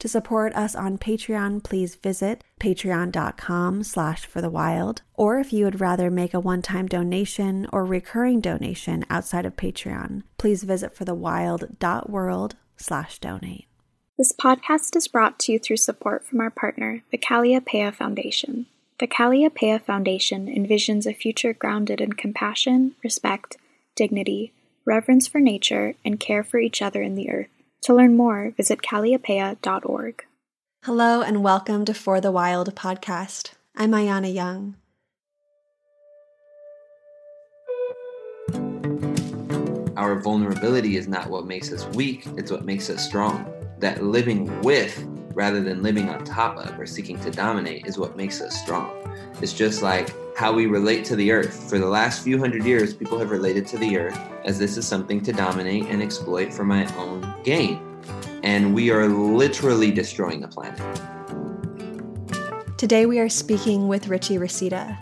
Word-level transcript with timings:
To 0.00 0.08
support 0.08 0.54
us 0.54 0.74
on 0.74 0.98
Patreon, 0.98 1.62
please 1.62 1.94
visit 1.94 2.44
patreon.com 2.60 3.82
slash 3.84 4.26
for 4.26 4.40
the 4.40 4.50
wild. 4.50 5.02
Or 5.14 5.38
if 5.38 5.52
you 5.52 5.64
would 5.64 5.80
rather 5.80 6.10
make 6.10 6.34
a 6.34 6.40
one-time 6.40 6.86
donation 6.86 7.66
or 7.72 7.84
recurring 7.84 8.40
donation 8.40 9.04
outside 9.08 9.46
of 9.46 9.56
Patreon, 9.56 10.22
please 10.36 10.64
visit 10.64 10.94
forthewild.world 10.94 12.56
slash 12.76 13.18
donate. 13.18 13.66
This 14.18 14.32
podcast 14.32 14.94
is 14.94 15.08
brought 15.08 15.38
to 15.40 15.52
you 15.52 15.58
through 15.58 15.78
support 15.78 16.24
from 16.24 16.40
our 16.40 16.50
partner, 16.50 17.02
the 17.10 17.18
Kalliopeia 17.18 17.94
Foundation. 17.94 18.66
The 19.00 19.08
Kalliopeia 19.08 19.82
Foundation 19.82 20.46
envisions 20.46 21.04
a 21.04 21.14
future 21.14 21.52
grounded 21.52 22.00
in 22.00 22.12
compassion, 22.12 22.94
respect, 23.02 23.56
dignity, 23.96 24.52
reverence 24.84 25.26
for 25.26 25.40
nature, 25.40 25.94
and 26.04 26.20
care 26.20 26.44
for 26.44 26.58
each 26.58 26.80
other 26.80 27.02
in 27.02 27.16
the 27.16 27.28
earth. 27.28 27.48
To 27.84 27.92
learn 27.92 28.16
more, 28.16 28.54
visit 28.56 28.80
kalliopeia.org. 28.80 30.24
Hello 30.84 31.20
and 31.20 31.44
welcome 31.44 31.84
to 31.84 31.92
For 31.92 32.18
the 32.18 32.32
Wild 32.32 32.74
podcast. 32.74 33.52
I'm 33.76 33.90
Ayana 33.90 34.32
Young. 34.32 34.76
Our 39.98 40.18
vulnerability 40.18 40.96
is 40.96 41.08
not 41.08 41.28
what 41.28 41.46
makes 41.46 41.70
us 41.72 41.84
weak, 41.88 42.26
it's 42.38 42.50
what 42.50 42.64
makes 42.64 42.88
us 42.88 43.04
strong. 43.04 43.52
That 43.80 44.02
living 44.02 44.62
with 44.62 45.06
rather 45.34 45.60
than 45.60 45.82
living 45.82 46.08
on 46.08 46.24
top 46.24 46.56
of 46.56 46.80
or 46.80 46.86
seeking 46.86 47.20
to 47.20 47.30
dominate 47.30 47.86
is 47.86 47.98
what 47.98 48.16
makes 48.16 48.40
us 48.40 48.58
strong. 48.62 48.90
It's 49.42 49.52
just 49.52 49.82
like 49.82 50.08
how 50.36 50.52
we 50.52 50.66
relate 50.66 51.04
to 51.06 51.16
the 51.16 51.30
earth. 51.32 51.68
For 51.68 51.78
the 51.78 51.86
last 51.86 52.22
few 52.22 52.38
hundred 52.38 52.64
years, 52.64 52.94
people 52.94 53.18
have 53.18 53.30
related 53.30 53.66
to 53.68 53.78
the 53.78 53.96
earth 53.98 54.18
as 54.44 54.58
this 54.58 54.76
is 54.76 54.86
something 54.86 55.20
to 55.22 55.32
dominate 55.32 55.86
and 55.86 56.02
exploit 56.02 56.52
for 56.52 56.64
my 56.64 56.92
own 56.96 57.34
gain. 57.44 57.80
And 58.44 58.74
we 58.74 58.90
are 58.90 59.08
literally 59.08 59.90
destroying 59.90 60.42
the 60.42 60.48
planet. 60.48 60.78
Today, 62.76 63.06
we 63.06 63.18
are 63.18 63.30
speaking 63.30 63.88
with 63.88 64.08
Richie 64.08 64.36
Reseda. 64.36 64.98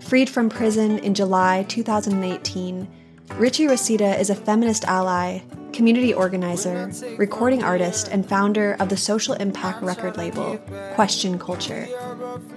Freed 0.00 0.28
from 0.28 0.50
prison 0.50 0.98
in 0.98 1.14
July 1.14 1.64
2018, 1.68 2.88
Richie 3.36 3.68
Reseda 3.68 4.18
is 4.18 4.28
a 4.28 4.34
feminist 4.34 4.84
ally 4.86 5.40
community 5.72 6.14
organizer, 6.14 6.90
recording 7.18 7.62
artist, 7.62 8.08
and 8.08 8.28
founder 8.28 8.74
of 8.78 8.88
the 8.88 8.96
social 8.96 9.34
impact 9.34 9.82
record 9.82 10.16
label, 10.16 10.56
Question 10.94 11.36
Culture. 11.38 11.88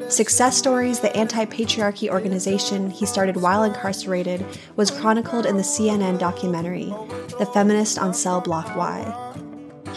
Success 0.07 0.55
Stories, 0.55 0.99
the 0.99 1.15
anti 1.17 1.45
patriarchy 1.45 2.09
organization 2.09 2.91
he 2.91 3.05
started 3.05 3.37
while 3.37 3.63
incarcerated, 3.63 4.45
was 4.75 4.91
chronicled 4.91 5.45
in 5.45 5.57
the 5.57 5.63
CNN 5.63 6.19
documentary, 6.19 6.93
The 7.39 7.49
Feminist 7.53 7.97
on 7.97 8.13
Cell 8.13 8.39
Block 8.39 8.75
Y. 8.75 9.43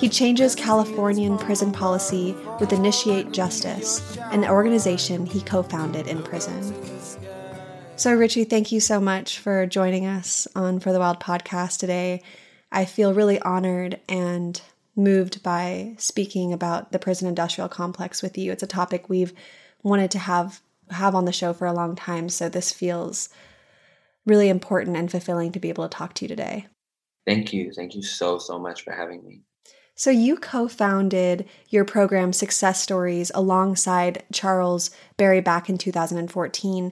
He 0.01 0.09
changes 0.09 0.55
Californian 0.55 1.37
prison 1.37 1.73
policy 1.73 2.35
with 2.59 2.73
Initiate 2.73 3.33
Justice, 3.33 4.17
an 4.33 4.47
organization 4.47 5.27
he 5.27 5.43
co 5.43 5.63
founded 5.63 6.07
in 6.07 6.23
prison. 6.23 6.75
So, 7.97 8.15
Richie, 8.15 8.45
thank 8.45 8.73
you 8.73 8.81
so 8.81 8.99
much 8.99 9.39
for 9.39 9.67
joining 9.67 10.07
us 10.07 10.49
on 10.57 10.81
For 10.81 10.95
the 10.95 11.01
Wild 11.01 11.21
podcast 11.21 11.81
today. 11.81 12.23
I 12.73 12.87
feel 12.87 13.13
really 13.13 13.39
honored 13.41 14.01
and 14.09 14.59
moved 14.97 15.43
by 15.43 15.97
speaking 15.99 16.55
about 16.55 16.93
the 16.93 16.99
prison 16.99 17.29
industrial 17.29 17.69
complex 17.69 18.23
with 18.23 18.39
you. 18.39 18.53
It's 18.53 18.63
a 18.63 18.67
topic 18.67 19.11
we've 19.11 19.35
wanted 19.83 20.11
to 20.13 20.19
have 20.19 20.63
have 20.89 21.15
on 21.15 21.27
the 21.27 21.33
show 21.33 21.53
for 21.53 21.67
a 21.67 21.75
long 21.75 21.95
time, 21.95 22.31
so 22.31 22.49
this 22.49 22.73
feels 22.73 23.29
really 24.25 24.49
important 24.49 24.97
and 24.97 25.11
fulfilling 25.11 25.53
to 25.53 25.61
be 25.61 25.69
able 25.69 25.87
to 25.87 25.95
talk 25.95 26.15
to 26.15 26.25
you 26.25 26.29
today. 26.29 26.69
Thank 27.27 27.53
you. 27.53 27.71
Thank 27.75 27.95
you 27.95 28.03
so 28.03 28.39
so 28.39 28.59
much 28.59 28.83
for 28.83 28.95
having 28.95 29.23
me. 29.23 29.43
So 30.01 30.09
you 30.09 30.37
co-founded 30.37 31.47
your 31.69 31.85
program 31.85 32.33
Success 32.33 32.81
Stories 32.81 33.31
alongside 33.35 34.25
Charles 34.33 34.91
Berry 35.19 35.43
back 35.43 35.69
in 35.69 35.77
2014 35.77 36.91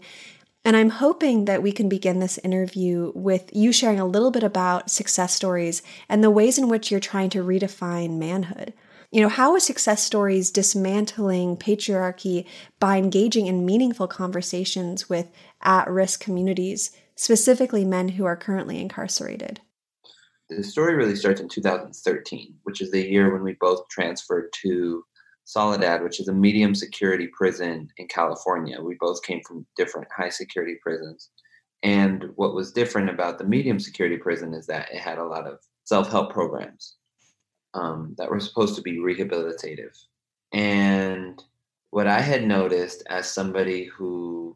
and 0.63 0.77
I'm 0.77 0.91
hoping 0.91 1.47
that 1.47 1.63
we 1.63 1.73
can 1.73 1.89
begin 1.89 2.19
this 2.19 2.37
interview 2.45 3.11
with 3.15 3.49
you 3.55 3.73
sharing 3.73 3.99
a 3.99 4.05
little 4.05 4.31
bit 4.31 4.43
about 4.43 4.91
success 4.91 5.35
stories 5.35 5.81
and 6.07 6.23
the 6.23 6.31
ways 6.31 6.59
in 6.59 6.69
which 6.69 6.91
you're 6.91 7.01
trying 7.01 7.31
to 7.31 7.43
redefine 7.43 8.19
manhood. 8.19 8.75
You 9.11 9.23
know, 9.23 9.31
how 9.31 9.57
is 9.57 9.65
success 9.65 10.05
stories 10.05 10.51
dismantling 10.51 11.57
patriarchy 11.57 12.45
by 12.79 12.99
engaging 12.99 13.47
in 13.47 13.65
meaningful 13.65 14.07
conversations 14.07 15.09
with 15.09 15.31
at 15.63 15.89
risk 15.89 16.21
communities, 16.21 16.91
specifically 17.15 17.87
men 17.87 18.09
who 18.11 18.27
are 18.27 18.37
currently 18.37 18.79
incarcerated? 18.79 19.63
The 20.49 20.65
story 20.65 20.95
really 20.95 21.17
starts 21.17 21.41
in 21.41 21.49
2013, 21.49 22.55
which 22.65 22.81
is 22.81 22.91
the 22.91 23.07
year 23.07 23.33
when 23.33 23.43
we 23.43 23.55
both 23.61 23.89
transferred 23.89 24.53
to 24.63 25.05
Soledad, 25.49 26.03
which 26.03 26.21
is 26.21 26.29
a 26.29 26.33
medium 26.33 26.75
security 26.75 27.27
prison 27.27 27.89
in 27.97 28.07
California. 28.09 28.79
We 28.83 28.97
both 29.01 29.23
came 29.23 29.41
from 29.47 29.67
different 29.79 30.09
high 30.15 30.29
security 30.29 30.77
prisons. 30.83 31.31
And 31.83 32.33
what 32.35 32.55
was 32.55 32.73
different 32.73 33.09
about 33.09 33.39
the 33.39 33.45
medium 33.45 33.81
security 33.81 34.19
prison 34.19 34.53
is 34.53 34.67
that 34.67 34.93
it 34.93 35.01
had 35.01 35.17
a 35.17 35.25
lot 35.25 35.47
of 35.47 35.61
self 35.85 36.11
help 36.11 36.35
programs 36.35 36.97
um, 37.73 38.15
that 38.19 38.31
were 38.31 38.41
supposed 38.41 38.77
to 38.77 38.83
be 38.83 38.99
rehabilitative. 38.99 39.97
And 40.53 41.43
what 41.93 42.07
I 42.07 42.21
had 42.21 42.47
noticed 42.47 43.03
as 43.09 43.33
somebody 43.33 43.85
who, 43.85 44.55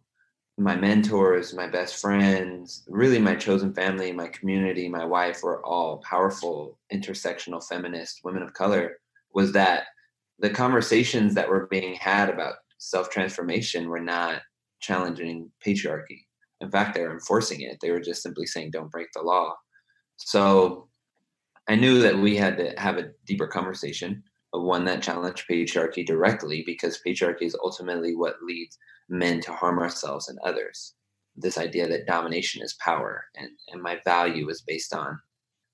my 0.58 0.76
mentors, 0.76 1.54
my 1.54 1.66
best 1.66 2.00
friends, 2.00 2.84
really 2.88 3.18
my 3.18 3.34
chosen 3.34 3.72
family, 3.72 4.12
my 4.12 4.28
community, 4.28 4.88
my 4.88 5.04
wife 5.04 5.42
were 5.42 5.64
all 5.64 6.02
powerful, 6.08 6.78
intersectional 6.92 7.66
feminist 7.66 8.20
women 8.22 8.42
of 8.42 8.52
color, 8.52 8.98
was 9.34 9.52
that 9.52 9.84
the 10.38 10.50
conversations 10.50 11.34
that 11.34 11.48
were 11.48 11.66
being 11.68 11.94
had 11.94 12.28
about 12.28 12.54
self 12.78 13.08
transformation 13.10 13.88
were 13.88 14.00
not 14.00 14.42
challenging 14.80 15.50
patriarchy. 15.64 16.26
In 16.60 16.70
fact, 16.70 16.94
they 16.94 17.02
were 17.02 17.12
enforcing 17.12 17.62
it. 17.62 17.78
They 17.80 17.90
were 17.90 18.00
just 18.00 18.22
simply 18.22 18.46
saying, 18.46 18.72
don't 18.72 18.90
break 18.90 19.08
the 19.14 19.22
law. 19.22 19.54
So 20.16 20.88
I 21.68 21.76
knew 21.76 22.00
that 22.00 22.18
we 22.18 22.36
had 22.36 22.56
to 22.58 22.74
have 22.78 22.98
a 22.98 23.10
deeper 23.24 23.46
conversation, 23.46 24.22
one 24.60 24.84
that 24.84 25.02
challenged 25.02 25.46
patriarchy 25.48 26.04
directly, 26.04 26.62
because 26.64 27.00
patriarchy 27.06 27.42
is 27.42 27.56
ultimately 27.62 28.14
what 28.14 28.42
leads 28.42 28.78
men 29.08 29.40
to 29.40 29.52
harm 29.52 29.78
ourselves 29.78 30.28
and 30.28 30.38
others. 30.44 30.94
This 31.36 31.56
idea 31.56 31.88
that 31.88 32.06
domination 32.06 32.62
is 32.62 32.74
power, 32.74 33.24
and, 33.36 33.48
and 33.68 33.82
my 33.82 33.98
value 34.04 34.48
is 34.50 34.62
based 34.62 34.94
on 34.94 35.18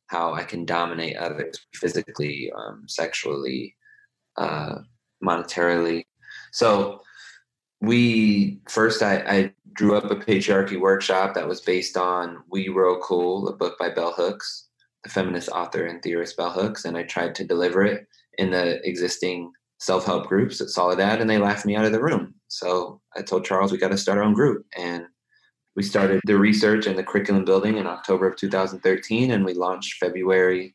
how 0.07 0.33
I 0.33 0.45
can 0.45 0.65
dominate 0.65 1.17
others 1.17 1.59
physically, 1.75 2.51
um, 2.57 2.85
sexually, 2.87 3.77
uh, 4.37 4.77
monetarily. 5.23 6.05
So 6.53 7.03
we 7.81 8.61
first 8.69 9.03
I, 9.03 9.17
I, 9.27 9.55
drew 9.75 9.97
up 9.97 10.11
a 10.11 10.17
patriarchy 10.17 10.81
workshop 10.81 11.35
that 11.35 11.47
was 11.47 11.61
based 11.61 11.97
on 11.97 12.39
We 12.51 12.69
Real 12.69 12.99
Cool, 13.01 13.49
a 13.49 13.55
book 13.55 13.79
by 13.79 13.91
Bell 13.91 14.13
Hooks, 14.13 14.67
the 15.05 15.11
feminist 15.11 15.49
author 15.51 15.87
and 15.87 16.03
theorist 16.03 16.37
Bell 16.37 16.51
Hooks, 16.51 16.85
and 16.85 16.97
I 16.97 17.05
tried 17.05 17.37
to 17.37 17.45
deliver 17.45 17.85
it 17.85 18.09
in 18.39 18.51
the 18.51 18.87
existing 18.89 19.53
self-help 19.79 20.27
groups 20.27 20.61
at 20.61 20.69
Soledad, 20.71 21.21
and 21.21 21.29
they 21.29 21.39
laughed 21.39 21.67
me 21.67 21.77
out 21.77 21.85
of 21.85 21.93
the 21.93 22.03
room. 22.03 22.35
So 22.49 23.01
I 23.17 23.23
told 23.23 23.45
Charles 23.45 23.71
we 23.71 23.79
got 23.79 23.91
to 23.91 23.99
start 23.99 24.19
our 24.19 24.25
own 24.25 24.35
group, 24.35 24.65
and 24.77 25.05
we 25.77 25.83
started 25.83 26.21
the 26.25 26.39
research 26.39 26.87
and 26.87 26.99
the 26.99 27.05
curriculum 27.05 27.45
building 27.45 27.77
in 27.77 27.87
October 27.87 28.27
of 28.27 28.37
2013, 28.37 29.31
and 29.31 29.45
we 29.45 29.55
launched 29.55 29.99
February 30.01 30.75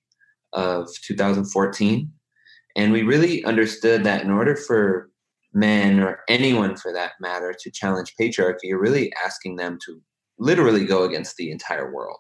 of 0.54 0.88
2014 1.02 2.12
and 2.76 2.92
we 2.92 3.04
really 3.04 3.44
understood 3.46 4.04
that 4.04 4.24
in 4.24 4.32
order 4.32 4.56
for 4.56 5.10
men 5.54 6.00
or 6.00 6.22
anyone 6.28 6.76
for 6.76 6.92
that 6.92 7.12
matter 7.20 7.54
to 7.60 7.72
challenge 7.72 8.16
patriarchy, 8.20 8.64
you're 8.64 8.82
really 8.82 9.14
asking 9.24 9.56
them 9.56 9.78
to 9.86 10.02
literally 10.40 10.86
go 10.86 11.04
against 11.04 11.38
the 11.38 11.52
entire 11.52 11.94
world. 11.94 12.20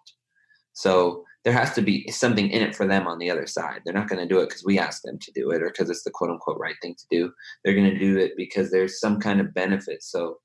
So 0.73 1.23
there 1.43 1.53
has 1.53 1.73
to 1.73 1.81
be 1.81 2.09
something 2.09 2.49
in 2.49 2.61
it 2.61 2.75
for 2.75 2.87
them 2.87 3.07
on 3.07 3.19
the 3.19 3.29
other 3.29 3.45
side. 3.45 3.81
They're 3.83 3.93
not 3.93 4.07
going 4.07 4.25
to 4.25 4.33
do 4.33 4.39
it 4.39 4.49
because 4.49 4.63
we 4.65 4.79
asked 4.79 5.03
them 5.03 5.19
to 5.19 5.31
do 5.33 5.51
it 5.51 5.61
or 5.61 5.69
because 5.69 5.89
it's 5.89 6.03
the 6.03 6.11
quote 6.11 6.29
unquote 6.29 6.57
right 6.59 6.75
thing 6.81 6.95
to 6.95 7.05
do. 7.11 7.31
They're 7.63 7.75
going 7.75 7.91
to 7.91 7.99
do 7.99 8.17
it 8.17 8.31
because 8.37 8.71
there's 8.71 8.99
some 8.99 9.19
kind 9.19 9.41
of 9.41 9.53
benefit. 9.53 10.03
So 10.03 10.37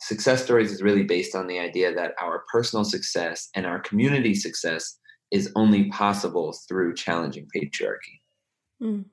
success 0.00 0.44
stories 0.44 0.72
is 0.72 0.82
really 0.82 1.04
based 1.04 1.34
on 1.34 1.46
the 1.46 1.58
idea 1.58 1.94
that 1.94 2.12
our 2.20 2.44
personal 2.52 2.84
success 2.84 3.48
and 3.54 3.64
our 3.64 3.80
community 3.80 4.34
success 4.34 4.98
is 5.30 5.50
only 5.56 5.88
possible 5.90 6.54
through 6.68 6.94
challenging 6.94 7.48
patriarchy. 7.54 8.20
Mm. 8.82 9.06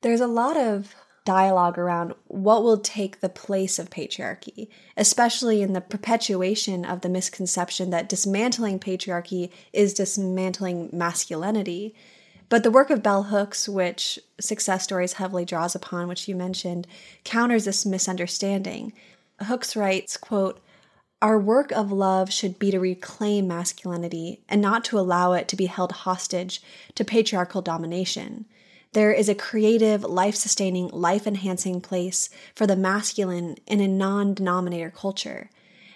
There's 0.00 0.20
a 0.20 0.26
lot 0.26 0.56
of 0.56 0.94
dialogue 1.28 1.76
around 1.76 2.14
what 2.28 2.62
will 2.64 2.78
take 2.78 3.20
the 3.20 3.28
place 3.28 3.78
of 3.78 3.90
patriarchy, 3.90 4.66
especially 4.96 5.60
in 5.60 5.74
the 5.74 5.80
perpetuation 5.82 6.86
of 6.86 7.02
the 7.02 7.08
misconception 7.10 7.90
that 7.90 8.08
dismantling 8.08 8.78
patriarchy 8.78 9.50
is 9.74 9.92
dismantling 9.92 10.88
masculinity. 10.90 11.94
But 12.48 12.62
the 12.62 12.70
work 12.70 12.88
of 12.88 13.02
Bell 13.02 13.24
Hooks, 13.24 13.68
which 13.68 14.18
Success 14.40 14.84
Stories 14.84 15.12
heavily 15.12 15.44
draws 15.44 15.74
upon, 15.74 16.08
which 16.08 16.28
you 16.28 16.34
mentioned, 16.34 16.86
counters 17.24 17.66
this 17.66 17.84
misunderstanding. 17.84 18.94
Hooks 19.42 19.76
writes, 19.76 20.16
quote, 20.16 20.58
our 21.20 21.38
work 21.38 21.72
of 21.72 21.92
love 21.92 22.32
should 22.32 22.58
be 22.58 22.70
to 22.70 22.80
reclaim 22.80 23.46
masculinity 23.46 24.40
and 24.48 24.62
not 24.62 24.82
to 24.86 24.98
allow 24.98 25.34
it 25.34 25.46
to 25.48 25.56
be 25.56 25.66
held 25.66 25.92
hostage 25.92 26.62
to 26.94 27.04
patriarchal 27.04 27.60
domination. 27.60 28.46
There 28.92 29.12
is 29.12 29.28
a 29.28 29.34
creative, 29.34 30.02
life 30.02 30.34
sustaining, 30.34 30.88
life 30.88 31.26
enhancing 31.26 31.82
place 31.82 32.30
for 32.54 32.66
the 32.66 32.76
masculine 32.76 33.56
in 33.66 33.80
a 33.80 33.88
non 33.88 34.32
dominator 34.32 34.90
culture. 34.90 35.50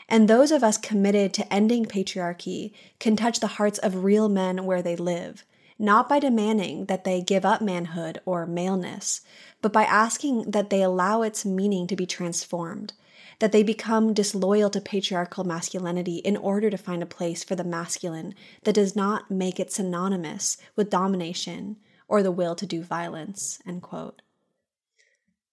And 0.09 0.29
those 0.29 0.51
of 0.51 0.63
us 0.63 0.77
committed 0.77 1.33
to 1.35 1.53
ending 1.53 1.87
patriarchy 1.87 2.73
can 2.99 3.17
touch 3.17 3.41
the 3.41 3.57
hearts 3.57 3.79
of 3.79 4.05
real 4.05 4.29
men 4.29 4.67
where 4.67 4.83
they 4.83 4.95
live, 4.95 5.47
not 5.79 6.07
by 6.07 6.19
demanding 6.19 6.85
that 6.85 7.05
they 7.05 7.23
give 7.23 7.47
up 7.47 7.63
manhood 7.63 8.21
or 8.27 8.45
maleness, 8.45 9.23
but 9.63 9.73
by 9.73 9.85
asking 9.85 10.51
that 10.51 10.69
they 10.69 10.83
allow 10.83 11.23
its 11.23 11.47
meaning 11.47 11.87
to 11.87 11.97
be 11.97 12.05
transformed, 12.05 12.93
that 13.39 13.53
they 13.53 13.63
become 13.63 14.13
disloyal 14.13 14.69
to 14.69 14.83
patriarchal 14.83 15.45
masculinity 15.45 16.17
in 16.17 16.37
order 16.37 16.69
to 16.69 16.77
find 16.77 17.03
a 17.03 17.07
place 17.07 17.43
for 17.43 17.57
the 17.57 17.65
masculine 17.65 18.35
that 18.65 18.75
does 18.75 18.95
not 18.95 19.31
make 19.31 19.59
it 19.59 19.73
synonymous 19.73 20.59
with 20.77 20.91
domination 20.91 21.77
or 22.09 22.23
the 22.23 22.33
will 22.33 22.55
to 22.57 22.67
do 22.67 22.83
violence, 22.83 23.61
end 23.67 23.83
quote. 23.83 24.23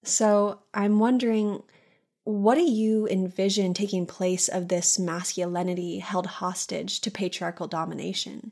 So 0.03 0.61
I'm 0.73 0.99
wondering, 0.99 1.61
what 2.23 2.55
do 2.55 2.61
you 2.61 3.07
envision 3.07 3.73
taking 3.73 4.05
place 4.05 4.47
of 4.47 4.67
this 4.67 4.99
masculinity 4.99 5.99
held 5.99 6.27
hostage 6.27 7.01
to 7.01 7.11
patriarchal 7.11 7.67
domination? 7.67 8.51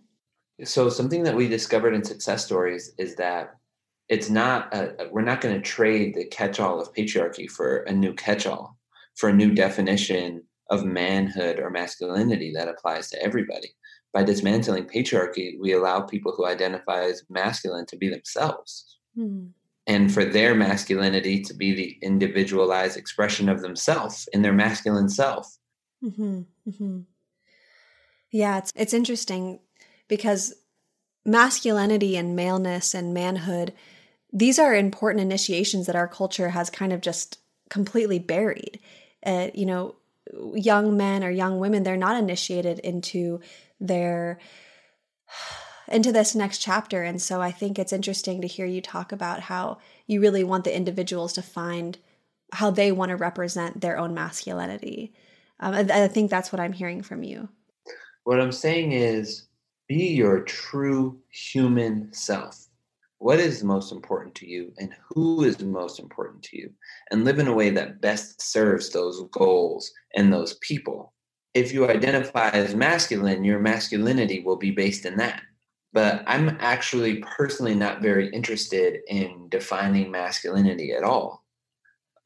So 0.64 0.90
something 0.90 1.24
that 1.24 1.36
we 1.36 1.48
discovered 1.48 1.94
in 1.94 2.04
success 2.04 2.44
stories 2.44 2.94
is 2.98 3.16
that 3.16 3.56
it's 4.10 4.30
not 4.30 4.74
a, 4.74 5.08
we're 5.12 5.22
not 5.22 5.42
going 5.42 5.56
to 5.56 5.62
trade 5.62 6.16
the 6.16 6.26
catch-all 6.26 6.82
of 6.82 6.94
patriarchy 6.94 7.50
for 7.50 7.84
a 7.84 7.92
new 7.92 8.14
catch-all 8.14 8.78
for 9.16 9.30
a 9.30 9.34
new 9.34 9.54
definition 9.54 10.44
of 10.70 10.86
manhood 10.86 11.60
or 11.60 11.70
masculinity 11.70 12.52
that 12.56 12.68
applies 12.68 13.10
to 13.10 13.22
everybody 13.22 13.70
by 14.18 14.24
dismantling 14.24 14.86
patriarchy, 14.86 15.60
we 15.60 15.74
allow 15.74 16.02
people 16.02 16.34
who 16.36 16.48
identify 16.48 17.04
as 17.04 17.24
masculine 17.30 17.86
to 17.86 17.96
be 17.96 18.10
themselves. 18.10 18.98
Mm. 19.16 19.52
And 19.86 20.12
for 20.12 20.26
their 20.26 20.56
masculinity 20.56 21.44
to 21.44 21.54
be 21.54 21.76
the 21.76 22.00
individualized 22.02 22.98
expression 22.98 23.48
of 23.48 23.62
themselves 23.62 24.28
in 24.34 24.42
their 24.42 24.54
masculine 24.54 25.08
self. 25.08 25.60
Mm-hmm. 26.04 26.42
Mm-hmm. 26.68 27.00
Yeah, 28.32 28.58
it's 28.58 28.74
it's 28.76 28.94
interesting 28.96 29.60
because 30.08 30.56
masculinity 31.24 32.18
and 32.18 32.36
maleness 32.36 32.96
and 32.96 33.14
manhood, 33.14 33.72
these 34.34 34.58
are 34.58 34.74
important 34.74 35.22
initiations 35.22 35.86
that 35.86 35.96
our 35.96 36.08
culture 36.08 36.50
has 36.50 36.72
kind 36.72 36.92
of 36.92 37.02
just 37.02 37.38
completely 37.70 38.18
buried. 38.18 38.80
Uh, 39.24 39.50
you 39.54 39.68
know, 39.68 39.94
young 40.56 40.98
men 40.98 41.24
or 41.24 41.30
young 41.30 41.60
women, 41.60 41.84
they're 41.84 41.96
not 41.98 42.18
initiated 42.18 42.80
into 42.80 43.42
their 43.80 44.40
into 45.88 46.12
this 46.12 46.36
next 46.36 46.60
chapter. 46.60 47.04
And 47.04 47.22
so 47.22 47.42
I 47.42 47.52
think 47.52 47.80
it's 47.80 47.94
interesting 47.94 48.42
to 48.42 48.48
hear 48.48 48.66
you 48.66 48.82
talk 48.82 49.12
about 49.12 49.42
how 49.42 49.78
you 50.06 50.20
really 50.20 50.44
want 50.44 50.64
the 50.64 50.76
individuals 50.76 51.34
to 51.34 51.42
find 51.42 51.98
how 52.54 52.72
they 52.72 52.92
want 52.92 53.10
to 53.10 53.16
represent 53.16 53.82
their 53.82 53.98
own 53.98 54.14
masculinity. 54.14 55.14
Um, 55.60 55.74
I, 55.74 56.04
I 56.04 56.08
think 56.08 56.30
that's 56.30 56.52
what 56.52 56.60
I'm 56.60 56.74
hearing 56.74 57.02
from 57.02 57.24
you. 57.24 57.50
What 58.24 58.40
I'm 58.40 58.52
saying 58.52 58.92
is 58.92 59.48
be 59.88 60.08
your 60.10 60.42
true 60.42 61.18
human 61.30 62.12
self. 62.14 62.68
What 63.20 63.40
is 63.40 63.64
most 63.64 63.92
important 63.92 64.36
to 64.36 64.48
you 64.48 64.72
and 64.78 64.94
who 65.10 65.44
is 65.44 65.60
most 65.60 66.00
important 66.00 66.44
to 66.44 66.58
you? 66.58 66.70
And 67.10 67.26
live 67.26 67.40
in 67.40 67.48
a 67.48 67.54
way 67.54 67.70
that 67.72 68.00
best 68.00 68.42
serves 68.42 68.92
those 68.92 69.24
goals 69.32 69.92
and 70.16 70.32
those 70.32 70.56
people 70.56 71.14
if 71.58 71.74
you 71.74 71.90
identify 71.90 72.50
as 72.50 72.76
masculine, 72.76 73.44
your 73.44 73.60
masculinity 73.60 74.42
will 74.42 74.58
be 74.58 74.70
based 74.70 75.06
in 75.06 75.18
that. 75.18 75.42
But 75.92 76.24
I'm 76.28 76.56
actually 76.60 77.24
personally 77.38 77.74
not 77.74 78.02
very 78.02 78.30
interested 78.30 79.00
in 79.08 79.50
defining 79.50 80.12
masculinity 80.12 80.92
at 80.94 81.04
all. 81.04 81.44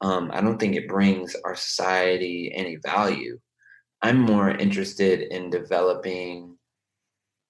Um, 0.02 0.30
I 0.34 0.42
don't 0.42 0.58
think 0.58 0.76
it 0.76 0.88
brings 0.88 1.34
our 1.44 1.56
society 1.56 2.52
any 2.54 2.76
value. 2.76 3.38
I'm 4.02 4.18
more 4.18 4.50
interested 4.50 5.32
in 5.32 5.48
developing 5.48 6.58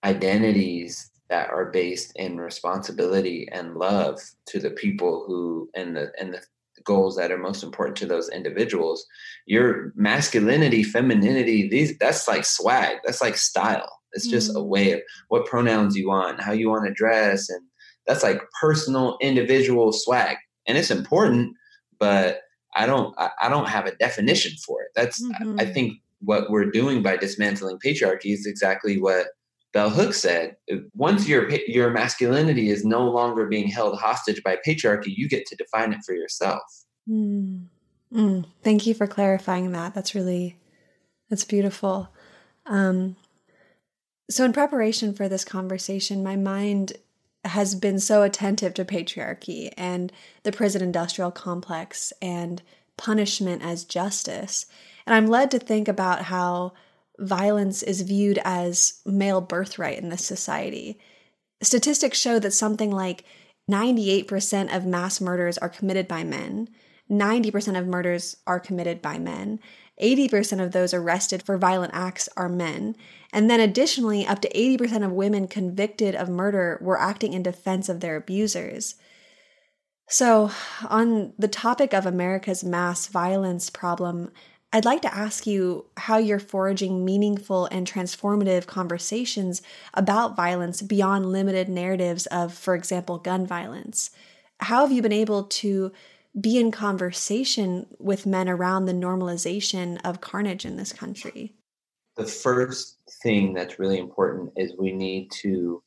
identities 0.05 1.11
that 1.31 1.51
are 1.51 1.71
based 1.71 2.13
in 2.17 2.39
responsibility 2.39 3.49
and 3.51 3.75
love 3.75 4.21
to 4.47 4.61
the 4.61 4.71
people 4.71 5.25
who 5.27 5.69
and 5.75 5.97
the 5.97 6.13
and 6.21 6.35
the 6.35 6.43
goals 6.85 7.17
that 7.17 7.31
are 7.31 7.39
most 7.39 7.63
important 7.63 7.97
to 7.97 8.07
those 8.07 8.29
individuals 8.31 9.07
your 9.47 9.93
masculinity 9.97 10.83
femininity 10.83 11.69
these 11.69 11.97
that's 11.99 12.29
like 12.29 12.45
swag 12.45 12.97
that's 13.05 13.21
like 13.21 13.37
style 13.37 14.01
it's 14.13 14.27
just 14.27 14.51
mm-hmm. 14.51 14.59
a 14.59 14.65
way 14.65 14.93
of 14.93 15.01
what 15.29 15.47
pronouns 15.47 15.97
you 15.97 16.09
want 16.09 16.41
how 16.41 16.53
you 16.53 16.69
want 16.69 16.87
to 16.87 16.93
dress 16.93 17.49
and 17.49 17.63
that's 18.07 18.23
like 18.23 18.43
personal 18.61 19.17
individual 19.21 19.93
swag 19.93 20.37
and 20.67 20.77
it's 20.79 20.91
important 20.91 21.55
but 21.99 22.41
i 22.77 22.87
don't 22.87 23.15
i, 23.19 23.31
I 23.41 23.49
don't 23.49 23.69
have 23.69 23.87
a 23.87 23.97
definition 23.97 24.53
for 24.65 24.83
it 24.83 24.89
that's 24.95 25.23
mm-hmm. 25.23 25.59
I, 25.59 25.65
I 25.65 25.67
think 25.67 25.95
what 26.21 26.51
we're 26.51 26.71
doing 26.71 27.03
by 27.03 27.17
dismantling 27.17 27.79
patriarchy 27.85 28.33
is 28.33 28.47
exactly 28.47 29.01
what 29.01 29.27
Bell 29.73 29.91
Hooks 29.91 30.21
said, 30.21 30.57
once 30.95 31.27
your 31.27 31.51
your 31.51 31.91
masculinity 31.91 32.71
is 32.71 32.85
no 32.85 33.09
longer 33.09 33.47
being 33.47 33.69
held 33.69 33.99
hostage 33.99 34.43
by 34.43 34.59
patriarchy, 34.67 35.15
you 35.17 35.29
get 35.29 35.47
to 35.47 35.57
define 35.57 35.93
it 35.93 36.01
for 36.05 36.15
yourself. 36.15 36.63
Mm. 37.09 37.67
Mm. 38.13 38.45
Thank 38.63 38.87
you 38.87 38.95
for 38.95 39.07
clarifying 39.07 39.73
that. 39.73 39.95
That's 39.95 40.15
really 40.15 40.59
that's 41.31 41.45
beautiful. 41.45 42.11
Um, 42.67 43.17
so, 44.31 44.45
in 44.45 44.53
preparation 44.53 45.15
for 45.15 45.29
this 45.29 45.45
conversation, 45.45 46.23
my 46.23 46.37
mind 46.37 46.95
has 47.45 47.75
been 47.75 47.99
so 47.99 48.23
attentive 48.23 48.75
to 48.75 48.85
patriarchy 48.85 49.73
and 49.77 50.13
the 50.43 50.53
prison 50.53 50.83
industrial 50.83 51.31
complex 51.31 52.13
and 52.23 52.63
punishment 52.97 53.63
as 53.63 53.85
justice. 53.85 54.67
And 55.07 55.15
I'm 55.15 55.27
led 55.27 55.51
to 55.51 55.59
think 55.59 55.89
about 55.89 56.23
how 56.23 56.73
violence 57.23 57.83
is 57.83 58.03
viewed 58.03 58.39
as 58.45 59.01
male 59.07 59.41
birthright 59.41 59.99
in 59.99 60.09
this 60.09 60.25
society. 60.25 60.99
Statistics 61.63 62.19
show 62.19 62.39
that 62.39 62.53
something 62.53 62.91
like 62.91 63.25
98% 63.71 64.75
of 64.75 64.87
mass 64.87 65.21
murders 65.21 65.57
are 65.59 65.69
committed 65.69 66.09
by 66.09 66.25
men, 66.25 66.69
90% 67.11 67.79
of 67.79 67.87
murders 67.87 68.37
are 68.47 68.59
committed 68.59 69.01
by 69.01 69.19
men, 69.19 69.61
80% 70.01 70.63
of 70.63 70.73
those 70.73 70.95
arrested 70.95 71.43
for 71.43 71.59
violent 71.59 71.93
acts 71.95 72.29
are 72.37 72.49
men, 72.49 72.97
and 73.33 73.49
then 73.49 73.61
additionally, 73.61 74.27
up 74.27 74.41
to 74.41 74.49
80% 74.49 75.05
of 75.05 75.13
women 75.13 75.47
convicted 75.47 76.15
of 76.15 76.29
murder 76.29 76.79
were 76.83 77.01
acting 77.01 77.33
in 77.33 77.43
defense 77.43 77.89
of 77.89 78.01
their 78.01 78.17
abusers. 78.17 78.97
So, 80.09 80.51
on 80.89 81.33
the 81.39 81.49
topic 81.49 81.95
of 81.95 82.05
America's 82.05 82.65
mass 82.65 83.07
violence 83.07 83.71
problem, 83.71 84.31
I'd 84.75 84.87
like 84.87 85.03
to 85.03 85.15
ask 85.15 85.47
you 85.47 85.85
how 85.99 86.17
you're 86.17 86.39
foraging 86.39 87.05
meaningful 87.05 87.67
and 87.67 87.87
transformative 87.87 88.67
conversations 88.67 89.61
about 89.93 90.35
violence 90.35 90.81
beyond 90.81 91.31
limited 91.31 91.69
narratives 91.69 92.25
of, 92.27 92.55
for 92.55 92.75
example, 92.75 93.19
gun 93.19 93.47
violence. 93.47 94.11
How 94.61 94.81
have 94.81 94.93
you 94.93 95.03
been 95.03 95.13
able 95.13 95.45
to 95.45 95.93
be 96.41 96.59
in 96.59 96.71
conversation 96.71 97.87
with 97.99 98.25
men 98.25 98.49
around 98.49 98.87
the 98.87 98.95
normalization 98.95 100.01
of 100.05 100.23
carnage 100.23 100.65
in 100.65 100.77
this 100.77 100.93
country? 100.93 101.55
The 102.17 102.25
first 102.25 102.97
thing 103.23 103.53
that's 103.53 103.79
really 103.79 103.99
important 103.99 104.53
is 104.57 104.73
we 104.79 104.93
need 104.93 105.31
to 105.43 105.83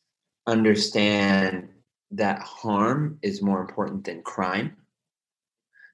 understand 0.45 1.69
that 2.11 2.39
harm 2.39 3.17
is 3.23 3.41
more 3.41 3.61
important 3.61 4.03
than 4.03 4.21
crime. 4.21 4.77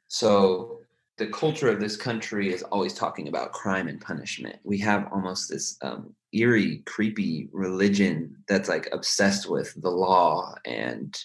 So 0.09 0.81
the 1.21 1.27
culture 1.27 1.69
of 1.69 1.79
this 1.79 1.95
country 1.95 2.51
is 2.51 2.63
always 2.63 2.95
talking 2.95 3.27
about 3.27 3.51
crime 3.51 3.87
and 3.87 4.01
punishment. 4.01 4.55
We 4.63 4.79
have 4.79 5.07
almost 5.13 5.49
this 5.49 5.77
um, 5.83 6.15
eerie, 6.33 6.81
creepy 6.87 7.47
religion 7.51 8.35
that's 8.47 8.67
like 8.67 8.89
obsessed 8.91 9.47
with 9.47 9.79
the 9.83 9.91
law 9.91 10.55
and 10.65 11.15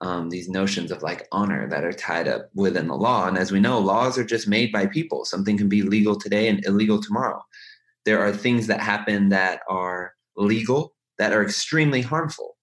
um, 0.00 0.30
these 0.30 0.48
notions 0.48 0.90
of 0.90 1.04
like 1.04 1.28
honor 1.30 1.68
that 1.68 1.84
are 1.84 1.92
tied 1.92 2.26
up 2.26 2.50
within 2.56 2.88
the 2.88 2.96
law. 2.96 3.28
And 3.28 3.38
as 3.38 3.52
we 3.52 3.60
know, 3.60 3.78
laws 3.78 4.18
are 4.18 4.24
just 4.24 4.48
made 4.48 4.72
by 4.72 4.84
people. 4.84 5.24
Something 5.24 5.56
can 5.56 5.68
be 5.68 5.82
legal 5.82 6.18
today 6.18 6.48
and 6.48 6.66
illegal 6.66 7.00
tomorrow. 7.00 7.40
There 8.04 8.18
are 8.18 8.32
things 8.32 8.66
that 8.66 8.80
happen 8.80 9.28
that 9.28 9.60
are 9.68 10.12
legal 10.36 10.96
that 11.18 11.32
are 11.32 11.44
extremely 11.44 12.02
harmful. 12.02 12.56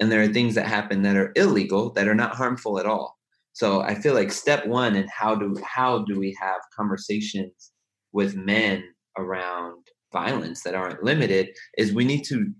and 0.00 0.10
there 0.10 0.22
are 0.22 0.28
things 0.28 0.56
that 0.56 0.66
happen 0.66 1.02
that 1.02 1.16
are 1.16 1.32
illegal 1.36 1.90
that 1.92 2.08
are 2.08 2.16
not 2.16 2.34
harmful 2.34 2.80
at 2.80 2.84
all 2.84 3.15
so 3.56 3.80
i 3.80 3.94
feel 3.94 4.14
like 4.14 4.30
step 4.30 4.66
one 4.66 4.96
and 4.96 5.08
how 5.08 5.34
do 5.34 5.56
how 5.64 6.04
do 6.04 6.18
we 6.18 6.36
have 6.40 6.60
conversations 6.76 7.72
with 8.12 8.36
men 8.36 8.82
around 9.18 9.86
violence 10.12 10.62
that 10.62 10.74
aren't 10.74 11.02
limited 11.02 11.48
is 11.78 11.92
we 11.92 12.04
need 12.04 12.22
to 12.22 12.52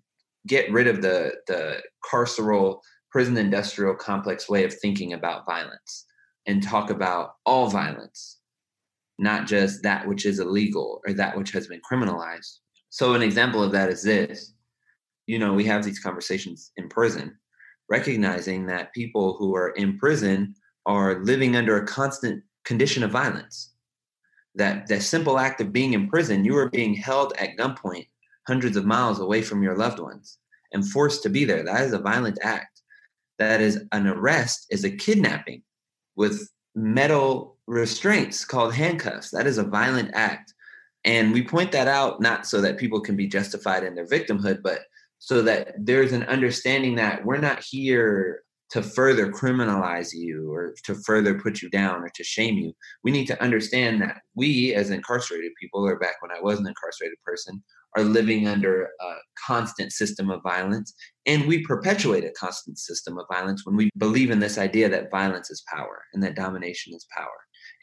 get 0.47 0.71
rid 0.73 0.87
of 0.87 1.03
the 1.03 1.35
the 1.47 1.81
carceral 2.11 2.81
prison 3.11 3.37
industrial 3.37 3.95
complex 3.95 4.49
way 4.49 4.65
of 4.65 4.75
thinking 4.75 5.13
about 5.13 5.47
violence 5.47 6.07
and 6.47 6.63
talk 6.63 6.91
about 6.91 7.33
all 7.45 7.69
violence 7.69 8.41
not 9.19 9.47
just 9.47 9.83
that 9.83 10.07
which 10.07 10.27
is 10.27 10.39
illegal 10.39 11.01
or 11.07 11.13
that 11.15 11.37
which 11.37 11.53
has 11.53 11.67
been 11.67 11.81
criminalized. 11.91 12.59
So 12.91 13.15
an 13.15 13.23
example 13.23 13.63
of 13.63 13.73
that 13.73 13.91
is 13.91 14.03
this. 14.03 14.53
You 15.27 15.39
know 15.39 15.53
we 15.53 15.65
have 15.65 15.85
these 15.85 15.99
conversations 15.99 16.71
in 16.77 16.89
prison 16.89 17.37
recognizing 17.89 18.67
that 18.67 18.93
people 18.93 19.37
who 19.39 19.55
are 19.55 19.71
in 19.71 19.97
prison 19.99 20.55
are 20.87 21.23
living 21.25 21.57
under 21.57 21.77
a 21.77 21.87
constant 21.87 22.43
condition 22.65 23.03
of 23.03 23.11
violence 23.11 23.73
that 24.57 24.87
that 24.87 25.03
simple 25.03 25.39
act 25.39 25.61
of 25.61 25.73
being 25.73 25.93
in 25.93 26.09
prison, 26.09 26.45
you 26.45 26.57
are 26.57 26.71
being 26.71 26.95
held 26.95 27.35
at 27.39 27.57
gunpoint 27.57 28.07
hundreds 28.47 28.77
of 28.77 28.87
miles 28.87 29.21
away 29.21 29.43
from 29.43 29.63
your 29.63 29.77
loved 29.77 29.99
ones 29.99 30.39
and 30.73 30.89
forced 30.89 31.23
to 31.23 31.29
be 31.29 31.45
there. 31.45 31.63
That 31.63 31.83
is 31.83 31.93
a 31.93 31.99
violent 31.99 32.39
act. 32.43 32.81
That 33.39 33.61
is 33.61 33.85
an 33.93 34.07
arrest, 34.07 34.67
is 34.71 34.85
a 34.85 34.91
kidnapping 34.91 35.63
with 36.17 36.49
metal 36.75 37.59
restraints 37.67 38.45
called 38.45 38.75
handcuffs. 38.75 39.31
That 39.31 39.47
is 39.47 39.59
a 39.59 39.65
violent 39.65 40.11
act. 40.15 40.55
And 41.05 41.33
we 41.33 41.43
point 41.43 41.71
that 41.73 41.87
out 41.87 42.21
not 42.21 42.47
so 42.47 42.61
that 42.63 42.79
people 42.79 43.01
can 43.01 43.17
be 43.17 43.27
justified 43.27 43.85
in 43.85 43.95
their 43.95 44.07
victimhood, 44.07 44.63
but 44.63 44.81
so 45.19 45.43
that 45.43 45.75
there's 45.79 46.13
an 46.13 46.25
understanding 46.25 46.97
that 46.97 47.25
we're 47.25 47.39
not 47.39 47.63
here 47.63 48.43
to 48.71 48.83
further 48.83 49.31
criminalize 49.31 50.09
you 50.13 50.51
or 50.53 50.75
to 50.85 50.95
further 51.07 51.39
put 51.39 51.63
you 51.63 51.71
down 51.71 52.03
or 52.03 52.11
to 52.15 52.25
shame 52.25 52.57
you. 52.57 52.73
We 53.05 53.11
need 53.11 53.27
to 53.27 53.41
understand 53.43 54.01
that 54.03 54.19
we, 54.35 54.75
as 54.75 54.91
incarcerated 54.91 55.53
people, 55.61 55.87
or 55.87 55.99
back 55.99 56.21
when 56.21 56.33
I 56.33 56.41
was 56.41 56.59
an 56.59 56.67
incarcerated 56.67 57.19
person, 57.25 57.63
are 57.97 58.03
living 58.03 58.49
under 58.49 58.85
a 58.85 59.15
constant 59.47 59.93
system 59.93 60.31
of 60.31 60.43
violence. 60.43 60.95
And 61.27 61.47
we 61.47 61.65
perpetuate 61.65 62.25
a 62.25 62.33
constant 62.33 62.79
system 62.79 63.19
of 63.19 63.27
violence 63.33 63.65
when 63.65 63.77
we 63.77 63.91
believe 63.97 64.31
in 64.31 64.41
this 64.41 64.59
idea 64.59 64.89
that 64.89 65.11
violence 65.11 65.51
is 65.51 65.65
power 65.73 66.03
and 66.13 66.23
that 66.23 66.37
domination 66.37 66.93
is 66.95 67.07
power. 67.17 67.29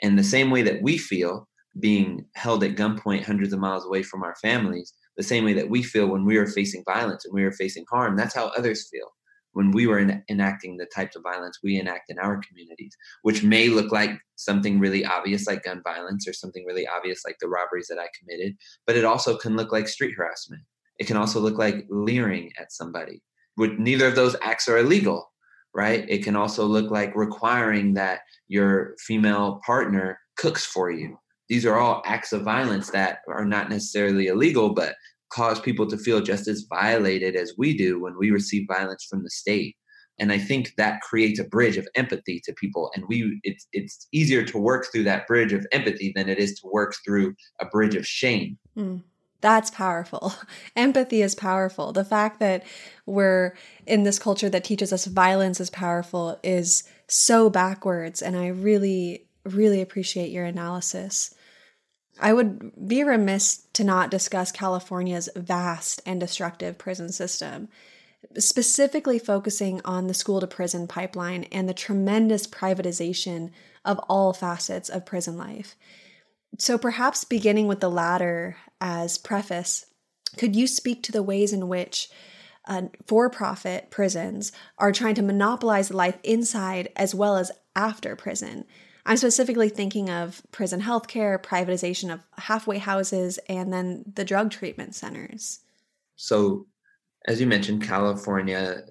And 0.01 0.19
the 0.19 0.23
same 0.23 0.51
way 0.51 0.61
that 0.63 0.81
we 0.81 0.97
feel 0.97 1.47
being 1.79 2.25
held 2.35 2.63
at 2.63 2.75
gunpoint 2.75 3.23
hundreds 3.23 3.53
of 3.53 3.59
miles 3.59 3.85
away 3.85 4.03
from 4.03 4.21
our 4.21 4.35
families, 4.41 4.93
the 5.17 5.23
same 5.23 5.45
way 5.45 5.53
that 5.53 5.69
we 5.69 5.81
feel 5.81 6.07
when 6.07 6.25
we 6.25 6.37
are 6.37 6.45
facing 6.45 6.83
violence 6.85 7.25
and 7.25 7.33
we 7.33 7.43
are 7.43 7.51
facing 7.51 7.85
harm, 7.89 8.15
that's 8.15 8.35
how 8.35 8.47
others 8.57 8.87
feel 8.91 9.07
when 9.53 9.71
we 9.71 9.87
were 9.87 9.99
in, 9.99 10.23
enacting 10.29 10.77
the 10.77 10.87
types 10.93 11.15
of 11.15 11.23
violence 11.23 11.59
we 11.63 11.79
enact 11.79 12.09
in 12.09 12.19
our 12.19 12.41
communities, 12.47 12.95
which 13.21 13.43
may 13.43 13.69
look 13.69 13.91
like 13.91 14.11
something 14.35 14.79
really 14.79 15.05
obvious 15.05 15.47
like 15.47 15.63
gun 15.63 15.81
violence 15.83 16.27
or 16.27 16.33
something 16.33 16.65
really 16.65 16.87
obvious 16.87 17.23
like 17.25 17.37
the 17.39 17.47
robberies 17.47 17.87
that 17.87 17.99
I 17.99 18.07
committed, 18.19 18.55
but 18.85 18.97
it 18.97 19.05
also 19.05 19.37
can 19.37 19.55
look 19.55 19.71
like 19.71 19.87
street 19.87 20.15
harassment. 20.15 20.63
It 20.99 21.07
can 21.07 21.17
also 21.17 21.39
look 21.39 21.57
like 21.57 21.85
leering 21.89 22.51
at 22.59 22.71
somebody. 22.71 23.21
With 23.57 23.79
neither 23.79 24.07
of 24.07 24.15
those 24.15 24.35
acts 24.41 24.67
are 24.67 24.79
illegal, 24.79 25.31
right? 25.73 26.05
It 26.07 26.23
can 26.23 26.35
also 26.35 26.65
look 26.65 26.91
like 26.91 27.15
requiring 27.15 27.93
that 27.95 28.21
your 28.47 28.95
female 28.99 29.61
partner 29.65 30.19
cooks 30.37 30.65
for 30.65 30.91
you. 30.91 31.17
These 31.49 31.65
are 31.65 31.77
all 31.77 32.01
acts 32.05 32.31
of 32.31 32.41
violence 32.41 32.89
that 32.91 33.19
are 33.27 33.45
not 33.45 33.69
necessarily 33.69 34.27
illegal, 34.27 34.73
but 34.73 34.95
cause 35.33 35.59
people 35.59 35.87
to 35.87 35.97
feel 35.97 36.21
just 36.21 36.47
as 36.47 36.65
violated 36.69 37.35
as 37.35 37.53
we 37.57 37.75
do 37.75 37.99
when 37.99 38.17
we 38.17 38.31
receive 38.31 38.67
violence 38.67 39.05
from 39.09 39.23
the 39.23 39.29
state. 39.29 39.75
And 40.19 40.31
i 40.31 40.37
think 40.37 40.73
that 40.77 41.01
creates 41.01 41.39
a 41.39 41.43
bridge 41.43 41.75
of 41.75 41.87
empathy 41.95 42.39
to 42.45 42.53
people 42.53 42.91
and 42.93 43.03
we 43.07 43.39
it's 43.43 43.65
it's 43.73 44.07
easier 44.11 44.43
to 44.43 44.57
work 44.59 44.85
through 44.91 45.05
that 45.05 45.25
bridge 45.25 45.53
of 45.53 45.65
empathy 45.71 46.13
than 46.15 46.29
it 46.29 46.37
is 46.37 46.53
to 46.59 46.69
work 46.71 46.93
through 47.03 47.33
a 47.59 47.65
bridge 47.65 47.95
of 47.95 48.05
shame. 48.05 48.59
Mm, 48.77 49.01
that's 49.41 49.71
powerful. 49.71 50.35
Empathy 50.75 51.23
is 51.23 51.33
powerful. 51.33 51.93
The 51.93 52.05
fact 52.05 52.39
that 52.39 52.63
we're 53.07 53.55
in 53.87 54.03
this 54.03 54.19
culture 54.19 54.49
that 54.49 54.63
teaches 54.63 54.93
us 54.93 55.05
violence 55.05 55.59
is 55.59 55.71
powerful 55.71 56.39
is 56.43 56.83
so 57.07 57.49
backwards 57.49 58.21
and 58.21 58.37
i 58.37 58.47
really 58.47 59.25
really 59.45 59.81
appreciate 59.81 60.31
your 60.31 60.45
analysis 60.45 61.35
I 62.19 62.33
would 62.33 62.87
be 62.87 63.03
remiss 63.03 63.65
to 63.73 63.83
not 63.83 64.11
discuss 64.11 64.51
California's 64.51 65.29
vast 65.35 66.01
and 66.05 66.19
destructive 66.19 66.77
prison 66.77 67.09
system, 67.11 67.69
specifically 68.37 69.19
focusing 69.19 69.81
on 69.83 70.07
the 70.07 70.13
school 70.13 70.39
to 70.39 70.47
prison 70.47 70.87
pipeline 70.87 71.45
and 71.45 71.67
the 71.67 71.73
tremendous 71.73 72.45
privatization 72.47 73.51
of 73.83 73.99
all 74.07 74.33
facets 74.33 74.89
of 74.89 75.05
prison 75.05 75.37
life. 75.37 75.75
So, 76.59 76.77
perhaps 76.77 77.23
beginning 77.23 77.67
with 77.67 77.79
the 77.79 77.89
latter 77.89 78.57
as 78.79 79.17
preface, 79.17 79.87
could 80.37 80.55
you 80.55 80.67
speak 80.67 81.01
to 81.03 81.11
the 81.11 81.23
ways 81.23 81.51
in 81.51 81.67
which 81.67 82.09
uh, 82.65 82.83
for 83.07 83.29
profit 83.29 83.89
prisons 83.89 84.51
are 84.77 84.91
trying 84.91 85.15
to 85.15 85.21
monopolize 85.21 85.91
life 85.91 86.17
inside 86.23 86.89
as 86.95 87.15
well 87.15 87.37
as 87.37 87.51
after 87.75 88.15
prison? 88.15 88.65
I'm 89.05 89.17
specifically 89.17 89.69
thinking 89.69 90.09
of 90.09 90.41
prison 90.51 90.81
healthcare, 90.81 91.41
privatization 91.41 92.13
of 92.13 92.21
halfway 92.37 92.77
houses, 92.77 93.37
and 93.49 93.71
then 93.73 94.03
the 94.15 94.23
drug 94.23 94.49
treatment 94.49 94.95
centers. 94.95 95.59
So, 96.15 96.67
as 97.27 97.41
you 97.41 97.47
mentioned, 97.47 97.83
California 97.83 98.83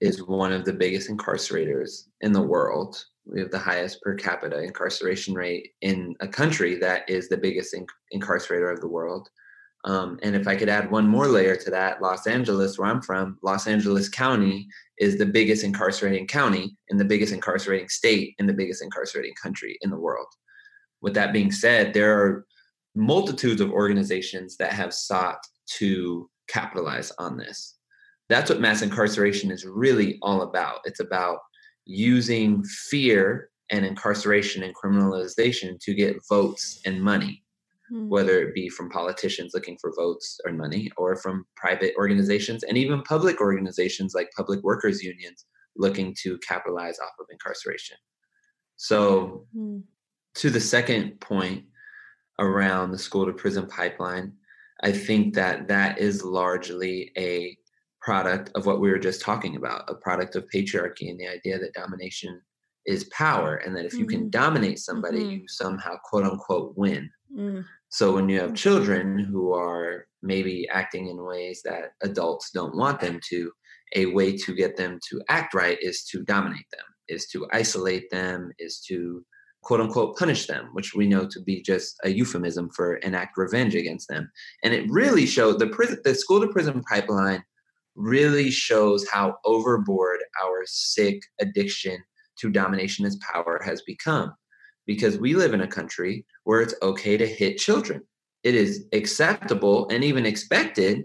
is 0.00 0.22
one 0.24 0.52
of 0.52 0.64
the 0.64 0.72
biggest 0.72 1.08
incarcerators 1.08 2.08
in 2.20 2.32
the 2.32 2.42
world. 2.42 3.04
We 3.24 3.40
have 3.40 3.50
the 3.50 3.58
highest 3.58 4.00
per 4.02 4.14
capita 4.14 4.60
incarceration 4.62 5.34
rate 5.34 5.70
in 5.80 6.14
a 6.20 6.28
country 6.28 6.76
that 6.76 7.08
is 7.08 7.28
the 7.28 7.36
biggest 7.36 7.74
inc- 7.74 7.86
incarcerator 8.14 8.72
of 8.72 8.80
the 8.80 8.88
world. 8.88 9.28
Um, 9.84 10.18
and 10.22 10.36
if 10.36 10.46
I 10.46 10.54
could 10.54 10.68
add 10.68 10.90
one 10.90 11.08
more 11.08 11.26
layer 11.26 11.56
to 11.56 11.70
that, 11.70 12.00
Los 12.00 12.26
Angeles, 12.26 12.78
where 12.78 12.88
I'm 12.88 13.02
from, 13.02 13.38
Los 13.42 13.66
Angeles 13.66 14.08
County 14.08 14.68
is 15.02 15.18
the 15.18 15.26
biggest 15.26 15.64
incarcerating 15.64 16.28
county 16.28 16.76
and 16.88 17.00
the 17.00 17.04
biggest 17.04 17.32
incarcerating 17.32 17.88
state 17.88 18.36
and 18.38 18.48
the 18.48 18.54
biggest 18.54 18.80
incarcerating 18.80 19.34
country 19.42 19.76
in 19.80 19.90
the 19.90 19.98
world. 19.98 20.28
With 21.00 21.14
that 21.14 21.32
being 21.32 21.50
said, 21.50 21.92
there 21.92 22.16
are 22.16 22.46
multitudes 22.94 23.60
of 23.60 23.72
organizations 23.72 24.56
that 24.58 24.72
have 24.72 24.94
sought 24.94 25.40
to 25.78 26.30
capitalize 26.48 27.10
on 27.18 27.36
this. 27.36 27.78
That's 28.28 28.48
what 28.48 28.60
mass 28.60 28.80
incarceration 28.80 29.50
is 29.50 29.66
really 29.66 30.20
all 30.22 30.42
about. 30.42 30.78
It's 30.84 31.00
about 31.00 31.38
using 31.84 32.62
fear 32.62 33.50
and 33.72 33.84
incarceration 33.84 34.62
and 34.62 34.72
criminalization 34.76 35.80
to 35.80 35.94
get 35.94 36.24
votes 36.28 36.80
and 36.86 37.02
money 37.02 37.41
mm. 37.92 38.08
whether 38.08 38.40
it 38.40 38.54
be 38.54 38.68
from 38.68 38.90
politicians 38.90 39.52
looking 39.54 39.76
for 39.80 39.92
votes 39.96 40.40
or 40.46 40.52
money 40.52 40.90
or 40.96 41.16
from 41.16 41.44
private 41.56 41.94
organizations 41.96 42.62
and 42.62 42.78
even 42.78 43.02
public 43.02 43.40
organizations 43.40 44.14
like 44.14 44.30
public 44.36 44.62
workers 44.62 45.02
unions 45.02 45.44
looking 45.76 46.14
to 46.22 46.38
capitalize 46.38 46.98
off 46.98 47.12
of 47.20 47.26
incarceration. 47.30 47.96
So, 48.76 49.46
mm. 49.56 49.82
to 50.36 50.50
the 50.50 50.60
second 50.60 51.20
point 51.20 51.64
around 52.38 52.90
the 52.90 52.98
school 52.98 53.26
to 53.26 53.32
prison 53.32 53.66
pipeline, 53.66 54.32
I 54.82 54.92
think 54.92 55.34
that 55.34 55.68
that 55.68 55.98
is 55.98 56.24
largely 56.24 57.12
a 57.16 57.56
product 58.00 58.50
of 58.56 58.66
what 58.66 58.80
we 58.80 58.90
were 58.90 58.98
just 58.98 59.22
talking 59.22 59.56
about 59.56 59.84
a 59.88 59.94
product 59.94 60.34
of 60.34 60.44
patriarchy 60.52 61.08
and 61.08 61.18
the 61.18 61.28
idea 61.28 61.58
that 61.58 61.72
domination 61.72 62.40
is 62.84 63.04
power 63.16 63.56
and 63.56 63.76
that 63.76 63.84
if 63.84 63.94
you 63.94 64.06
can 64.06 64.22
mm-hmm. 64.22 64.30
dominate 64.30 64.78
somebody 64.78 65.20
mm-hmm. 65.20 65.30
you 65.30 65.42
somehow 65.46 65.94
quote 66.04 66.24
unquote 66.24 66.76
win 66.76 67.08
mm. 67.36 67.64
So 67.92 68.14
when 68.14 68.30
you 68.30 68.40
have 68.40 68.54
children 68.54 69.18
who 69.18 69.52
are 69.52 70.06
maybe 70.22 70.66
acting 70.72 71.08
in 71.08 71.22
ways 71.22 71.60
that 71.66 71.92
adults 72.00 72.50
don't 72.50 72.74
want 72.74 73.00
them 73.00 73.20
to, 73.28 73.52
a 73.94 74.06
way 74.06 74.34
to 74.34 74.54
get 74.54 74.78
them 74.78 74.98
to 75.10 75.20
act 75.28 75.52
right 75.52 75.76
is 75.82 76.02
to 76.04 76.22
dominate 76.22 76.64
them, 76.72 76.86
is 77.08 77.26
to 77.28 77.46
isolate 77.52 78.08
them, 78.10 78.50
is 78.58 78.80
to 78.88 79.22
quote 79.62 79.82
unquote 79.82 80.16
punish 80.16 80.46
them, 80.46 80.70
which 80.72 80.94
we 80.94 81.06
know 81.06 81.26
to 81.26 81.42
be 81.42 81.60
just 81.60 81.96
a 82.02 82.08
euphemism 82.08 82.70
for 82.74 82.96
enact 82.96 83.36
revenge 83.36 83.74
against 83.74 84.08
them. 84.08 84.32
And 84.64 84.72
it 84.72 84.90
really 84.90 85.26
showed 85.26 85.58
the 85.58 85.66
prison, 85.66 85.98
the 86.02 86.14
school 86.14 86.40
to 86.40 86.48
prison 86.48 86.82
pipeline 86.88 87.44
really 87.94 88.50
shows 88.50 89.06
how 89.06 89.36
overboard 89.44 90.20
our 90.42 90.62
sick 90.64 91.20
addiction 91.42 91.98
to 92.38 92.48
domination 92.48 93.04
as 93.04 93.18
power 93.18 93.60
has 93.62 93.82
become 93.82 94.32
because 94.86 95.18
we 95.18 95.34
live 95.34 95.54
in 95.54 95.60
a 95.60 95.66
country 95.66 96.24
where 96.44 96.60
it's 96.60 96.74
okay 96.82 97.16
to 97.16 97.26
hit 97.26 97.58
children. 97.58 98.02
It 98.42 98.54
is 98.54 98.86
acceptable 98.92 99.88
and 99.88 100.02
even 100.02 100.26
expected 100.26 101.04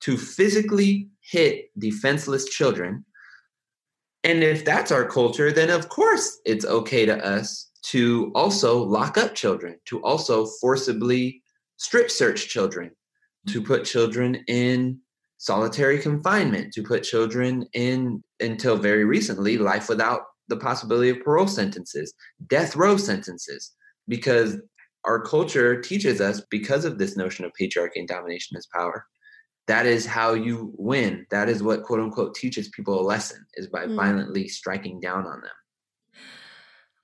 to 0.00 0.16
physically 0.16 1.08
hit 1.20 1.66
defenseless 1.78 2.46
children. 2.46 3.04
And 4.24 4.42
if 4.42 4.64
that's 4.64 4.90
our 4.90 5.06
culture, 5.06 5.52
then 5.52 5.70
of 5.70 5.88
course 5.88 6.38
it's 6.44 6.64
okay 6.64 7.06
to 7.06 7.24
us 7.24 7.70
to 7.82 8.30
also 8.34 8.82
lock 8.82 9.18
up 9.18 9.34
children, 9.34 9.76
to 9.86 10.02
also 10.02 10.46
forcibly 10.60 11.42
strip 11.76 12.10
search 12.10 12.48
children, 12.48 12.90
to 13.48 13.58
mm-hmm. 13.58 13.66
put 13.66 13.84
children 13.84 14.42
in 14.48 15.00
solitary 15.40 15.98
confinement 15.98 16.70
to 16.70 16.82
put 16.82 17.02
children 17.02 17.66
in 17.72 18.22
until 18.40 18.76
very 18.76 19.06
recently 19.06 19.56
life 19.56 19.88
without 19.88 20.20
the 20.50 20.56
possibility 20.56 21.08
of 21.08 21.22
parole 21.22 21.48
sentences, 21.48 22.12
death 22.48 22.76
row 22.76 22.98
sentences, 22.98 23.72
because 24.06 24.58
our 25.04 25.22
culture 25.22 25.80
teaches 25.80 26.20
us 26.20 26.42
because 26.50 26.84
of 26.84 26.98
this 26.98 27.16
notion 27.16 27.44
of 27.44 27.52
patriarchy 27.58 27.96
and 27.96 28.08
domination 28.08 28.56
as 28.56 28.66
power. 28.74 29.06
That 29.66 29.86
is 29.86 30.04
how 30.04 30.34
you 30.34 30.74
win. 30.76 31.26
That 31.30 31.48
is 31.48 31.62
what 31.62 31.84
quote 31.84 32.00
unquote 32.00 32.34
teaches 32.34 32.68
people 32.68 33.00
a 33.00 33.02
lesson 33.02 33.46
is 33.54 33.68
by 33.68 33.86
mm. 33.86 33.96
violently 33.96 34.48
striking 34.48 35.00
down 35.00 35.26
on 35.26 35.40
them. 35.40 36.20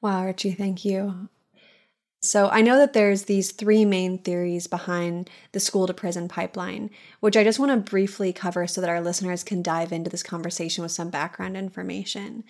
Wow, 0.02 0.26
Richie, 0.26 0.52
thank 0.52 0.84
you. 0.84 1.28
So 2.22 2.48
I 2.48 2.60
know 2.60 2.76
that 2.78 2.92
there's 2.92 3.24
these 3.24 3.52
three 3.52 3.84
main 3.84 4.18
theories 4.18 4.66
behind 4.66 5.30
the 5.52 5.60
school 5.60 5.86
to 5.86 5.94
prison 5.94 6.28
pipeline, 6.28 6.90
which 7.20 7.36
I 7.36 7.44
just 7.44 7.60
want 7.60 7.70
to 7.70 7.90
briefly 7.90 8.32
cover 8.32 8.66
so 8.66 8.80
that 8.80 8.90
our 8.90 9.00
listeners 9.00 9.44
can 9.44 9.62
dive 9.62 9.92
into 9.92 10.10
this 10.10 10.24
conversation 10.24 10.82
with 10.82 10.90
some 10.90 11.08
background 11.08 11.56
information. 11.56 12.42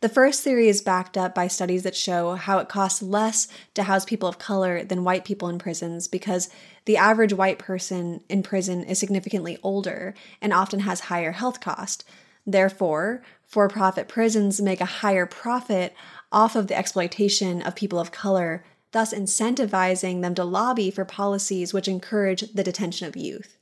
The 0.00 0.08
first 0.08 0.42
theory 0.42 0.68
is 0.68 0.80
backed 0.80 1.18
up 1.18 1.34
by 1.34 1.46
studies 1.48 1.82
that 1.82 1.94
show 1.94 2.34
how 2.34 2.58
it 2.58 2.70
costs 2.70 3.02
less 3.02 3.48
to 3.74 3.82
house 3.82 4.06
people 4.06 4.28
of 4.28 4.38
color 4.38 4.82
than 4.82 5.04
white 5.04 5.26
people 5.26 5.48
in 5.48 5.58
prisons 5.58 6.08
because 6.08 6.48
the 6.86 6.96
average 6.96 7.34
white 7.34 7.58
person 7.58 8.22
in 8.28 8.42
prison 8.42 8.82
is 8.82 8.98
significantly 8.98 9.58
older 9.62 10.14
and 10.40 10.54
often 10.54 10.80
has 10.80 11.00
higher 11.00 11.32
health 11.32 11.60
cost. 11.60 12.04
Therefore, 12.46 13.22
for 13.46 13.68
profit 13.68 14.08
prisons 14.08 14.60
make 14.60 14.80
a 14.80 14.86
higher 14.86 15.26
profit 15.26 15.94
off 16.32 16.56
of 16.56 16.68
the 16.68 16.78
exploitation 16.78 17.60
of 17.60 17.76
people 17.76 17.98
of 17.98 18.10
color 18.10 18.64
thus 18.92 19.14
incentivizing 19.14 20.20
them 20.20 20.34
to 20.34 20.44
lobby 20.44 20.90
for 20.90 21.04
policies 21.04 21.72
which 21.72 21.88
encourage 21.88 22.52
the 22.52 22.64
detention 22.64 23.06
of 23.06 23.16
youth. 23.16 23.56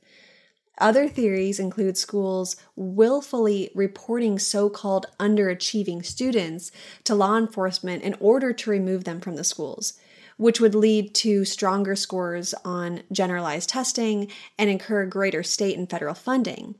Other 0.79 1.09
theories 1.09 1.59
include 1.59 1.97
schools 1.97 2.55
willfully 2.75 3.69
reporting 3.75 4.39
so 4.39 4.69
called 4.69 5.07
underachieving 5.19 6.05
students 6.05 6.71
to 7.03 7.15
law 7.15 7.37
enforcement 7.37 8.03
in 8.03 8.15
order 8.19 8.53
to 8.53 8.69
remove 8.69 9.03
them 9.03 9.19
from 9.19 9.35
the 9.35 9.43
schools, 9.43 9.99
which 10.37 10.61
would 10.61 10.75
lead 10.75 11.13
to 11.15 11.43
stronger 11.43 11.95
scores 11.95 12.53
on 12.63 13.03
generalized 13.11 13.69
testing 13.69 14.31
and 14.57 14.69
incur 14.69 15.05
greater 15.05 15.43
state 15.43 15.77
and 15.77 15.89
federal 15.89 16.15
funding, 16.15 16.75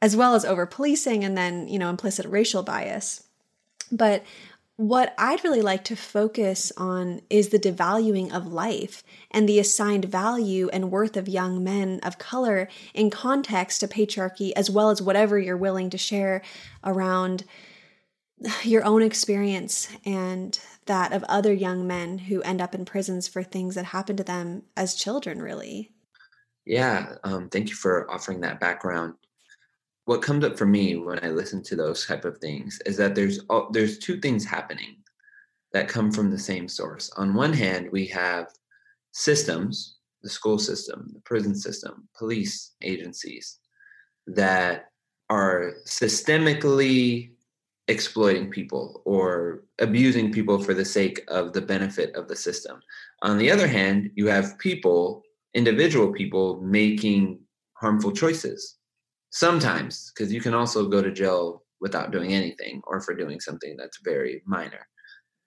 as 0.00 0.16
well 0.16 0.34
as 0.34 0.46
over 0.46 0.64
policing 0.64 1.22
and 1.22 1.36
then, 1.36 1.68
you 1.68 1.78
know, 1.78 1.90
implicit 1.90 2.24
racial 2.26 2.62
bias. 2.62 3.24
But 3.92 4.24
what 4.76 5.14
I'd 5.16 5.42
really 5.42 5.62
like 5.62 5.84
to 5.84 5.96
focus 5.96 6.70
on 6.76 7.22
is 7.30 7.48
the 7.48 7.58
devaluing 7.58 8.32
of 8.32 8.46
life 8.46 9.02
and 9.30 9.48
the 9.48 9.58
assigned 9.58 10.04
value 10.04 10.68
and 10.70 10.90
worth 10.90 11.16
of 11.16 11.28
young 11.28 11.64
men 11.64 11.98
of 12.02 12.18
color 12.18 12.68
in 12.92 13.08
context 13.08 13.80
to 13.80 13.88
patriarchy, 13.88 14.52
as 14.54 14.70
well 14.70 14.90
as 14.90 15.00
whatever 15.00 15.38
you're 15.38 15.56
willing 15.56 15.88
to 15.90 15.98
share 15.98 16.42
around 16.84 17.44
your 18.64 18.84
own 18.84 19.00
experience 19.00 19.88
and 20.04 20.60
that 20.84 21.12
of 21.12 21.24
other 21.24 21.54
young 21.54 21.86
men 21.86 22.18
who 22.18 22.42
end 22.42 22.60
up 22.60 22.74
in 22.74 22.84
prisons 22.84 23.26
for 23.26 23.42
things 23.42 23.74
that 23.76 23.86
happen 23.86 24.16
to 24.16 24.24
them 24.24 24.62
as 24.76 24.94
children, 24.94 25.40
really. 25.40 25.90
Yeah, 26.66 27.14
um, 27.24 27.48
thank 27.48 27.70
you 27.70 27.74
for 27.76 28.10
offering 28.10 28.40
that 28.42 28.60
background 28.60 29.14
what 30.06 30.22
comes 30.22 30.44
up 30.44 30.56
for 30.56 30.66
me 30.66 30.96
when 30.96 31.22
I 31.22 31.30
listen 31.30 31.62
to 31.64 31.76
those 31.76 32.06
type 32.06 32.24
of 32.24 32.38
things 32.38 32.80
is 32.86 32.96
that 32.96 33.14
there's 33.14 33.40
there's 33.72 33.98
two 33.98 34.18
things 34.20 34.44
happening 34.44 34.96
that 35.72 35.88
come 35.88 36.10
from 36.12 36.30
the 36.30 36.38
same 36.38 36.68
source. 36.68 37.10
On 37.16 37.34
one 37.34 37.52
hand, 37.52 37.88
we 37.90 38.06
have 38.06 38.46
systems, 39.12 39.96
the 40.22 40.30
school 40.30 40.58
system, 40.58 41.10
the 41.12 41.20
prison 41.20 41.56
system, 41.56 42.08
police 42.16 42.74
agencies 42.82 43.58
that 44.28 44.86
are 45.28 45.74
systemically 45.86 47.32
exploiting 47.88 48.48
people 48.48 49.02
or 49.04 49.64
abusing 49.80 50.32
people 50.32 50.62
for 50.62 50.72
the 50.72 50.84
sake 50.84 51.24
of 51.28 51.52
the 51.52 51.60
benefit 51.60 52.14
of 52.14 52.28
the 52.28 52.36
system. 52.36 52.80
On 53.22 53.38
the 53.38 53.50
other 53.50 53.66
hand, 53.66 54.10
you 54.14 54.28
have 54.28 54.58
people, 54.58 55.24
individual 55.54 56.12
people 56.12 56.60
making 56.62 57.40
harmful 57.74 58.12
choices 58.12 58.76
sometimes 59.30 60.12
because 60.14 60.32
you 60.32 60.40
can 60.40 60.54
also 60.54 60.88
go 60.88 61.02
to 61.02 61.12
jail 61.12 61.62
without 61.80 62.10
doing 62.10 62.32
anything 62.32 62.80
or 62.86 63.00
for 63.00 63.14
doing 63.14 63.40
something 63.40 63.76
that's 63.76 63.98
very 64.02 64.42
minor. 64.46 64.86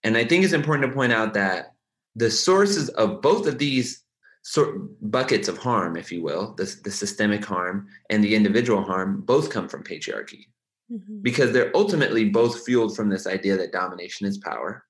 And 0.04 0.16
i 0.16 0.24
think 0.24 0.44
it's 0.44 0.54
important 0.54 0.90
to 0.90 0.96
point 0.96 1.12
out 1.12 1.34
that 1.34 1.74
the 2.16 2.32
sources 2.32 2.90
of 2.90 3.22
both 3.22 3.48
of 3.48 3.58
these 3.58 4.04
sort 4.44 4.78
buckets 5.12 5.48
of 5.48 5.58
harm 5.58 5.98
if 5.98 6.12
you 6.12 6.24
will 6.24 6.54
the, 6.56 6.76
the 6.84 6.92
systemic 6.92 7.44
harm 7.44 7.88
and 8.10 8.24
the 8.24 8.34
individual 8.34 8.82
harm 8.82 9.22
both 9.22 9.50
come 9.50 9.68
from 9.68 9.84
patriarchy. 9.84 10.46
Mm-hmm. 10.92 11.22
because 11.22 11.52
they're 11.52 11.76
ultimately 11.76 12.30
both 12.30 12.66
fueled 12.66 12.96
from 12.96 13.10
this 13.10 13.28
idea 13.28 13.56
that 13.56 13.72
domination 13.72 14.26
is 14.26 14.40
power 14.40 14.86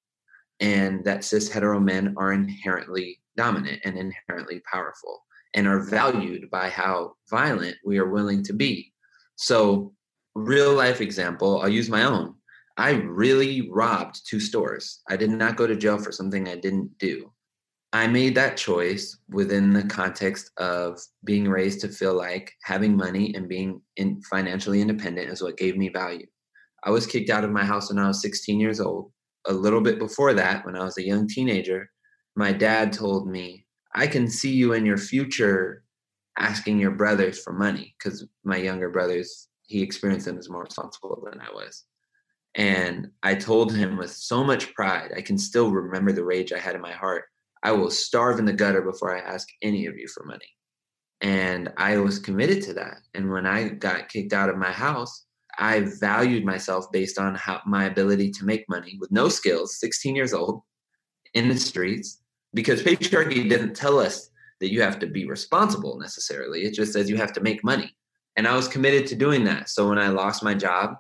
and 0.62 1.04
that 1.04 1.25
cis 1.25 1.49
hetero 1.49 1.78
men 1.78 2.13
are 2.15 2.32
inherently 2.32 3.19
dominant 3.36 3.82
and 3.84 3.97
inherently 3.97 4.62
powerful 4.71 5.25
and 5.54 5.68
are 5.68 5.82
valued 5.82 6.50
by 6.50 6.70
how 6.70 7.14
violent 7.30 7.76
we 7.86 7.98
are 7.98 8.10
willing 8.10 8.44
to 8.44 8.54
be. 8.54 8.92
So, 9.36 9.94
real 10.36 10.74
life 10.74 11.02
example, 11.02 11.62
I'll 11.62 11.70
use 11.70 11.90
my 11.90 12.04
own. 12.04 12.36
I 12.78 12.92
really 12.92 13.70
robbed 13.70 14.22
two 14.28 14.40
stores. 14.40 15.02
I 15.10 15.18
did 15.18 15.30
not 15.32 15.58
go 15.58 15.68
to 15.68 15.76
jail 15.76 15.98
for 15.98 16.12
something 16.12 16.48
I 16.48 16.56
didn't 16.56 16.98
do. 16.98 17.32
I 17.92 18.06
made 18.08 18.36
that 18.36 18.56
choice 18.56 19.18
within 19.30 19.74
the 19.74 19.84
context 19.84 20.52
of 20.58 21.00
being 21.24 21.50
raised 21.50 21.82
to 21.82 21.90
feel 21.90 22.14
like 22.14 22.54
having 22.64 22.96
money 22.96 23.34
and 23.36 23.50
being 23.50 23.82
in 23.98 24.22
financially 24.30 24.80
independent 24.80 25.32
is 25.32 25.42
what 25.42 25.58
gave 25.58 25.76
me 25.76 25.90
value. 25.90 26.28
I 26.84 26.92
was 26.92 27.08
kicked 27.08 27.32
out 27.32 27.44
of 27.44 27.52
my 27.52 27.66
house 27.66 27.90
when 27.90 28.00
I 28.00 28.08
was 28.08 28.22
16 28.22 28.60
years 28.60 28.80
old. 28.80 29.12
A 29.48 29.54
little 29.54 29.82
bit 29.82 29.98
before 29.98 30.34
that, 30.36 30.66
when 30.66 30.76
I 30.76 30.84
was 30.84 30.98
a 30.98 31.06
young 31.06 31.28
teenager, 31.28 31.90
my 32.36 32.52
dad 32.52 32.94
told 32.94 33.28
me, 33.28 33.66
I 33.93 34.08
can 34.08 34.30
see 34.30 34.52
you 34.52 34.73
in 34.73 34.86
your 34.86 34.97
future 34.97 35.84
asking 36.38 36.80
your 36.80 36.91
brothers 36.91 37.41
for 37.41 37.54
money 37.54 37.95
because 37.97 38.25
my 38.43 38.58
younger 38.58 38.89
brothers, 38.89 39.47
he 39.67 39.82
experienced 39.82 40.25
them 40.25 40.38
as 40.38 40.49
more 40.49 40.63
responsible 40.63 41.21
than 41.30 41.41
I 41.41 41.52
was. 41.52 41.84
And 42.56 43.12
I 43.21 43.36
told 43.36 43.75
him 43.75 43.97
with 43.97 44.12
so 44.12 44.43
much 44.43 44.73
pride, 44.73 45.12
I 45.15 45.21
can 45.21 45.38
still 45.38 45.71
remember 45.71 46.12
the 46.12 46.23
rage 46.23 46.52
I 46.52 46.60
had 46.60 46.75
in 46.75 46.82
my 46.82 46.91
heart. 46.91 47.25
I 47.62 47.71
will 47.73 47.91
starve 47.91 48.39
in 48.39 48.45
the 48.45 48.54
gutter 48.54 48.82
before 48.82 49.15
I 49.15 49.19
ask 49.19 49.47
any 49.62 49.86
of 49.86 49.97
you 49.97 50.08
for 50.08 50.23
money. 50.25 50.56
And 51.21 51.71
I 51.78 51.97
was 51.97 52.17
committed 52.17 52.63
to 52.63 52.73
that. 52.75 52.99
And 53.13 53.30
when 53.30 53.45
I 53.45 53.69
got 53.69 54.10
kicked 54.10 54.34
out 54.34 54.49
of 54.49 54.58
my 54.58 54.71
house, 54.71 55.25
I 55.58 55.82
valued 55.99 56.45
myself 56.45 56.89
based 56.91 57.19
on 57.19 57.36
how 57.36 57.62
my 57.65 57.86
ability 57.86 58.32
to 58.32 58.45
make 58.45 58.63
money 58.69 58.97
with 58.99 59.12
no 59.12 59.28
skills, 59.28 59.78
16 59.80 60.15
years 60.15 60.34
old, 60.34 60.62
in 61.34 61.49
the 61.49 61.58
streets, 61.58 62.19
because 62.54 62.84
patriarchy 62.84 63.50
doesn't 63.50 63.76
tell 63.76 64.00
us 64.00 64.30
that 64.60 64.72
you 64.72 64.82
have 64.82 65.00
to 65.00 65.08
be 65.08 65.26
responsible 65.26 65.98
necessarily. 66.00 66.64
It 66.64 66.74
just 66.74 66.94
says 66.94 67.10
you 67.10 67.18
have 67.18 67.34
to 67.34 67.42
make 67.42 67.64
money. 67.64 67.96
And 68.36 68.48
I 68.48 68.56
was 68.56 68.68
committed 68.68 69.08
to 69.08 69.16
doing 69.16 69.44
that. 69.46 69.70
So 69.70 69.88
when 69.90 70.00
I 70.00 70.10
lost 70.10 70.44
my 70.44 70.54
job, 70.54 70.96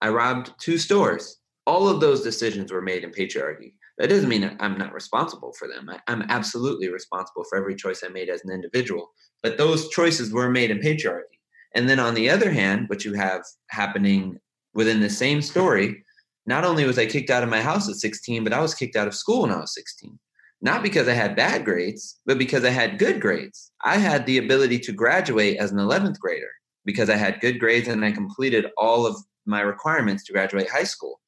I 0.00 0.08
robbed 0.08 0.52
two 0.58 0.78
stores. 0.78 1.38
All 1.66 1.88
of 1.88 2.00
those 2.00 2.22
decisions 2.22 2.72
were 2.72 2.82
made 2.82 3.04
in 3.04 3.10
patriarchy. 3.10 3.72
That 3.98 4.08
doesn't 4.08 4.28
mean 4.28 4.56
I'm 4.60 4.76
not 4.76 4.92
responsible 4.92 5.52
for 5.52 5.68
them. 5.68 5.88
I, 5.88 6.12
am 6.12 6.22
absolutely 6.28 6.88
responsible 6.88 7.44
for 7.44 7.56
every 7.56 7.76
choice 7.76 8.02
I 8.02 8.08
made 8.08 8.28
as 8.28 8.44
an 8.44 8.50
individual. 8.50 9.12
But 9.42 9.56
those 9.56 9.88
choices 9.90 10.32
were 10.32 10.50
made 10.50 10.70
in 10.70 10.80
patriarchy. 10.80 11.38
And 11.74 11.88
then 11.88 12.00
on 12.00 12.14
the 12.14 12.28
other 12.28 12.50
hand, 12.50 12.88
what 12.88 13.04
you 13.04 13.14
have 13.14 13.42
happening 13.68 14.38
within 14.74 15.00
the 15.00 15.10
same 15.10 15.40
story, 15.40 16.04
not 16.46 16.64
only 16.64 16.84
was 16.84 16.98
I 16.98 17.06
kicked 17.06 17.30
out 17.30 17.42
of 17.42 17.48
my 17.48 17.60
house 17.60 17.88
at 17.88 17.96
16, 17.96 18.44
but 18.44 18.52
I 18.52 18.60
was 18.60 18.74
kicked 18.74 18.96
out 18.96 19.08
of 19.08 19.14
school 19.14 19.42
when 19.42 19.52
I 19.52 19.60
was 19.60 19.74
16 19.74 20.18
not 20.64 20.82
because 20.82 21.08
I 21.08 21.12
had 21.12 21.36
bad 21.36 21.62
grades, 21.62 22.18
but 22.24 22.38
because 22.38 22.64
I 22.64 22.70
had 22.70 22.98
good 22.98 23.20
grades. 23.20 23.70
I 23.84 23.98
had 23.98 24.24
the 24.24 24.38
ability 24.38 24.78
to 24.80 24.92
graduate 24.92 25.58
as 25.58 25.70
an 25.70 25.76
11th 25.76 26.18
grader 26.18 26.50
because 26.86 27.10
I 27.10 27.16
had 27.16 27.42
good 27.42 27.60
grades 27.60 27.86
and 27.86 28.02
I 28.02 28.12
completed 28.12 28.66
all 28.78 29.06
of 29.06 29.14
my 29.44 29.60
requirements 29.60 30.24
to 30.24 30.32
graduate 30.32 30.70
high 30.70 30.84
school. 30.84 31.20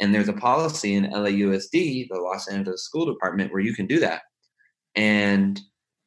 And 0.00 0.14
there's 0.14 0.28
a 0.28 0.32
policy 0.32 0.94
in 0.94 1.10
LAUSD, 1.10 2.06
the 2.08 2.20
Los 2.20 2.46
Angeles 2.46 2.84
School 2.84 3.04
Department, 3.04 3.52
where 3.52 3.60
you 3.60 3.74
can 3.74 3.86
do 3.86 3.98
that. 3.98 4.22
And 4.94 5.60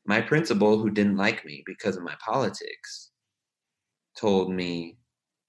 my 0.06 0.22
principal, 0.22 0.80
who 0.80 0.90
didn't 0.90 1.18
like 1.18 1.44
me 1.44 1.64
because 1.66 1.98
of 1.98 2.04
my 2.04 2.16
politics, 2.26 3.12
told 4.18 4.50
me, 4.50 4.98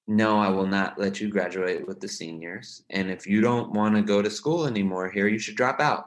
No, 0.08 0.40
I 0.40 0.48
will 0.48 0.66
not 0.66 0.98
let 0.98 1.20
you 1.20 1.28
graduate 1.28 1.86
with 1.86 2.00
the 2.00 2.08
seniors. 2.08 2.82
And 2.90 3.12
if 3.12 3.28
you 3.28 3.40
don't 3.40 3.70
want 3.72 3.94
to 3.94 4.02
go 4.02 4.22
to 4.22 4.30
school 4.30 4.66
anymore 4.66 5.08
here, 5.08 5.28
you 5.28 5.38
should 5.38 5.56
drop 5.56 5.78
out 5.78 6.04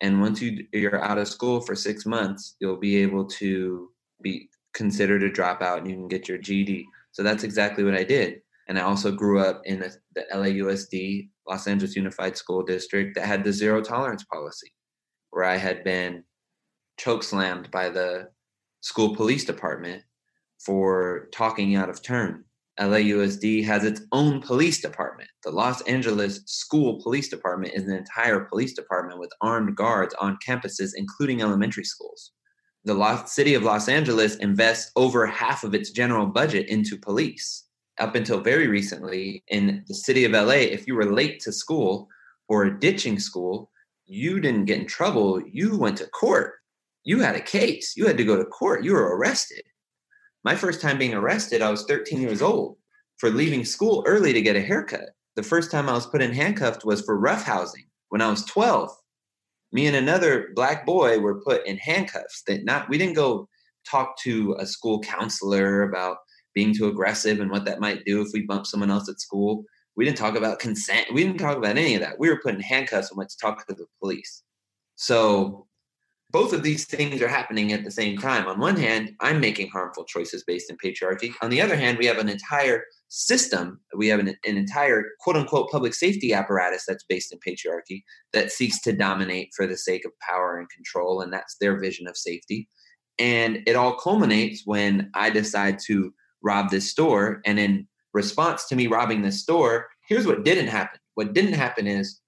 and 0.00 0.20
once 0.20 0.40
you 0.40 0.66
you're 0.72 1.02
out 1.02 1.18
of 1.18 1.28
school 1.28 1.60
for 1.60 1.74
six 1.74 2.06
months 2.06 2.56
you'll 2.60 2.76
be 2.76 2.96
able 2.96 3.24
to 3.24 3.90
be 4.22 4.48
considered 4.74 5.22
a 5.22 5.30
dropout 5.30 5.78
and 5.78 5.88
you 5.88 5.96
can 5.96 6.08
get 6.08 6.28
your 6.28 6.38
ged 6.38 6.84
so 7.12 7.22
that's 7.22 7.44
exactly 7.44 7.84
what 7.84 7.94
i 7.94 8.04
did 8.04 8.40
and 8.68 8.78
i 8.78 8.82
also 8.82 9.10
grew 9.10 9.40
up 9.40 9.62
in 9.64 9.80
the, 9.80 9.94
the 10.14 10.24
lausd 10.34 11.28
los 11.48 11.66
angeles 11.66 11.96
unified 11.96 12.36
school 12.36 12.62
district 12.62 13.14
that 13.14 13.26
had 13.26 13.44
the 13.44 13.52
zero 13.52 13.80
tolerance 13.80 14.24
policy 14.24 14.72
where 15.30 15.44
i 15.44 15.56
had 15.56 15.82
been 15.84 16.22
choke 16.98 17.22
slammed 17.22 17.70
by 17.70 17.88
the 17.88 18.28
school 18.80 19.14
police 19.14 19.44
department 19.44 20.02
for 20.60 21.28
talking 21.32 21.76
out 21.76 21.90
of 21.90 22.02
turn. 22.02 22.44
LAUSD 22.78 23.64
has 23.64 23.84
its 23.84 24.02
own 24.12 24.40
police 24.40 24.80
department. 24.80 25.30
The 25.44 25.50
Los 25.50 25.80
Angeles 25.82 26.40
School 26.46 27.00
Police 27.02 27.28
Department 27.28 27.74
is 27.74 27.84
an 27.84 27.94
entire 27.94 28.40
police 28.40 28.74
department 28.74 29.18
with 29.18 29.30
armed 29.40 29.76
guards 29.76 30.14
on 30.20 30.38
campuses, 30.46 30.90
including 30.94 31.40
elementary 31.40 31.84
schools. 31.84 32.32
The 32.84 33.24
city 33.26 33.54
of 33.54 33.62
Los 33.62 33.88
Angeles 33.88 34.36
invests 34.36 34.92
over 34.94 35.26
half 35.26 35.64
of 35.64 35.74
its 35.74 35.90
general 35.90 36.26
budget 36.26 36.68
into 36.68 36.96
police. 36.98 37.64
Up 37.98 38.14
until 38.14 38.40
very 38.40 38.68
recently, 38.68 39.42
in 39.48 39.82
the 39.88 39.94
city 39.94 40.24
of 40.24 40.32
LA, 40.32 40.66
if 40.68 40.86
you 40.86 40.94
were 40.94 41.12
late 41.12 41.40
to 41.40 41.52
school 41.52 42.08
or 42.48 42.68
ditching 42.68 43.18
school, 43.18 43.70
you 44.04 44.38
didn't 44.38 44.66
get 44.66 44.80
in 44.80 44.86
trouble. 44.86 45.42
You 45.50 45.78
went 45.78 45.96
to 45.98 46.06
court. 46.06 46.54
You 47.04 47.20
had 47.20 47.36
a 47.36 47.40
case. 47.40 47.94
You 47.96 48.06
had 48.06 48.18
to 48.18 48.24
go 48.24 48.36
to 48.36 48.44
court. 48.44 48.84
You 48.84 48.92
were 48.92 49.16
arrested. 49.16 49.62
My 50.46 50.54
first 50.54 50.80
time 50.80 50.96
being 50.96 51.12
arrested, 51.12 51.60
I 51.60 51.70
was 51.70 51.86
13 51.86 52.20
years 52.20 52.38
mm-hmm. 52.38 52.52
old 52.52 52.76
for 53.16 53.30
leaving 53.30 53.64
school 53.64 54.04
early 54.06 54.32
to 54.32 54.40
get 54.40 54.54
a 54.54 54.60
haircut. 54.60 55.08
The 55.34 55.42
first 55.42 55.72
time 55.72 55.88
I 55.88 55.94
was 55.94 56.06
put 56.06 56.22
in 56.22 56.32
handcuffs 56.32 56.84
was 56.84 57.02
for 57.02 57.20
roughhousing 57.20 57.88
when 58.10 58.22
I 58.22 58.30
was 58.30 58.44
12. 58.44 58.88
Me 59.72 59.88
and 59.88 59.96
another 59.96 60.50
black 60.54 60.86
boy 60.86 61.18
were 61.18 61.42
put 61.42 61.66
in 61.66 61.78
handcuffs. 61.78 62.44
That 62.46 62.64
not 62.64 62.88
we 62.88 62.96
didn't 62.96 63.16
go 63.16 63.48
talk 63.90 64.16
to 64.20 64.54
a 64.60 64.66
school 64.66 65.00
counselor 65.00 65.82
about 65.82 66.18
being 66.54 66.72
too 66.72 66.86
aggressive 66.86 67.40
and 67.40 67.50
what 67.50 67.64
that 67.64 67.80
might 67.80 68.04
do 68.04 68.20
if 68.22 68.28
we 68.32 68.42
bump 68.42 68.66
someone 68.66 68.92
else 68.92 69.08
at 69.08 69.20
school. 69.20 69.64
We 69.96 70.04
didn't 70.04 70.18
talk 70.18 70.36
about 70.36 70.60
consent. 70.60 71.12
We 71.12 71.24
didn't 71.24 71.40
talk 71.40 71.56
about 71.56 71.76
any 71.76 71.96
of 71.96 72.02
that. 72.02 72.20
We 72.20 72.28
were 72.28 72.40
put 72.40 72.54
in 72.54 72.60
handcuffs 72.60 73.10
and 73.10 73.18
went 73.18 73.30
to 73.30 73.38
talk 73.38 73.66
to 73.66 73.74
the 73.74 73.86
police. 73.98 74.44
So 74.94 75.65
both 76.30 76.52
of 76.52 76.62
these 76.62 76.86
things 76.86 77.22
are 77.22 77.28
happening 77.28 77.72
at 77.72 77.84
the 77.84 77.90
same 77.90 78.18
time. 78.18 78.48
On 78.48 78.58
one 78.58 78.76
hand, 78.76 79.12
I'm 79.20 79.40
making 79.40 79.68
harmful 79.68 80.04
choices 80.04 80.42
based 80.44 80.70
in 80.70 80.76
patriarchy. 80.76 81.32
On 81.40 81.50
the 81.50 81.62
other 81.62 81.76
hand, 81.76 81.98
we 81.98 82.06
have 82.06 82.18
an 82.18 82.28
entire 82.28 82.84
system, 83.08 83.80
we 83.94 84.08
have 84.08 84.18
an, 84.18 84.28
an, 84.44 84.56
entire 84.56 85.04
quote 85.20 85.36
unquote 85.36 85.70
public 85.70 85.94
safety 85.94 86.32
apparatus 86.32 86.84
that's 86.86 87.04
based 87.08 87.32
in 87.32 87.38
patriarchy 87.38 88.02
that 88.32 88.50
seeks 88.50 88.80
to 88.80 88.92
dominate 88.92 89.50
for 89.54 89.66
the 89.66 89.76
sake 89.76 90.04
of 90.04 90.10
power 90.20 90.58
and 90.58 90.68
control. 90.70 91.20
And 91.20 91.32
that's 91.32 91.56
their 91.60 91.78
vision 91.78 92.08
of 92.08 92.16
safety. 92.16 92.68
And 93.18 93.62
it 93.66 93.76
all 93.76 93.96
culminates 93.96 94.62
when 94.64 95.10
I 95.14 95.30
decide 95.30 95.78
to 95.86 96.12
rob 96.42 96.70
this 96.70 96.90
store. 96.90 97.40
And 97.46 97.60
in 97.60 97.86
response 98.12 98.66
to 98.66 98.76
me 98.76 98.88
robbing 98.88 99.22
this 99.22 99.40
store, 99.40 99.86
here's 100.08 100.26
what 100.26 100.44
didn't 100.44 100.68
happen. 100.68 100.98
What 101.14 101.32
didn't 101.32 101.54
happen 101.54 101.86
is 101.86 102.20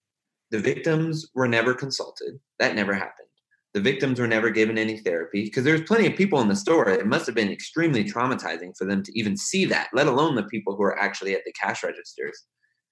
the 0.51 0.61
victims 0.61 1.29
were 1.35 1.49
never 1.49 1.75
consulted. 1.75 2.39
That 2.61 2.77
never 2.77 2.95
happened 2.95 3.28
the 3.75 3.81
victims 3.81 4.19
were 4.19 4.27
never 4.27 4.51
given 4.51 4.79
any 4.79 4.99
therapy 4.99 5.45
because 5.45 5.65
there's 5.65 5.83
plenty 5.83 6.07
of 6.07 6.17
people 6.17 6.41
in 6.41 6.49
the 6.49 6.57
store. 6.57 6.89
It 6.89 7.07
must 7.07 7.27
have 7.27 7.35
been 7.35 7.53
extremely 7.53 8.03
traumatizing 8.03 8.77
for 8.77 8.87
them 8.87 9.03
to 9.03 9.19
even 9.19 9.37
see 9.37 9.65
that, 9.67 9.89
let 9.93 10.07
alone 10.07 10.35
the 10.35 10.45
people 10.45 10.75
who 10.75 10.83
are 10.83 10.99
actually 10.99 11.35
at 11.35 11.43
the 11.45 11.53
cash 11.53 11.85
registers. 11.85 12.45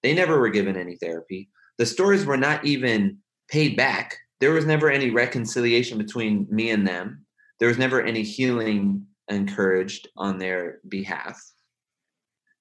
They 0.02 0.14
never 0.14 0.38
were 0.38 0.50
given 0.50 0.76
any 0.76 0.96
therapy. 0.96 1.48
The 1.78 1.86
stores 1.86 2.24
were 2.24 2.36
not 2.36 2.64
even 2.64 3.18
paid 3.48 3.76
back. 3.76 4.18
There 4.40 4.52
was 4.52 4.66
never 4.66 4.90
any 4.90 5.10
reconciliation 5.10 5.98
between 5.98 6.46
me 6.50 6.70
and 6.70 6.86
them. 6.86 7.24
There 7.58 7.68
was 7.68 7.78
never 7.78 8.02
any 8.02 8.22
healing 8.22 9.06
encouraged 9.28 10.08
on 10.16 10.38
their 10.38 10.80
behalf. 10.88 11.40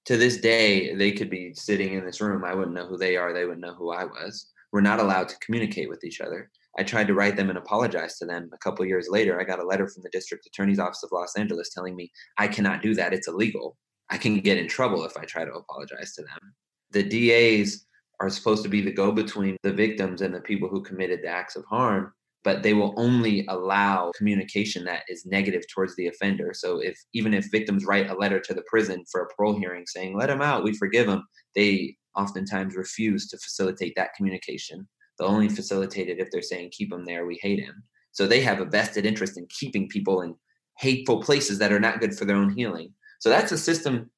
To 0.06 0.18
this 0.18 0.38
day, 0.38 0.96
they 0.96 1.12
could 1.12 1.30
be 1.30 1.54
sitting 1.54 1.94
in 1.94 2.06
this 2.06 2.22
room. 2.22 2.46
I 2.46 2.54
wouldn't 2.54 2.76
know 2.76 2.88
who 2.88 2.98
they 2.98 3.18
are. 3.18 3.34
They 3.34 3.44
wouldn't 3.46 3.66
know 3.66 3.74
who 3.74 3.92
I 3.92 4.06
was. 4.06 4.48
We're 4.72 4.82
not 4.82 5.00
allowed 5.00 5.30
to 5.30 5.40
communicate 5.40 5.90
with 5.90 6.04
each 6.04 6.22
other. 6.22 6.50
I 6.78 6.84
tried 6.84 7.08
to 7.08 7.14
write 7.14 7.38
them 7.38 7.50
and 7.50 7.58
apologize 7.58 8.18
to 8.18 8.26
them. 8.26 8.50
A 8.54 8.58
couple 8.58 8.86
years 8.86 9.08
later, 9.10 9.40
I 9.40 9.44
got 9.44 9.60
a 9.60 9.66
letter 9.66 9.88
from 9.88 10.04
the 10.04 10.10
district 10.10 10.46
attorney's 10.46 10.80
office 10.80 11.04
of 11.04 11.12
Los 11.12 11.36
Angeles 11.38 11.70
telling 11.74 11.96
me 11.96 12.12
I 12.38 12.48
cannot 12.48 12.82
do 12.82 12.94
that. 12.96 13.14
It's 13.14 13.28
illegal. 13.28 13.78
I 14.10 14.18
can 14.18 14.40
get 14.40 14.58
in 14.58 14.68
trouble 14.68 15.06
if 15.06 15.18
I 15.18 15.24
try 15.24 15.46
to 15.46 15.52
apologize 15.52 16.14
to 16.16 16.24
them. 16.24 16.54
The 16.92 17.04
DAs 17.04 17.86
are 18.20 18.30
supposed 18.30 18.64
to 18.64 18.70
be 18.70 18.82
the 18.82 18.92
go 18.92 19.12
between 19.12 19.58
the 19.64 19.74
victims 19.74 20.22
and 20.22 20.34
the 20.34 20.42
people 20.42 20.70
who 20.70 20.84
committed 20.84 21.22
the 21.22 21.28
acts 21.28 21.56
of 21.56 21.66
harm, 21.66 22.14
but 22.44 22.62
they 22.62 22.74
will 22.74 22.94
only 22.98 23.46
allow 23.50 24.12
communication 24.16 24.86
that 24.86 25.04
is 25.10 25.26
negative 25.26 25.64
towards 25.74 25.96
the 25.96 26.08
offender. 26.08 26.52
So 26.54 26.80
if 26.80 26.98
even 27.14 27.34
if 27.34 27.50
victims 27.52 27.86
write 27.86 28.10
a 28.10 28.16
letter 28.16 28.40
to 28.40 28.54
the 28.54 28.64
prison 28.68 29.04
for 29.12 29.22
a 29.22 29.28
parole 29.36 29.58
hearing 29.58 29.86
saying, 29.88 30.16
let 30.16 30.30
him 30.30 30.42
out, 30.42 30.64
we 30.64 30.74
forgive 30.74 31.08
him, 31.08 31.24
they 31.56 31.96
oftentimes 32.16 32.76
refuse 32.76 33.28
to 33.28 33.38
facilitate 33.38 33.94
that 33.96 34.14
communication 34.16 34.88
They'll 35.18 35.30
only 35.30 35.50
facilitate 35.50 36.10
it 36.10 36.20
if 36.20 36.30
they're 36.32 36.42
saying, 36.42 36.72
keep 36.72 36.92
him 36.92 37.06
there, 37.06 37.26
we 37.26 37.40
hate 37.42 37.60
him. 37.60 37.84
So 38.12 38.28
they 38.28 38.42
have 38.42 38.60
a 38.60 38.66
vested 38.66 39.06
interest 39.06 39.38
in 39.38 39.48
keeping 39.50 39.90
people 39.90 40.22
in 40.22 40.36
hateful 40.78 41.22
places 41.22 41.60
that 41.60 41.72
are 41.72 41.80
not 41.80 42.00
good 42.00 42.18
for 42.18 42.26
their 42.26 42.36
own 42.36 42.56
healing. 42.56 42.94
So 43.20 43.30
that's 43.30 43.52
a 43.52 43.58
system, 43.58 44.10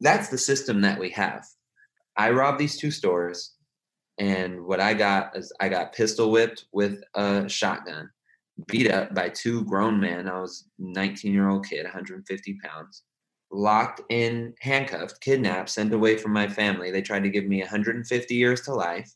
that's 0.00 0.28
the 0.28 0.38
system 0.38 0.80
that 0.82 0.98
we 0.98 1.10
have. 1.10 1.44
I 2.16 2.30
robbed 2.30 2.58
these 2.58 2.76
two 2.76 2.90
stores, 2.90 3.54
and 4.18 4.64
what 4.64 4.80
I 4.80 4.94
got 4.94 5.36
is 5.36 5.52
I 5.60 5.68
got 5.68 5.94
pistol 5.94 6.30
whipped 6.30 6.66
with 6.72 7.02
a 7.14 7.48
shotgun, 7.48 8.10
beat 8.66 8.90
up 8.90 9.14
by 9.14 9.28
two 9.30 9.64
grown 9.64 9.98
men. 10.00 10.28
I 10.28 10.40
was 10.40 10.66
19 10.78 11.32
year 11.32 11.48
old 11.48 11.66
kid, 11.66 11.84
150 11.84 12.58
pounds, 12.62 13.04
locked 13.50 14.02
in 14.10 14.54
handcuffed, 14.60 15.20
kidnapped, 15.20 15.70
sent 15.70 15.94
away 15.94 16.16
from 16.16 16.32
my 16.32 16.48
family. 16.48 16.90
They 16.90 17.02
tried 17.02 17.22
to 17.22 17.30
give 17.30 17.46
me 17.46 17.60
150 17.60 18.34
years 18.34 18.60
to 18.62 18.74
life 18.74 19.10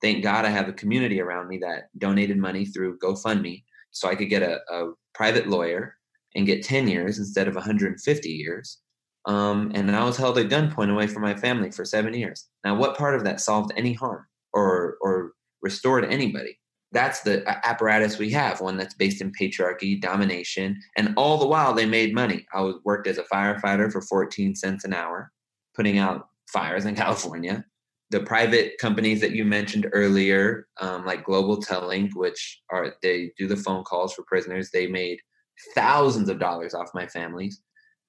thank 0.00 0.22
God 0.22 0.44
I 0.44 0.50
have 0.50 0.68
a 0.68 0.72
community 0.72 1.20
around 1.20 1.48
me 1.48 1.58
that 1.58 1.88
donated 1.98 2.38
money 2.38 2.64
through 2.64 2.98
GoFundMe 2.98 3.64
so 3.90 4.08
I 4.08 4.14
could 4.14 4.28
get 4.28 4.42
a, 4.42 4.60
a 4.72 4.92
private 5.14 5.48
lawyer 5.48 5.96
and 6.34 6.46
get 6.46 6.62
10 6.62 6.88
years 6.88 7.18
instead 7.18 7.48
of 7.48 7.54
150 7.54 8.28
years. 8.28 8.78
Um, 9.26 9.72
and 9.74 9.94
I 9.94 10.04
was 10.04 10.16
held 10.16 10.38
at 10.38 10.48
gunpoint 10.48 10.90
away 10.90 11.06
from 11.06 11.22
my 11.22 11.34
family 11.34 11.70
for 11.70 11.84
seven 11.84 12.14
years. 12.14 12.46
Now, 12.64 12.76
what 12.76 12.96
part 12.96 13.14
of 13.14 13.24
that 13.24 13.40
solved 13.40 13.72
any 13.76 13.92
harm 13.92 14.24
or, 14.52 14.96
or 15.02 15.32
restored 15.60 16.04
anybody? 16.04 16.58
That's 16.92 17.20
the 17.20 17.44
apparatus 17.64 18.18
we 18.18 18.30
have, 18.30 18.60
one 18.60 18.76
that's 18.76 18.94
based 18.94 19.20
in 19.20 19.30
patriarchy, 19.32 20.00
domination, 20.00 20.80
and 20.96 21.14
all 21.16 21.38
the 21.38 21.46
while 21.46 21.72
they 21.72 21.86
made 21.86 22.14
money. 22.14 22.46
I 22.52 22.62
was, 22.62 22.76
worked 22.84 23.06
as 23.06 23.18
a 23.18 23.22
firefighter 23.24 23.92
for 23.92 24.02
14 24.02 24.56
cents 24.56 24.84
an 24.84 24.92
hour, 24.92 25.30
putting 25.76 25.98
out 25.98 26.28
fires 26.48 26.86
in 26.86 26.94
California 26.96 27.64
the 28.10 28.20
private 28.20 28.72
companies 28.80 29.20
that 29.20 29.32
you 29.32 29.44
mentioned 29.44 29.86
earlier, 29.92 30.66
um, 30.80 31.06
like 31.06 31.24
Global 31.24 31.56
Tel 31.58 31.86
Link, 31.86 32.16
which 32.16 32.60
are 32.70 32.94
they 33.02 33.32
do 33.38 33.46
the 33.46 33.56
phone 33.56 33.84
calls 33.84 34.12
for 34.12 34.24
prisoners, 34.24 34.70
they 34.70 34.86
made 34.88 35.18
thousands 35.74 36.28
of 36.28 36.40
dollars 36.40 36.74
off 36.74 36.90
my 36.94 37.06
families. 37.06 37.62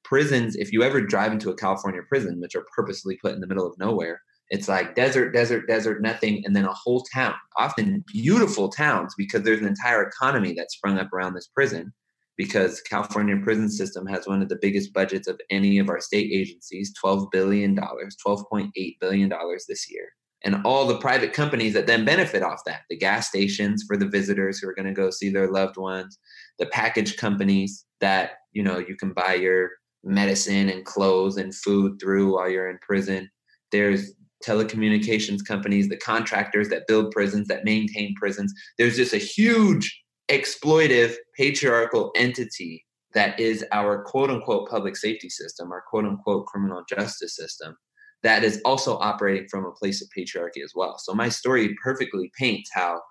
Prisons, 0.04 0.56
if 0.56 0.74
you 0.74 0.82
ever 0.82 1.02
drive 1.02 1.32
into 1.32 1.52
a 1.52 1.56
California 1.56 2.02
prison, 2.10 2.40
which 2.42 2.56
are 2.56 2.66
purposely 2.76 3.18
put 3.22 3.34
in 3.34 3.42
the 3.42 3.48
middle 3.48 3.68
of 3.68 3.78
nowhere, 3.78 4.20
it's 4.50 4.68
like 4.68 4.96
desert, 4.96 5.32
desert, 5.32 5.68
desert, 5.68 6.02
nothing, 6.02 6.42
and 6.46 6.56
then 6.56 6.66
a 6.66 6.74
whole 6.74 7.06
town, 7.14 7.36
often 7.58 8.04
beautiful 8.08 8.70
towns, 8.70 9.14
because 9.18 9.44
there's 9.44 9.62
an 9.62 9.68
entire 9.68 10.04
economy 10.04 10.54
that 10.54 10.72
sprung 10.72 10.98
up 10.98 11.14
around 11.14 11.36
this 11.36 11.48
prison 11.48 11.94
because 12.42 12.78
the 12.78 12.90
California 12.90 13.38
prison 13.38 13.70
system 13.70 14.08
has 14.08 14.26
one 14.26 14.42
of 14.42 14.50
the 14.50 14.58
biggest 14.60 14.92
budgets 14.94 15.28
of 15.28 15.40
any 15.52 15.78
of 15.78 15.90
our 15.90 16.02
state 16.02 16.32
agencies, 16.34 16.92
$12 17.04 17.30
billion, 17.32 17.76
$12.8 17.76 18.72
billion 19.00 19.32
this 19.70 19.92
year. 19.92 20.08
And 20.44 20.66
all 20.66 20.88
the 20.88 20.98
private 20.98 21.34
companies 21.34 21.76
that 21.76 21.86
then 21.86 22.04
benefit 22.04 22.42
off 22.42 22.62
that, 22.66 22.82
the 22.90 22.98
gas 22.98 23.28
stations 23.28 23.84
for 23.88 23.96
the 23.96 24.08
visitors 24.08 24.58
who 24.58 24.68
are 24.68 24.74
going 24.74 24.88
to 24.88 24.92
go 24.92 25.12
see 25.12 25.30
their 25.30 25.52
loved 25.52 25.78
ones, 25.78 26.18
the 26.58 26.66
package 26.66 27.16
companies 27.16 27.86
that, 28.00 28.32
you 28.54 28.64
know, 28.64 28.80
you 28.80 28.96
can 28.96 29.14
buy 29.14 29.36
your 29.36 29.70
medicine 30.04 30.68
and 30.68 30.84
clothes 30.84 31.38
and 31.38 31.54
food 31.54 32.00
through 32.02 32.34
while 32.34 32.50
you're 32.50 32.72
in 32.72 32.80
prison. 32.80 33.30
There's 33.72 34.16
telecommunications 34.44 35.46
companies, 35.48 35.90
the 35.90 35.98
contractors 35.98 36.70
that 36.70 36.88
build 36.88 37.12
prisons, 37.12 37.48
that 37.50 37.66
maintain 37.66 38.16
prisons. 38.16 38.52
There's 38.80 38.96
just 38.96 39.14
a 39.14 39.20
huge 39.20 39.96
exploitive 40.32 41.16
patriarchal 41.38 42.12
entity 42.16 42.86
that 43.14 43.40
is 43.40 43.66
our 43.72 44.04
quote 44.04 44.30
unquote 44.30 44.70
public 44.70 44.96
safety 44.96 45.30
system, 45.30 45.72
our 45.72 45.84
quote 45.90 46.06
unquote 46.06 46.46
criminal 46.46 46.84
justice 46.88 47.36
system, 47.36 47.76
that 48.24 48.44
is 48.44 48.62
also 48.64 48.98
operating 49.00 49.48
from 49.50 49.66
a 49.66 49.72
place 49.72 50.02
of 50.02 50.08
patriarchy 50.18 50.64
as 50.64 50.74
well. 50.76 50.98
So 50.98 51.14
my 51.14 51.28
story 51.30 51.76
perfectly 51.84 52.32
paints 52.38 52.70
how 52.74 53.02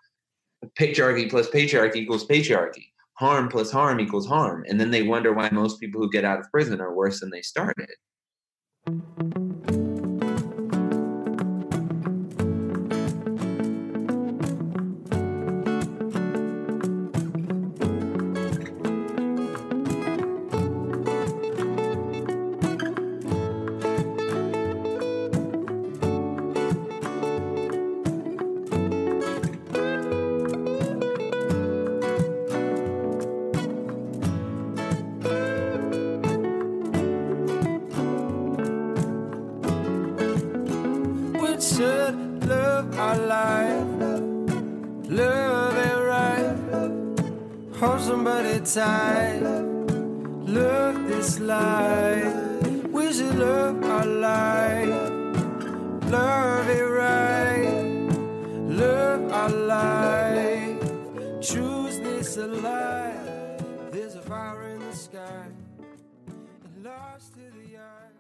patriarchy 0.79 1.29
plus 1.29 1.49
patriarchy 1.49 1.97
equals 1.97 2.27
patriarchy, 2.27 2.87
harm 3.15 3.49
plus 3.49 3.71
harm 3.71 4.01
equals 4.01 4.27
harm. 4.27 4.65
And 4.69 4.81
then 4.81 4.91
they 4.91 5.03
wonder 5.03 5.33
why 5.33 5.51
most 5.51 5.81
people 5.81 6.01
who 6.01 6.11
get 6.11 6.25
out 6.25 6.41
of 6.41 6.51
prison 6.51 6.81
are 6.81 6.95
worse 6.95 7.21
than 7.21 7.31
they 7.31 7.43
started. 7.43 7.91
Look 50.51 51.07
this 51.07 51.39
life. 51.39 52.35
We 52.89 53.13
should 53.13 53.37
love 53.37 53.85
our 53.85 54.05
life. 54.05 54.89
Love 56.11 56.69
it 56.69 56.83
right. 56.83 58.09
Love 58.69 59.33
our 59.33 59.49
life. 59.51 60.81
Choose 61.41 62.01
this 62.01 62.37
alive. 62.39 63.63
There's 63.93 64.17
a 64.17 64.23
fire 64.23 64.63
in 64.71 64.81
the 64.81 64.97
sky. 64.97 65.47
Lost 66.83 67.35
to 67.35 67.41
the 67.41 67.77
eye. 67.77 68.11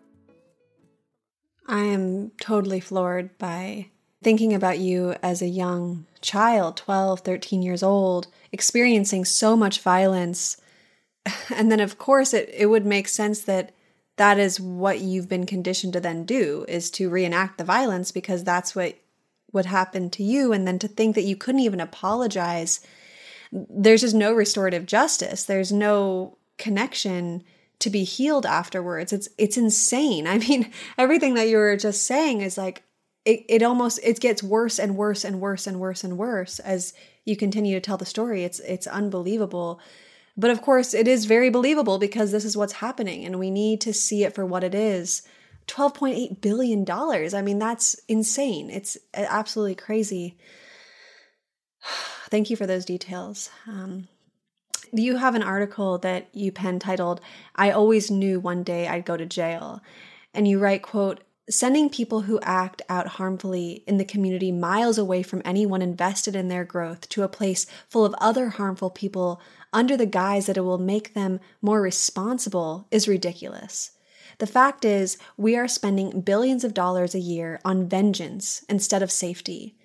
I 1.66 1.80
am 1.86 2.30
totally 2.40 2.78
floored 2.78 3.36
by 3.36 3.90
thinking 4.22 4.54
about 4.54 4.78
you 4.78 5.16
as 5.24 5.42
a 5.42 5.48
young 5.48 6.06
child, 6.20 6.76
12, 6.76 7.20
13 7.20 7.62
years 7.62 7.82
old, 7.82 8.28
experiencing 8.52 9.24
so 9.24 9.56
much 9.56 9.80
violence. 9.80 10.56
And 11.54 11.70
then, 11.70 11.80
of 11.80 11.98
course, 11.98 12.32
it, 12.32 12.48
it 12.56 12.66
would 12.66 12.86
make 12.86 13.06
sense 13.06 13.42
that 13.42 13.72
that 14.16 14.38
is 14.38 14.60
what 14.60 15.00
you've 15.00 15.28
been 15.28 15.46
conditioned 15.46 15.92
to 15.92 16.00
then 16.00 16.24
do 16.24 16.64
is 16.68 16.90
to 16.92 17.10
reenact 17.10 17.58
the 17.58 17.64
violence 17.64 18.10
because 18.12 18.42
that's 18.42 18.74
what 18.74 18.96
would 19.52 19.66
happen 19.66 20.10
to 20.10 20.22
you. 20.22 20.52
And 20.52 20.66
then 20.66 20.78
to 20.78 20.88
think 20.88 21.14
that 21.14 21.24
you 21.24 21.36
couldn't 21.36 21.60
even 21.60 21.80
apologize. 21.80 22.80
There's 23.52 24.02
just 24.02 24.14
no 24.14 24.32
restorative 24.32 24.86
justice. 24.86 25.44
There's 25.44 25.72
no 25.72 26.38
connection 26.58 27.42
to 27.80 27.90
be 27.90 28.04
healed 28.04 28.46
afterwards. 28.46 29.12
It's 29.12 29.28
it's 29.38 29.56
insane. 29.56 30.26
I 30.26 30.38
mean, 30.38 30.70
everything 30.96 31.34
that 31.34 31.48
you 31.48 31.56
were 31.56 31.76
just 31.76 32.04
saying 32.04 32.42
is 32.42 32.56
like 32.56 32.82
it, 33.24 33.44
it 33.48 33.62
almost 33.62 34.00
it 34.02 34.20
gets 34.20 34.42
worse 34.42 34.78
and 34.78 34.96
worse 34.96 35.24
and 35.24 35.40
worse 35.40 35.66
and 35.66 35.78
worse 35.78 36.04
and 36.04 36.16
worse 36.16 36.58
as 36.60 36.94
you 37.24 37.36
continue 37.36 37.76
to 37.76 37.80
tell 37.80 37.98
the 37.98 38.06
story. 38.06 38.44
It's 38.44 38.60
it's 38.60 38.86
unbelievable. 38.86 39.80
But 40.36 40.50
of 40.50 40.62
course, 40.62 40.94
it 40.94 41.06
is 41.06 41.26
very 41.26 41.50
believable 41.50 41.98
because 41.98 42.32
this 42.32 42.44
is 42.44 42.56
what's 42.56 42.74
happening 42.74 43.24
and 43.24 43.38
we 43.38 43.50
need 43.50 43.80
to 43.82 43.92
see 43.92 44.24
it 44.24 44.34
for 44.34 44.46
what 44.46 44.64
it 44.64 44.74
is. 44.74 45.22
$12.8 45.66 46.40
billion. 46.40 46.90
I 46.90 47.42
mean, 47.42 47.58
that's 47.58 47.94
insane. 48.08 48.70
It's 48.70 48.96
absolutely 49.14 49.74
crazy. 49.74 50.38
Thank 52.30 52.48
you 52.48 52.56
for 52.56 52.66
those 52.66 52.84
details. 52.84 53.50
Um, 53.66 54.08
you 54.92 55.16
have 55.16 55.34
an 55.34 55.42
article 55.42 55.98
that 55.98 56.28
you 56.32 56.52
pen 56.52 56.78
titled, 56.78 57.20
I 57.54 57.70
Always 57.70 58.10
Knew 58.10 58.40
One 58.40 58.62
Day 58.62 58.88
I'd 58.88 59.04
Go 59.04 59.16
to 59.16 59.26
Jail. 59.26 59.80
And 60.32 60.48
you 60.48 60.58
write, 60.58 60.82
quote, 60.82 61.20
sending 61.50 61.90
people 61.90 62.22
who 62.22 62.38
act 62.42 62.80
out 62.88 63.06
harmfully 63.08 63.82
in 63.86 63.98
the 63.98 64.04
community 64.04 64.52
miles 64.52 64.98
away 64.98 65.22
from 65.22 65.42
anyone 65.44 65.82
invested 65.82 66.36
in 66.36 66.48
their 66.48 66.64
growth 66.64 67.08
to 67.08 67.22
a 67.22 67.28
place 67.28 67.66
full 67.88 68.04
of 68.04 68.14
other 68.18 68.50
harmful 68.50 68.88
people 68.88 69.40
under 69.72 69.96
the 69.96 70.06
guise 70.06 70.46
that 70.46 70.56
it 70.56 70.62
will 70.62 70.78
make 70.78 71.14
them 71.14 71.40
more 71.60 71.82
responsible 71.82 72.86
is 72.90 73.08
ridiculous. 73.08 73.92
The 74.38 74.46
fact 74.46 74.84
is, 74.84 75.18
we 75.36 75.56
are 75.56 75.68
spending 75.68 76.22
billions 76.22 76.64
of 76.64 76.72
dollars 76.72 77.14
a 77.14 77.20
year 77.20 77.60
on 77.64 77.88
vengeance 77.88 78.64
instead 78.68 79.02
of 79.02 79.10
safety. 79.10 79.76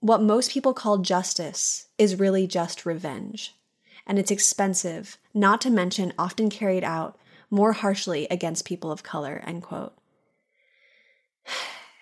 What 0.00 0.20
most 0.20 0.50
people 0.50 0.74
call 0.74 0.98
justice 0.98 1.86
is 1.96 2.18
really 2.18 2.46
just 2.46 2.84
revenge. 2.84 3.54
And 4.06 4.18
it's 4.18 4.30
expensive, 4.30 5.16
not 5.32 5.60
to 5.62 5.70
mention 5.70 6.12
often 6.18 6.50
carried 6.50 6.84
out 6.84 7.16
more 7.50 7.72
harshly 7.72 8.26
against 8.30 8.66
people 8.66 8.92
of 8.92 9.02
color. 9.02 9.42
End 9.46 9.62
quote. 9.62 9.94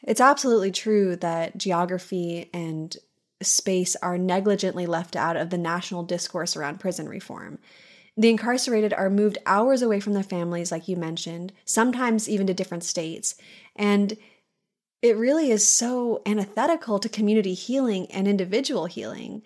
It's 0.02 0.20
absolutely 0.20 0.72
true 0.72 1.16
that 1.16 1.57
geography 1.57 2.50
and 2.52 2.96
space 3.40 3.96
are 3.96 4.18
negligently 4.18 4.87
left 4.87 5.16
out 5.16 5.37
of 5.37 5.50
the 5.50 5.59
national 5.59 6.02
discourse 6.02 6.57
around 6.57 6.81
prison 6.81 7.09
reform. 7.09 7.59
The 8.16 8.28
incarcerated 8.28 8.92
are 8.92 9.09
moved 9.09 9.38
hours 9.46 9.81
away 9.81 10.00
from 10.00 10.12
their 10.12 10.22
families, 10.22 10.70
like 10.70 10.87
you 10.87 10.96
mentioned, 10.96 11.52
sometimes 11.64 12.28
even 12.28 12.46
to 12.46 12.55
different 12.55 12.85
states. 12.85 13.37
And 13.74 14.16
it 15.00 15.16
really 15.16 15.50
is 15.50 15.66
so 15.66 16.20
antithetical 16.26 16.98
to 16.98 17.09
community 17.09 17.55
healing 17.55 18.07
and 18.11 18.28
individual 18.28 18.87
healing. 18.87 19.42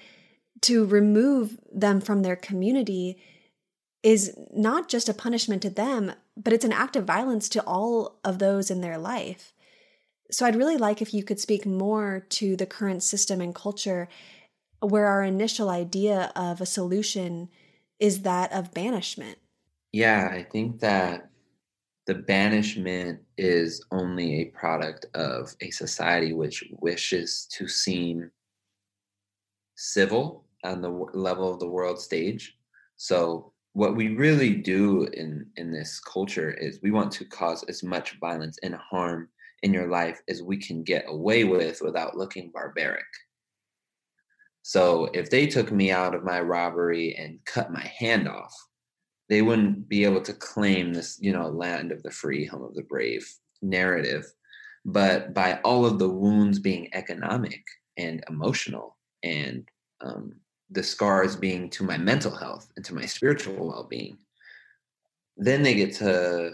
To 0.62 0.84
remove 0.84 1.58
them 1.72 2.00
from 2.00 2.22
their 2.22 2.34
community 2.34 3.18
is 4.02 4.36
not 4.52 4.88
just 4.88 5.08
a 5.08 5.14
punishment 5.14 5.62
to 5.62 5.70
them, 5.70 6.12
but 6.36 6.52
it's 6.52 6.64
an 6.64 6.72
act 6.72 6.96
of 6.96 7.04
violence 7.04 7.48
to 7.50 7.62
all 7.64 8.18
of 8.24 8.38
those 8.38 8.70
in 8.70 8.80
their 8.80 8.98
life. 8.98 9.52
So 10.30 10.46
I'd 10.46 10.56
really 10.56 10.76
like 10.76 11.00
if 11.00 11.14
you 11.14 11.22
could 11.22 11.40
speak 11.40 11.66
more 11.66 12.26
to 12.30 12.56
the 12.56 12.66
current 12.66 13.02
system 13.02 13.40
and 13.40 13.54
culture 13.54 14.08
where 14.80 15.06
our 15.06 15.22
initial 15.22 15.70
idea 15.70 16.32
of 16.36 16.60
a 16.60 16.66
solution 16.66 17.48
is 17.98 18.22
that 18.22 18.52
of 18.52 18.74
banishment. 18.74 19.38
Yeah, 19.92 20.28
I 20.30 20.42
think 20.42 20.80
that 20.80 21.30
the 22.06 22.14
banishment 22.14 23.20
is 23.36 23.84
only 23.90 24.40
a 24.40 24.44
product 24.46 25.06
of 25.14 25.54
a 25.60 25.70
society 25.70 26.32
which 26.32 26.64
wishes 26.80 27.46
to 27.52 27.66
seem 27.66 28.30
civil 29.76 30.44
on 30.64 30.82
the 30.82 30.90
level 30.90 31.52
of 31.52 31.58
the 31.58 31.68
world 31.68 32.00
stage. 32.00 32.56
So 32.96 33.52
what 33.72 33.96
we 33.96 34.08
really 34.08 34.54
do 34.54 35.04
in 35.04 35.50
in 35.56 35.70
this 35.70 36.00
culture 36.00 36.50
is 36.50 36.80
we 36.82 36.90
want 36.90 37.12
to 37.12 37.24
cause 37.24 37.62
as 37.64 37.82
much 37.82 38.18
violence 38.20 38.58
and 38.62 38.74
harm 38.74 39.28
in 39.62 39.72
your 39.72 39.88
life 39.88 40.20
as 40.28 40.42
we 40.42 40.56
can 40.56 40.82
get 40.82 41.04
away 41.08 41.44
with 41.44 41.80
without 41.82 42.16
looking 42.16 42.50
barbaric. 42.52 43.04
So 44.62 45.04
if 45.14 45.30
they 45.30 45.46
took 45.46 45.70
me 45.70 45.90
out 45.92 46.14
of 46.14 46.24
my 46.24 46.40
robbery 46.40 47.14
and 47.14 47.38
cut 47.44 47.72
my 47.72 47.86
hand 47.98 48.28
off, 48.28 48.52
they 49.28 49.42
wouldn't 49.42 49.88
be 49.88 50.04
able 50.04 50.22
to 50.22 50.32
claim 50.32 50.92
this, 50.92 51.18
you 51.20 51.32
know, 51.32 51.48
land 51.48 51.92
of 51.92 52.02
the 52.02 52.10
free, 52.10 52.44
home 52.44 52.62
of 52.62 52.74
the 52.74 52.82
brave 52.82 53.28
narrative. 53.62 54.24
But 54.84 55.34
by 55.34 55.60
all 55.64 55.84
of 55.84 55.98
the 55.98 56.08
wounds 56.08 56.58
being 56.58 56.88
economic 56.92 57.62
and 57.96 58.22
emotional, 58.28 58.96
and 59.22 59.68
um, 60.00 60.34
the 60.70 60.82
scars 60.82 61.36
being 61.36 61.70
to 61.70 61.84
my 61.84 61.96
mental 61.96 62.34
health 62.34 62.70
and 62.76 62.84
to 62.84 62.94
my 62.94 63.06
spiritual 63.06 63.68
well 63.68 63.86
being, 63.88 64.18
then 65.36 65.62
they 65.62 65.74
get 65.74 65.94
to 65.96 66.52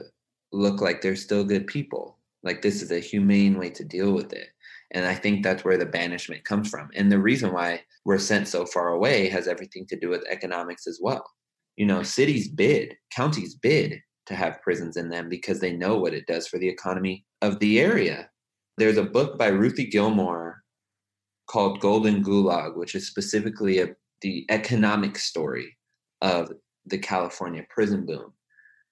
look 0.52 0.80
like 0.80 1.00
they're 1.00 1.16
still 1.16 1.44
good 1.44 1.66
people 1.66 2.18
like 2.42 2.62
this 2.62 2.82
is 2.82 2.90
a 2.90 2.98
humane 2.98 3.58
way 3.58 3.70
to 3.70 3.84
deal 3.84 4.12
with 4.12 4.32
it. 4.32 4.48
And 4.92 5.06
I 5.06 5.14
think 5.14 5.42
that's 5.42 5.64
where 5.64 5.78
the 5.78 5.86
banishment 5.86 6.44
comes 6.44 6.68
from. 6.68 6.90
And 6.94 7.10
the 7.10 7.18
reason 7.18 7.52
why 7.52 7.82
we're 8.04 8.18
sent 8.18 8.48
so 8.48 8.66
far 8.66 8.88
away 8.88 9.28
has 9.28 9.48
everything 9.48 9.86
to 9.88 9.98
do 9.98 10.10
with 10.10 10.24
economics 10.28 10.86
as 10.86 10.98
well. 11.02 11.24
You 11.76 11.86
know, 11.86 12.02
cities 12.02 12.48
bid, 12.48 12.96
counties 13.10 13.54
bid 13.54 14.00
to 14.26 14.34
have 14.34 14.60
prisons 14.62 14.96
in 14.96 15.08
them 15.08 15.28
because 15.28 15.60
they 15.60 15.72
know 15.72 15.96
what 15.96 16.14
it 16.14 16.26
does 16.26 16.46
for 16.46 16.58
the 16.58 16.68
economy 16.68 17.24
of 17.40 17.58
the 17.58 17.80
area. 17.80 18.28
There's 18.76 18.98
a 18.98 19.02
book 19.02 19.38
by 19.38 19.48
Ruthie 19.48 19.86
Gilmore 19.86 20.62
called 21.48 21.80
Golden 21.80 22.22
Gulag, 22.22 22.76
which 22.76 22.94
is 22.94 23.06
specifically 23.06 23.80
a, 23.80 23.88
the 24.20 24.46
economic 24.50 25.16
story 25.16 25.76
of 26.20 26.52
the 26.86 26.98
California 26.98 27.64
prison 27.70 28.04
boom 28.04 28.32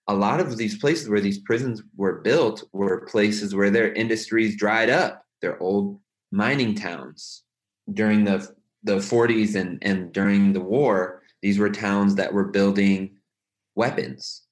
a 0.09 0.15
lot 0.15 0.41
of 0.41 0.57
these 0.57 0.79
places 0.79 1.09
where 1.09 1.21
these 1.21 1.39
prisons 1.39 1.83
were 1.97 2.21
built 2.21 2.65
were 2.73 3.07
places 3.07 3.55
where 3.55 3.71
their 3.71 3.93
industries 3.93 4.57
dried 4.57 4.91
up. 4.91 5.25
They're 5.41 5.63
old 5.63 6.01
mining 6.33 6.75
towns. 6.75 7.45
During 7.93 8.25
the 8.25 8.55
the 8.83 8.97
40s 8.97 9.57
and, 9.57 9.79
and 9.83 10.13
during 10.13 10.53
the 10.53 10.61
war, 10.61 11.23
these 11.43 11.59
were 11.59 11.71
towns 11.71 12.15
that 12.15 12.33
were 12.33 12.45
building 12.45 13.19
weapons 13.75 14.43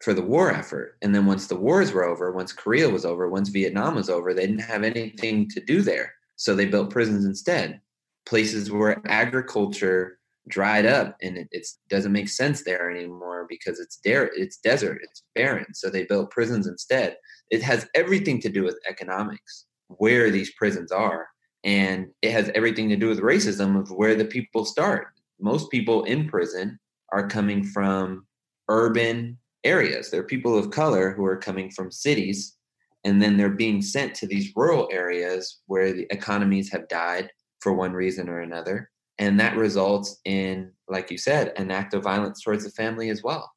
for 0.00 0.14
the 0.14 0.22
war 0.22 0.50
effort. 0.50 0.96
And 1.02 1.14
then 1.14 1.26
once 1.26 1.46
the 1.46 1.56
wars 1.56 1.92
were 1.92 2.04
over, 2.04 2.32
once 2.32 2.52
Korea 2.52 2.88
was 2.88 3.04
over, 3.04 3.28
once 3.28 3.50
Vietnam 3.50 3.96
was 3.96 4.08
over, 4.08 4.32
they 4.32 4.46
didn't 4.46 4.62
have 4.62 4.82
anything 4.82 5.48
to 5.50 5.60
do 5.60 5.82
there. 5.82 6.14
So 6.36 6.54
they 6.54 6.64
built 6.64 6.90
prisons 6.90 7.26
instead. 7.26 7.80
Places 8.26 8.70
where 8.70 9.00
agriculture 9.06 10.18
dried 10.48 10.84
mm-hmm. 10.84 11.08
up 11.08 11.16
and 11.22 11.36
it 11.36 11.48
it's, 11.50 11.78
doesn't 11.88 12.12
make 12.12 12.28
sense 12.28 12.64
there 12.64 12.90
anymore 12.90 13.46
because 13.48 13.78
it's 13.78 13.98
there 14.04 14.30
it's 14.34 14.58
desert 14.58 15.00
it's 15.02 15.22
barren 15.34 15.72
so 15.74 15.88
they 15.90 16.04
built 16.04 16.30
prisons 16.30 16.66
instead. 16.66 17.16
It 17.50 17.62
has 17.62 17.88
everything 17.94 18.40
to 18.42 18.48
do 18.48 18.62
with 18.62 18.78
economics 18.88 19.66
where 19.88 20.30
these 20.30 20.52
prisons 20.54 20.92
are 20.92 21.26
and 21.64 22.06
it 22.22 22.32
has 22.32 22.50
everything 22.54 22.88
to 22.88 22.96
do 22.96 23.08
with 23.08 23.20
racism 23.20 23.78
of 23.78 23.90
where 23.90 24.14
the 24.14 24.24
people 24.24 24.64
start. 24.64 25.08
Most 25.40 25.70
people 25.70 26.04
in 26.04 26.28
prison 26.28 26.78
are 27.12 27.28
coming 27.28 27.64
from 27.64 28.26
urban 28.68 29.36
areas. 29.64 30.10
They're 30.10 30.22
people 30.22 30.56
of 30.56 30.70
color 30.70 31.12
who 31.12 31.24
are 31.24 31.36
coming 31.36 31.70
from 31.70 31.90
cities 31.90 32.56
and 33.04 33.20
then 33.20 33.36
they're 33.36 33.48
being 33.48 33.82
sent 33.82 34.14
to 34.16 34.26
these 34.26 34.52
rural 34.54 34.88
areas 34.92 35.60
where 35.66 35.92
the 35.92 36.06
economies 36.10 36.70
have 36.70 36.88
died 36.88 37.30
for 37.60 37.72
one 37.72 37.92
reason 37.92 38.28
or 38.28 38.40
another 38.40 38.90
and 39.20 39.38
that 39.38 39.56
results 39.56 40.18
in 40.24 40.72
like 40.88 41.10
you 41.10 41.18
said 41.18 41.52
an 41.56 41.70
act 41.70 41.94
of 41.94 42.02
violence 42.02 42.42
towards 42.42 42.64
the 42.64 42.70
family 42.70 43.08
as 43.10 43.22
well 43.22 43.52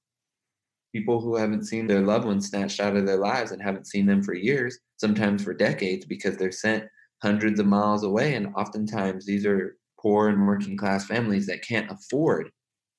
people 0.93 1.19
who 1.19 1.35
haven't 1.35 1.65
seen 1.65 1.87
their 1.87 2.01
loved 2.01 2.25
ones 2.25 2.47
snatched 2.47 2.79
out 2.79 2.95
of 2.95 3.07
their 3.07 3.17
lives 3.17 3.51
and 3.51 3.61
haven't 3.61 3.87
seen 3.87 4.05
them 4.05 4.21
for 4.21 4.35
years 4.35 4.77
sometimes 4.97 5.43
for 5.43 5.53
decades 5.53 6.05
because 6.05 6.37
they're 6.37 6.51
sent 6.51 6.83
hundreds 7.23 7.59
of 7.59 7.65
miles 7.65 8.03
away 8.03 8.35
and 8.35 8.53
oftentimes 8.55 9.25
these 9.25 9.45
are 9.45 9.77
poor 9.99 10.29
and 10.29 10.45
working 10.45 10.77
class 10.77 11.05
families 11.05 11.47
that 11.47 11.65
can't 11.65 11.89
afford 11.89 12.51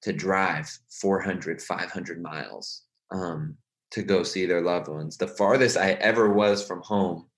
to 0.05 0.13
drive 0.13 0.71
400, 1.01 1.63
500 1.63 2.23
miles 2.23 2.83
um, 3.11 3.57
to 3.91 4.03
go 4.03 4.23
see 4.23 4.45
their 4.45 4.61
loved 4.61 4.89
ones. 4.89 5.17
The 5.17 5.29
farthest 5.29 5.79
I 5.79 5.93
ever 5.93 6.33
was 6.33 6.67
from 6.67 6.83
home, 6.83 7.29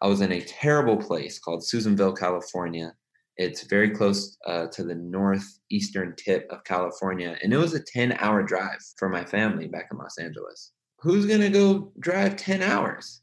I 0.00 0.06
was 0.06 0.20
in 0.20 0.30
a 0.32 0.40
terrible 0.40 0.96
place 0.96 1.40
called 1.40 1.66
Susanville, 1.66 2.14
California. 2.14 2.92
It's 3.36 3.62
very 3.64 3.90
close 3.90 4.36
uh, 4.46 4.66
to 4.68 4.84
the 4.84 4.94
northeastern 4.94 6.14
tip 6.16 6.46
of 6.50 6.64
California, 6.64 7.36
and 7.42 7.52
it 7.52 7.56
was 7.56 7.74
a 7.74 7.82
10 7.82 8.12
hour 8.20 8.42
drive 8.42 8.78
for 8.98 9.08
my 9.08 9.24
family 9.24 9.68
back 9.68 9.88
in 9.90 9.98
Los 9.98 10.18
Angeles. 10.18 10.72
Who's 10.98 11.26
going 11.26 11.40
to 11.40 11.48
go 11.48 11.92
drive 11.98 12.36
10 12.36 12.62
hours 12.62 13.22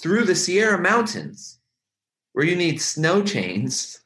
through 0.00 0.24
the 0.24 0.34
Sierra 0.34 0.78
Mountains 0.78 1.60
where 2.32 2.46
you 2.46 2.56
need 2.56 2.80
snow 2.80 3.22
chains 3.22 4.00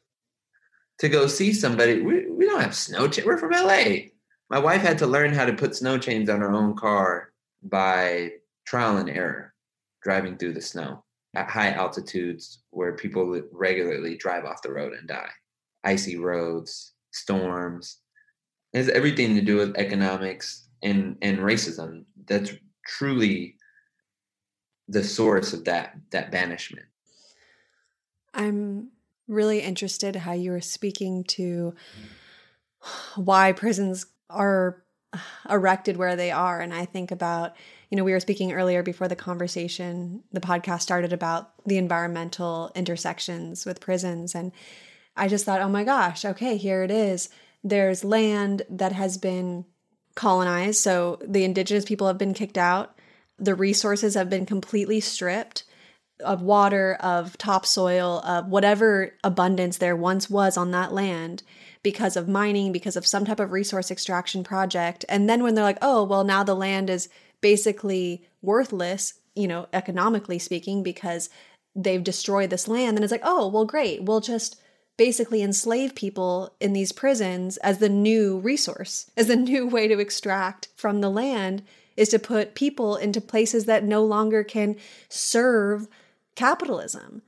to 0.98 1.08
go 1.08 1.26
see 1.26 1.52
somebody? 1.52 2.02
We, 2.02 2.28
we 2.30 2.46
don't 2.46 2.60
have 2.60 2.74
snow 2.74 3.08
chains. 3.08 3.26
We're 3.26 3.38
from 3.38 3.52
LA. 3.52 4.08
My 4.50 4.58
wife 4.58 4.82
had 4.82 4.98
to 4.98 5.06
learn 5.06 5.32
how 5.32 5.46
to 5.46 5.52
put 5.52 5.76
snow 5.76 5.98
chains 5.98 6.28
on 6.28 6.40
her 6.40 6.52
own 6.52 6.74
car 6.74 7.32
by 7.62 8.32
trial 8.66 8.96
and 8.96 9.08
error 9.08 9.54
driving 10.02 10.36
through 10.36 10.54
the 10.54 10.60
snow 10.60 11.04
at 11.34 11.48
high 11.48 11.70
altitudes 11.70 12.62
where 12.70 12.96
people 12.96 13.40
regularly 13.52 14.16
drive 14.16 14.44
off 14.44 14.62
the 14.62 14.72
road 14.72 14.92
and 14.92 15.06
die. 15.06 15.30
Icy 15.84 16.16
roads, 16.16 16.92
storms. 17.12 17.98
It 18.72 18.78
has 18.78 18.88
everything 18.88 19.34
to 19.34 19.40
do 19.40 19.56
with 19.56 19.76
economics 19.76 20.68
and, 20.82 21.16
and 21.22 21.38
racism. 21.38 22.04
That's 22.26 22.52
truly 22.86 23.56
the 24.88 25.04
source 25.04 25.52
of 25.52 25.64
that 25.64 25.96
that 26.10 26.32
banishment. 26.32 26.86
I'm 28.34 28.88
really 29.28 29.60
interested 29.60 30.16
how 30.16 30.32
you 30.32 30.50
were 30.50 30.60
speaking 30.60 31.24
to 31.24 31.74
why 33.14 33.52
prisons 33.52 34.06
are 34.28 34.82
erected 35.48 35.96
where 35.96 36.16
they 36.16 36.30
are 36.30 36.60
and 36.60 36.72
I 36.74 36.84
think 36.84 37.10
about 37.10 37.56
you 37.90 37.96
know, 37.96 38.04
we 38.04 38.12
were 38.12 38.20
speaking 38.20 38.52
earlier 38.52 38.82
before 38.82 39.08
the 39.08 39.16
conversation, 39.16 40.22
the 40.32 40.40
podcast 40.40 40.82
started 40.82 41.12
about 41.12 41.50
the 41.66 41.76
environmental 41.76 42.70
intersections 42.74 43.66
with 43.66 43.80
prisons. 43.80 44.34
And 44.34 44.52
I 45.16 45.26
just 45.26 45.44
thought, 45.44 45.60
oh 45.60 45.68
my 45.68 45.82
gosh, 45.82 46.24
okay, 46.24 46.56
here 46.56 46.84
it 46.84 46.90
is. 46.90 47.28
There's 47.64 48.04
land 48.04 48.62
that 48.70 48.92
has 48.92 49.18
been 49.18 49.64
colonized. 50.14 50.80
So 50.80 51.18
the 51.26 51.44
indigenous 51.44 51.84
people 51.84 52.06
have 52.06 52.18
been 52.18 52.32
kicked 52.34 52.58
out. 52.58 52.96
The 53.38 53.54
resources 53.54 54.14
have 54.14 54.30
been 54.30 54.46
completely 54.46 55.00
stripped 55.00 55.64
of 56.20 56.42
water, 56.42 56.96
of 57.00 57.36
topsoil, 57.38 58.20
of 58.20 58.46
whatever 58.46 59.14
abundance 59.24 59.78
there 59.78 59.96
once 59.96 60.28
was 60.28 60.56
on 60.56 60.70
that 60.70 60.92
land 60.92 61.42
because 61.82 62.16
of 62.16 62.28
mining, 62.28 62.72
because 62.72 62.96
of 62.96 63.06
some 63.06 63.24
type 63.24 63.40
of 63.40 63.52
resource 63.52 63.90
extraction 63.90 64.44
project. 64.44 65.04
And 65.08 65.28
then 65.28 65.42
when 65.42 65.54
they're 65.54 65.64
like, 65.64 65.78
oh, 65.80 66.04
well, 66.04 66.24
now 66.24 66.44
the 66.44 66.54
land 66.54 66.90
is 66.90 67.08
basically 67.40 68.26
worthless, 68.42 69.14
you 69.34 69.48
know, 69.48 69.66
economically 69.72 70.38
speaking, 70.38 70.82
because 70.82 71.28
they've 71.74 72.04
destroyed 72.04 72.50
this 72.50 72.68
land, 72.68 72.96
then 72.96 73.04
it's 73.04 73.12
like, 73.12 73.22
oh, 73.24 73.48
well, 73.48 73.64
great. 73.64 74.02
We'll 74.04 74.20
just 74.20 74.60
basically 74.96 75.42
enslave 75.42 75.94
people 75.94 76.54
in 76.60 76.72
these 76.72 76.92
prisons 76.92 77.56
as 77.58 77.78
the 77.78 77.88
new 77.88 78.38
resource, 78.38 79.10
as 79.16 79.28
the 79.28 79.36
new 79.50 79.66
way 79.66 79.88
to 79.88 79.98
extract 79.98 80.68
from 80.76 81.00
the 81.00 81.10
land 81.10 81.62
is 81.96 82.08
to 82.08 82.18
put 82.18 82.54
people 82.54 82.96
into 82.96 83.20
places 83.20 83.66
that 83.66 83.84
no 83.84 84.04
longer 84.04 84.44
can 84.44 84.76
serve 85.08 85.88
capitalism. 86.34 87.22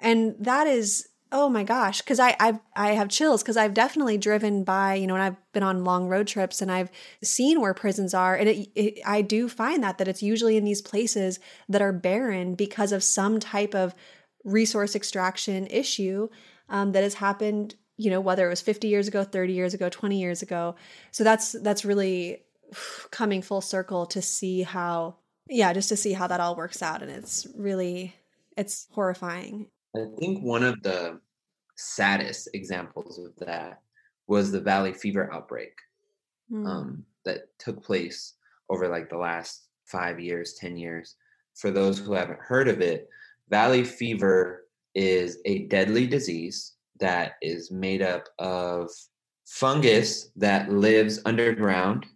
And 0.00 0.34
that 0.38 0.66
is 0.66 1.08
oh 1.32 1.48
my 1.48 1.64
gosh 1.64 2.00
because 2.00 2.20
i 2.20 2.36
I've, 2.38 2.58
i 2.74 2.92
have 2.92 3.08
chills 3.08 3.42
because 3.42 3.56
i've 3.56 3.74
definitely 3.74 4.18
driven 4.18 4.64
by 4.64 4.94
you 4.94 5.06
know 5.06 5.14
and 5.14 5.22
i've 5.22 5.52
been 5.52 5.62
on 5.62 5.84
long 5.84 6.08
road 6.08 6.26
trips 6.26 6.62
and 6.62 6.70
i've 6.70 6.90
seen 7.22 7.60
where 7.60 7.74
prisons 7.74 8.14
are 8.14 8.34
and 8.34 8.48
it, 8.48 8.68
it, 8.74 9.00
i 9.04 9.22
do 9.22 9.48
find 9.48 9.82
that 9.82 9.98
that 9.98 10.08
it's 10.08 10.22
usually 10.22 10.56
in 10.56 10.64
these 10.64 10.82
places 10.82 11.38
that 11.68 11.82
are 11.82 11.92
barren 11.92 12.54
because 12.54 12.92
of 12.92 13.02
some 13.02 13.40
type 13.40 13.74
of 13.74 13.94
resource 14.44 14.94
extraction 14.94 15.66
issue 15.66 16.28
um, 16.68 16.92
that 16.92 17.02
has 17.02 17.14
happened 17.14 17.74
you 17.96 18.10
know 18.10 18.20
whether 18.20 18.46
it 18.46 18.50
was 18.50 18.60
50 18.60 18.88
years 18.88 19.08
ago 19.08 19.24
30 19.24 19.52
years 19.52 19.74
ago 19.74 19.88
20 19.88 20.18
years 20.18 20.42
ago. 20.42 20.76
So 21.10 21.24
that's 21.24 21.52
that's 21.52 21.84
really 21.84 22.42
coming 23.10 23.42
full 23.42 23.60
circle 23.60 24.06
to 24.06 24.20
see 24.20 24.62
how 24.62 25.16
yeah 25.48 25.72
just 25.72 25.88
to 25.88 25.96
see 25.96 26.12
how 26.12 26.26
that 26.26 26.40
all 26.40 26.56
works 26.56 26.82
out 26.82 27.02
and 27.02 27.10
it's 27.10 27.46
really 27.56 28.14
it's 28.56 28.88
horrifying 28.92 29.66
I 29.96 30.06
think 30.18 30.42
one 30.42 30.62
of 30.62 30.82
the 30.82 31.20
saddest 31.76 32.48
examples 32.54 33.18
of 33.18 33.34
that 33.46 33.80
was 34.26 34.50
the 34.50 34.60
valley 34.60 34.92
fever 34.92 35.32
outbreak 35.32 35.72
mm. 36.50 36.66
um, 36.66 37.04
that 37.24 37.58
took 37.58 37.82
place 37.82 38.34
over 38.68 38.88
like 38.88 39.08
the 39.08 39.18
last 39.18 39.68
five 39.84 40.20
years, 40.20 40.54
10 40.54 40.76
years. 40.76 41.16
For 41.54 41.70
those 41.70 41.98
who 41.98 42.12
haven't 42.12 42.40
heard 42.40 42.68
of 42.68 42.80
it, 42.80 43.08
valley 43.48 43.84
fever 43.84 44.66
is 44.94 45.38
a 45.44 45.60
deadly 45.66 46.06
disease 46.06 46.74
that 46.98 47.34
is 47.42 47.70
made 47.70 48.02
up 48.02 48.28
of 48.38 48.90
fungus 49.46 50.30
that 50.36 50.70
lives 50.70 51.20
underground. 51.24 52.06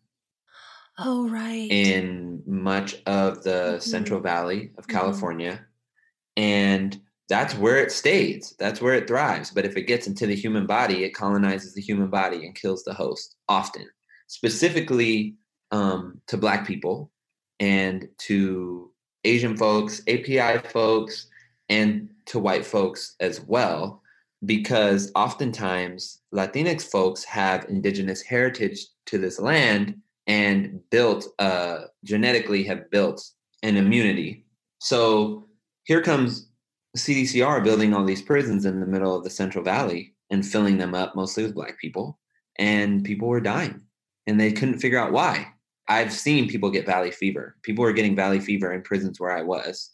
Oh, 0.98 1.28
right. 1.28 1.70
In 1.70 2.42
much 2.46 2.96
of 3.06 3.42
the 3.42 3.50
mm-hmm. 3.50 3.80
Central 3.80 4.20
Valley 4.20 4.72
of 4.76 4.86
mm-hmm. 4.86 4.98
California. 4.98 5.52
Mm-hmm. 5.52 6.42
And 6.42 7.00
that's 7.30 7.54
where 7.54 7.76
it 7.76 7.92
stays. 7.92 8.56
That's 8.58 8.82
where 8.82 8.94
it 8.94 9.06
thrives. 9.06 9.52
But 9.52 9.64
if 9.64 9.76
it 9.76 9.82
gets 9.82 10.08
into 10.08 10.26
the 10.26 10.34
human 10.34 10.66
body, 10.66 11.04
it 11.04 11.14
colonizes 11.14 11.74
the 11.74 11.80
human 11.80 12.10
body 12.10 12.44
and 12.44 12.56
kills 12.56 12.82
the 12.82 12.92
host 12.92 13.36
often, 13.48 13.86
specifically 14.26 15.36
um, 15.70 16.20
to 16.26 16.36
Black 16.36 16.66
people 16.66 17.12
and 17.60 18.08
to 18.18 18.90
Asian 19.22 19.56
folks, 19.56 20.02
API 20.08 20.58
folks, 20.70 21.28
and 21.68 22.08
to 22.26 22.40
white 22.40 22.66
folks 22.66 23.14
as 23.20 23.40
well, 23.42 24.02
because 24.44 25.12
oftentimes 25.14 26.22
Latinx 26.34 26.82
folks 26.90 27.22
have 27.22 27.66
indigenous 27.68 28.22
heritage 28.22 28.86
to 29.06 29.18
this 29.18 29.38
land 29.38 29.94
and 30.26 30.80
built, 30.90 31.28
uh, 31.38 31.82
genetically 32.02 32.64
have 32.64 32.90
built 32.90 33.24
an 33.62 33.76
immunity. 33.76 34.44
So 34.80 35.46
here 35.84 36.02
comes 36.02 36.49
CDCR 36.96 37.62
building 37.62 37.94
all 37.94 38.04
these 38.04 38.22
prisons 38.22 38.64
in 38.64 38.80
the 38.80 38.86
middle 38.86 39.16
of 39.16 39.24
the 39.24 39.30
Central 39.30 39.62
Valley 39.62 40.14
and 40.30 40.46
filling 40.46 40.78
them 40.78 40.94
up 40.94 41.14
mostly 41.14 41.44
with 41.44 41.54
black 41.54 41.78
people, 41.78 42.18
and 42.58 43.04
people 43.04 43.28
were 43.28 43.40
dying, 43.40 43.80
and 44.26 44.40
they 44.40 44.52
couldn't 44.52 44.78
figure 44.78 44.98
out 44.98 45.12
why. 45.12 45.52
I've 45.88 46.12
seen 46.12 46.48
people 46.48 46.70
get 46.70 46.86
valley 46.86 47.10
fever. 47.10 47.56
People 47.62 47.82
were 47.82 47.92
getting 47.92 48.14
valley 48.14 48.40
fever 48.40 48.72
in 48.72 48.82
prisons 48.82 49.18
where 49.18 49.36
I 49.36 49.42
was. 49.42 49.90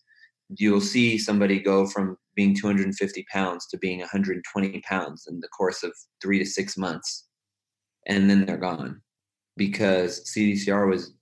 You'll 0.51 0.81
see 0.81 1.17
somebody 1.19 1.59
go 1.59 1.87
from 1.87 2.19
being 2.35 2.55
250 2.55 3.27
pounds 3.33 3.67
to 3.69 3.79
being 3.79 4.01
120 4.01 4.81
pounds 4.83 5.27
in 5.27 5.41
the 5.41 5.49
course 5.49 5.83
of 5.83 5.93
three 6.23 6.39
to 6.39 6.45
six 6.45 6.77
months, 6.77 7.27
and 8.07 8.29
then 8.29 8.45
they're 8.45 8.59
gone 8.59 9.01
because 9.57 10.31
CDCR 10.31 10.89
was 10.89 11.15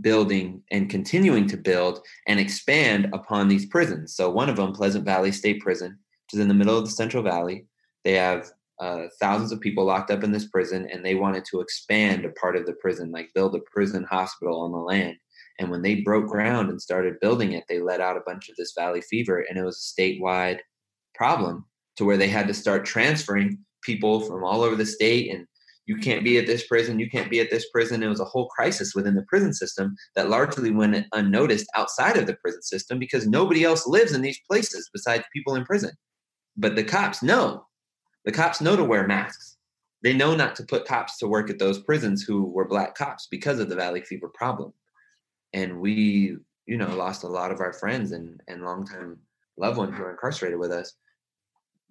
building 0.00 0.62
and 0.70 0.90
continuing 0.90 1.46
to 1.48 1.56
build 1.56 2.00
and 2.26 2.38
expand 2.38 3.08
upon 3.12 3.48
these 3.48 3.66
prisons. 3.66 4.14
So 4.14 4.30
one 4.30 4.48
of 4.48 4.56
them, 4.56 4.72
Pleasant 4.72 5.04
Valley 5.04 5.32
State 5.32 5.60
Prison, 5.60 5.90
which 5.90 6.34
is 6.34 6.40
in 6.40 6.48
the 6.48 6.54
middle 6.54 6.76
of 6.76 6.84
the 6.84 6.90
Central 6.90 7.22
Valley, 7.22 7.66
they 8.04 8.12
have 8.12 8.50
uh, 8.80 9.04
thousands 9.20 9.50
of 9.50 9.60
people 9.60 9.84
locked 9.84 10.10
up 10.10 10.22
in 10.22 10.30
this 10.30 10.48
prison, 10.48 10.88
and 10.92 11.04
they 11.04 11.14
wanted 11.14 11.44
to 11.46 11.60
expand 11.60 12.24
a 12.24 12.30
part 12.30 12.56
of 12.56 12.64
the 12.64 12.74
prison, 12.74 13.10
like 13.10 13.28
build 13.34 13.54
a 13.54 13.60
prison 13.72 14.04
hospital 14.08 14.60
on 14.60 14.72
the 14.72 14.78
land. 14.78 15.16
And 15.58 15.70
when 15.70 15.82
they 15.82 15.96
broke 15.96 16.28
ground 16.28 16.70
and 16.70 16.80
started 16.80 17.18
building 17.20 17.52
it, 17.52 17.64
they 17.68 17.80
let 17.80 18.00
out 18.00 18.16
a 18.16 18.22
bunch 18.24 18.48
of 18.48 18.56
this 18.56 18.72
valley 18.78 19.00
fever, 19.00 19.44
and 19.48 19.58
it 19.58 19.64
was 19.64 19.94
a 19.96 20.00
statewide 20.00 20.58
problem 21.14 21.64
to 21.96 22.04
where 22.04 22.16
they 22.16 22.28
had 22.28 22.46
to 22.46 22.54
start 22.54 22.84
transferring 22.84 23.58
people 23.82 24.20
from 24.20 24.44
all 24.44 24.62
over 24.62 24.76
the 24.76 24.86
state 24.86 25.32
and 25.32 25.46
you 25.88 25.96
can't 25.96 26.22
be 26.22 26.36
at 26.36 26.46
this 26.46 26.66
prison, 26.66 27.00
you 27.00 27.08
can't 27.08 27.30
be 27.30 27.40
at 27.40 27.50
this 27.50 27.70
prison. 27.70 28.02
It 28.02 28.08
was 28.08 28.20
a 28.20 28.26
whole 28.26 28.46
crisis 28.48 28.94
within 28.94 29.14
the 29.14 29.22
prison 29.22 29.54
system 29.54 29.96
that 30.14 30.28
largely 30.28 30.70
went 30.70 31.06
unnoticed 31.14 31.66
outside 31.74 32.18
of 32.18 32.26
the 32.26 32.34
prison 32.34 32.60
system 32.60 32.98
because 32.98 33.26
nobody 33.26 33.64
else 33.64 33.86
lives 33.86 34.12
in 34.12 34.20
these 34.20 34.38
places 34.46 34.90
besides 34.92 35.24
people 35.32 35.54
in 35.54 35.64
prison. 35.64 35.92
But 36.58 36.76
the 36.76 36.84
cops 36.84 37.22
know. 37.22 37.64
The 38.26 38.32
cops 38.32 38.60
know 38.60 38.76
to 38.76 38.84
wear 38.84 39.06
masks. 39.06 39.56
They 40.02 40.12
know 40.12 40.36
not 40.36 40.54
to 40.56 40.62
put 40.62 40.84
cops 40.84 41.16
to 41.18 41.26
work 41.26 41.48
at 41.48 41.58
those 41.58 41.78
prisons 41.78 42.22
who 42.22 42.44
were 42.44 42.68
black 42.68 42.94
cops 42.94 43.26
because 43.30 43.58
of 43.58 43.70
the 43.70 43.76
Valley 43.76 44.02
Fever 44.02 44.28
problem. 44.28 44.74
And 45.54 45.80
we, 45.80 46.36
you 46.66 46.76
know, 46.76 46.94
lost 46.94 47.24
a 47.24 47.28
lot 47.28 47.50
of 47.50 47.60
our 47.60 47.72
friends 47.72 48.12
and, 48.12 48.42
and 48.46 48.62
longtime 48.62 49.20
loved 49.56 49.78
ones 49.78 49.96
who 49.96 50.02
are 50.02 50.10
incarcerated 50.10 50.58
with 50.58 50.70
us 50.70 50.92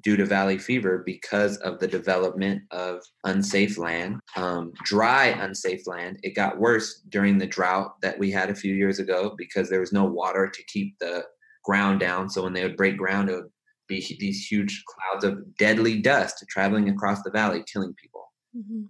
due 0.04 0.16
to 0.16 0.26
valley 0.26 0.58
fever 0.58 1.04
because 1.06 1.58
of 1.58 1.80
the 1.80 1.88
development 1.88 2.62
of 2.72 3.02
unsafe 3.24 3.78
land, 3.78 4.20
um, 4.36 4.72
dry 4.84 5.28
unsafe 5.28 5.88
land. 5.88 6.20
It 6.24 6.36
got 6.36 6.60
worse 6.60 7.02
during 7.10 7.38
the 7.38 7.48
drought 7.48 8.00
that 8.02 8.20
we 8.20 8.32
had 8.32 8.50
a 8.50 8.56
few 8.56 8.74
years 8.74 9.00
ago 9.00 9.34
because 9.38 9.70
there 9.70 9.80
was 9.80 9.94
no 9.94 10.06
water 10.06 10.48
to 10.48 10.64
keep 10.66 10.98
the 11.00 11.24
ground 11.64 12.00
down. 12.00 12.30
So 12.30 12.44
when 12.44 12.54
they 12.54 12.64
would 12.64 12.78
break 12.78 12.98
ground, 12.98 13.30
it 13.30 13.36
would 13.36 13.52
be 13.88 14.18
these 14.20 14.46
huge 14.46 14.84
clouds 14.86 15.24
of 15.24 15.58
deadly 15.58 16.00
dust 16.00 16.44
traveling 16.50 16.90
across 16.90 17.24
the 17.24 17.32
valley, 17.32 17.64
killing 17.72 17.94
people. 17.94 18.32
Mm-hmm. 18.56 18.86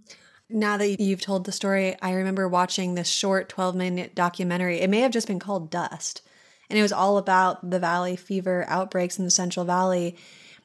Now 0.50 0.78
that 0.78 1.00
you've 1.00 1.22
told 1.22 1.46
the 1.46 1.52
story, 1.52 1.98
I 2.02 2.14
remember 2.14 2.48
watching 2.48 2.96
this 2.96 3.10
short 3.10 3.50
12 3.50 3.76
minute 3.76 4.16
documentary. 4.16 4.80
It 4.80 4.90
may 4.90 5.02
have 5.02 5.12
just 5.12 5.28
been 5.28 5.40
called 5.40 5.70
Dust. 5.70 6.22
And 6.70 6.78
it 6.78 6.82
was 6.82 6.94
all 6.94 7.18
about 7.18 7.70
the 7.70 7.80
valley 7.80 8.16
fever 8.16 8.66
outbreaks 8.68 9.18
in 9.18 9.26
the 9.26 9.32
Central 9.32 9.66
Valley. 9.66 10.18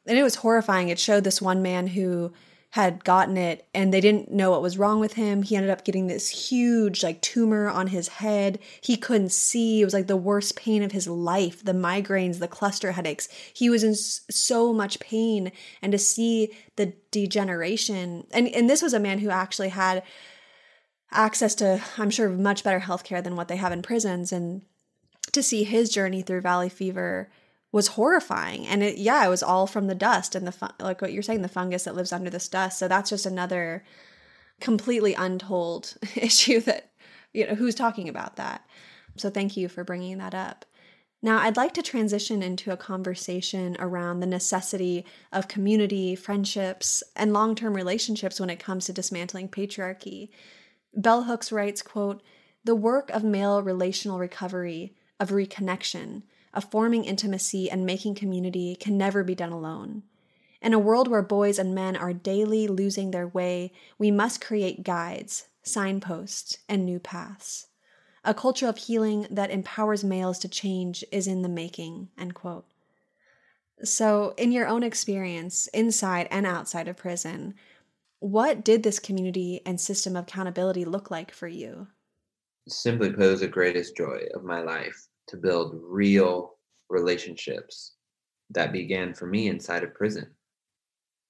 And 0.06 0.18
it 0.18 0.22
was 0.22 0.36
horrifying. 0.36 0.88
It 0.88 0.98
showed 0.98 1.24
this 1.24 1.40
one 1.40 1.62
man 1.62 1.88
who 1.88 2.32
had 2.72 3.04
gotten 3.04 3.36
it 3.36 3.68
and 3.74 3.92
they 3.92 4.00
didn't 4.00 4.32
know 4.32 4.50
what 4.50 4.62
was 4.62 4.78
wrong 4.78 4.98
with 4.98 5.12
him. 5.12 5.42
He 5.42 5.56
ended 5.56 5.70
up 5.70 5.84
getting 5.84 6.06
this 6.06 6.30
huge 6.30 7.02
like 7.02 7.20
tumor 7.20 7.68
on 7.68 7.88
his 7.88 8.08
head. 8.08 8.58
He 8.80 8.96
couldn't 8.96 9.30
see. 9.30 9.82
It 9.82 9.84
was 9.84 9.92
like 9.92 10.06
the 10.06 10.16
worst 10.16 10.56
pain 10.56 10.82
of 10.82 10.90
his 10.90 11.06
life. 11.06 11.62
The 11.62 11.74
migraines, 11.74 12.38
the 12.38 12.48
cluster 12.48 12.92
headaches. 12.92 13.28
He 13.52 13.68
was 13.68 13.84
in 13.84 13.94
so 13.94 14.72
much 14.72 15.00
pain 15.00 15.52
and 15.82 15.92
to 15.92 15.98
see 15.98 16.56
the 16.76 16.94
degeneration 17.10 18.26
and 18.32 18.48
and 18.48 18.70
this 18.70 18.80
was 18.80 18.94
a 18.94 19.00
man 19.00 19.18
who 19.18 19.28
actually 19.28 19.68
had 19.68 20.02
access 21.10 21.54
to 21.56 21.82
I'm 21.98 22.08
sure 22.08 22.30
much 22.30 22.64
better 22.64 22.80
healthcare 22.80 23.22
than 23.22 23.36
what 23.36 23.48
they 23.48 23.56
have 23.56 23.72
in 23.72 23.82
prisons 23.82 24.32
and 24.32 24.62
to 25.32 25.42
see 25.42 25.64
his 25.64 25.90
journey 25.90 26.22
through 26.22 26.40
valley 26.40 26.70
fever 26.70 27.30
was 27.72 27.88
horrifying. 27.88 28.66
And 28.66 28.82
it, 28.82 28.98
yeah, 28.98 29.24
it 29.26 29.30
was 29.30 29.42
all 29.42 29.66
from 29.66 29.86
the 29.86 29.94
dust 29.94 30.34
and 30.34 30.46
the 30.46 30.52
fun, 30.52 30.72
like 30.78 31.00
what 31.00 31.12
you're 31.12 31.22
saying, 31.22 31.42
the 31.42 31.48
fungus 31.48 31.84
that 31.84 31.96
lives 31.96 32.12
under 32.12 32.30
this 32.30 32.48
dust. 32.48 32.78
So 32.78 32.86
that's 32.86 33.10
just 33.10 33.26
another 33.26 33.82
completely 34.60 35.14
untold 35.14 35.94
issue 36.14 36.60
that 36.60 36.90
you 37.32 37.46
know 37.46 37.54
who's 37.54 37.74
talking 37.74 38.08
about 38.08 38.36
that. 38.36 38.64
So 39.16 39.30
thank 39.30 39.56
you 39.56 39.68
for 39.68 39.84
bringing 39.84 40.18
that 40.18 40.34
up. 40.34 40.66
Now, 41.24 41.38
I'd 41.38 41.56
like 41.56 41.72
to 41.74 41.82
transition 41.82 42.42
into 42.42 42.72
a 42.72 42.76
conversation 42.76 43.76
around 43.78 44.18
the 44.18 44.26
necessity 44.26 45.06
of 45.32 45.46
community, 45.46 46.16
friendships, 46.16 47.00
and 47.14 47.32
long-term 47.32 47.74
relationships 47.74 48.40
when 48.40 48.50
it 48.50 48.58
comes 48.58 48.86
to 48.86 48.92
dismantling 48.92 49.48
patriarchy. 49.48 50.30
Bell 50.92 51.22
Hooks 51.22 51.52
writes, 51.52 51.80
quote, 51.80 52.22
"The 52.64 52.74
work 52.74 53.08
of 53.10 53.22
male 53.22 53.62
relational 53.62 54.18
recovery, 54.18 54.96
of 55.20 55.30
reconnection, 55.30 56.24
of 56.54 56.70
forming 56.70 57.04
intimacy 57.04 57.70
and 57.70 57.86
making 57.86 58.14
community 58.14 58.76
can 58.76 58.98
never 58.98 59.24
be 59.24 59.34
done 59.34 59.52
alone. 59.52 60.02
In 60.60 60.72
a 60.72 60.78
world 60.78 61.08
where 61.08 61.22
boys 61.22 61.58
and 61.58 61.74
men 61.74 61.96
are 61.96 62.12
daily 62.12 62.68
losing 62.68 63.10
their 63.10 63.26
way, 63.26 63.72
we 63.98 64.10
must 64.10 64.44
create 64.44 64.84
guides, 64.84 65.48
signposts, 65.62 66.58
and 66.68 66.84
new 66.84 67.00
paths. 67.00 67.66
A 68.24 68.32
culture 68.32 68.68
of 68.68 68.76
healing 68.76 69.26
that 69.30 69.50
empowers 69.50 70.04
males 70.04 70.38
to 70.40 70.48
change 70.48 71.04
is 71.10 71.26
in 71.26 71.42
the 71.42 71.48
making. 71.48 72.10
End 72.16 72.34
quote. 72.34 72.66
So, 73.82 74.34
in 74.36 74.52
your 74.52 74.68
own 74.68 74.84
experience, 74.84 75.66
inside 75.68 76.28
and 76.30 76.46
outside 76.46 76.86
of 76.86 76.96
prison, 76.96 77.54
what 78.20 78.62
did 78.62 78.84
this 78.84 79.00
community 79.00 79.60
and 79.66 79.80
system 79.80 80.14
of 80.14 80.28
accountability 80.28 80.84
look 80.84 81.10
like 81.10 81.32
for 81.32 81.48
you? 81.48 81.88
Simply 82.68 83.10
put, 83.10 83.24
it 83.24 83.30
was 83.30 83.40
the 83.40 83.48
greatest 83.48 83.96
joy 83.96 84.20
of 84.34 84.44
my 84.44 84.60
life 84.60 85.08
to 85.28 85.36
build 85.36 85.80
real 85.82 86.56
relationships 86.88 87.94
that 88.50 88.72
began 88.72 89.14
for 89.14 89.26
me 89.26 89.48
inside 89.48 89.82
of 89.82 89.94
prison. 89.94 90.26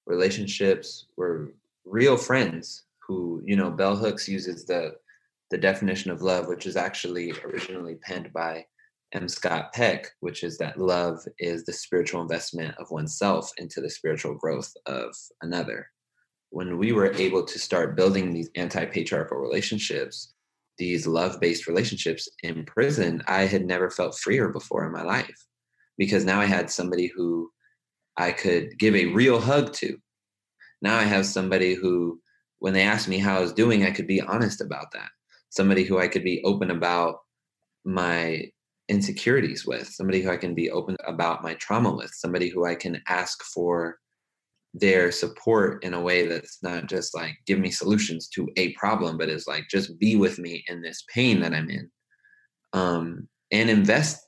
Relationships 0.05 1.07
were 1.15 1.53
real 1.85 2.17
friends 2.17 2.83
who, 3.07 3.41
you 3.45 3.55
know, 3.55 3.71
Bell 3.71 3.95
Hooks 3.95 4.27
uses 4.27 4.65
the 4.65 4.95
the 5.51 5.57
definition 5.57 6.09
of 6.09 6.23
love, 6.23 6.47
which 6.47 6.65
is 6.65 6.75
actually 6.75 7.31
originally 7.45 7.93
penned 7.95 8.33
by 8.33 8.65
M. 9.13 9.29
Scott 9.29 9.71
Peck, 9.71 10.07
which 10.21 10.43
is 10.43 10.57
that 10.57 10.79
love 10.79 11.19
is 11.37 11.63
the 11.63 11.73
spiritual 11.73 12.23
investment 12.23 12.75
of 12.79 12.89
oneself 12.89 13.51
into 13.57 13.79
the 13.79 13.89
spiritual 13.89 14.33
growth 14.33 14.73
of 14.87 15.15
another. 15.43 15.87
When 16.49 16.79
we 16.79 16.91
were 16.91 17.13
able 17.13 17.43
to 17.45 17.59
start 17.59 17.95
building 17.95 18.33
these 18.33 18.49
anti 18.55 18.85
patriarchal 18.85 19.37
relationships, 19.37 20.32
these 20.77 21.05
love 21.07 21.39
based 21.39 21.67
relationships 21.67 22.27
in 22.41 22.65
prison, 22.65 23.21
I 23.27 23.43
had 23.43 23.65
never 23.65 23.89
felt 23.89 24.17
freer 24.17 24.49
before 24.49 24.85
in 24.85 24.91
my 24.91 25.03
life 25.03 25.45
because 25.97 26.25
now 26.25 26.39
I 26.39 26.45
had 26.45 26.69
somebody 26.69 27.07
who 27.07 27.51
I 28.17 28.31
could 28.31 28.77
give 28.77 28.95
a 28.95 29.07
real 29.07 29.39
hug 29.39 29.73
to. 29.73 29.97
Now 30.81 30.97
I 30.97 31.03
have 31.03 31.25
somebody 31.25 31.73
who, 31.73 32.19
when 32.59 32.73
they 32.73 32.83
asked 32.83 33.07
me 33.07 33.17
how 33.17 33.37
I 33.37 33.41
was 33.41 33.53
doing, 33.53 33.83
I 33.83 33.91
could 33.91 34.07
be 34.07 34.21
honest 34.21 34.61
about 34.61 34.91
that. 34.93 35.09
Somebody 35.49 35.83
who 35.83 35.99
I 35.99 36.07
could 36.07 36.23
be 36.23 36.41
open 36.43 36.71
about 36.71 37.17
my 37.85 38.45
insecurities 38.89 39.65
with, 39.65 39.87
somebody 39.87 40.21
who 40.21 40.29
I 40.29 40.37
can 40.37 40.53
be 40.53 40.69
open 40.71 40.97
about 41.07 41.43
my 41.43 41.53
trauma 41.55 41.93
with, 41.93 42.11
somebody 42.13 42.49
who 42.49 42.65
I 42.65 42.75
can 42.75 43.01
ask 43.07 43.43
for 43.43 43.97
their 44.73 45.11
support 45.11 45.83
in 45.83 45.93
a 45.93 46.01
way 46.01 46.27
that's 46.27 46.61
not 46.63 46.87
just 46.87 47.15
like 47.15 47.37
give 47.45 47.59
me 47.59 47.69
solutions 47.69 48.27
to 48.29 48.49
a 48.57 48.73
problem, 48.73 49.17
but 49.17 49.29
is 49.29 49.47
like 49.47 49.65
just 49.69 49.99
be 49.99 50.15
with 50.15 50.39
me 50.39 50.63
in 50.67 50.81
this 50.81 51.03
pain 51.13 51.39
that 51.41 51.53
I'm 51.53 51.69
in. 51.69 51.89
Um, 52.73 53.27
and 53.51 53.69
invest 53.69 54.25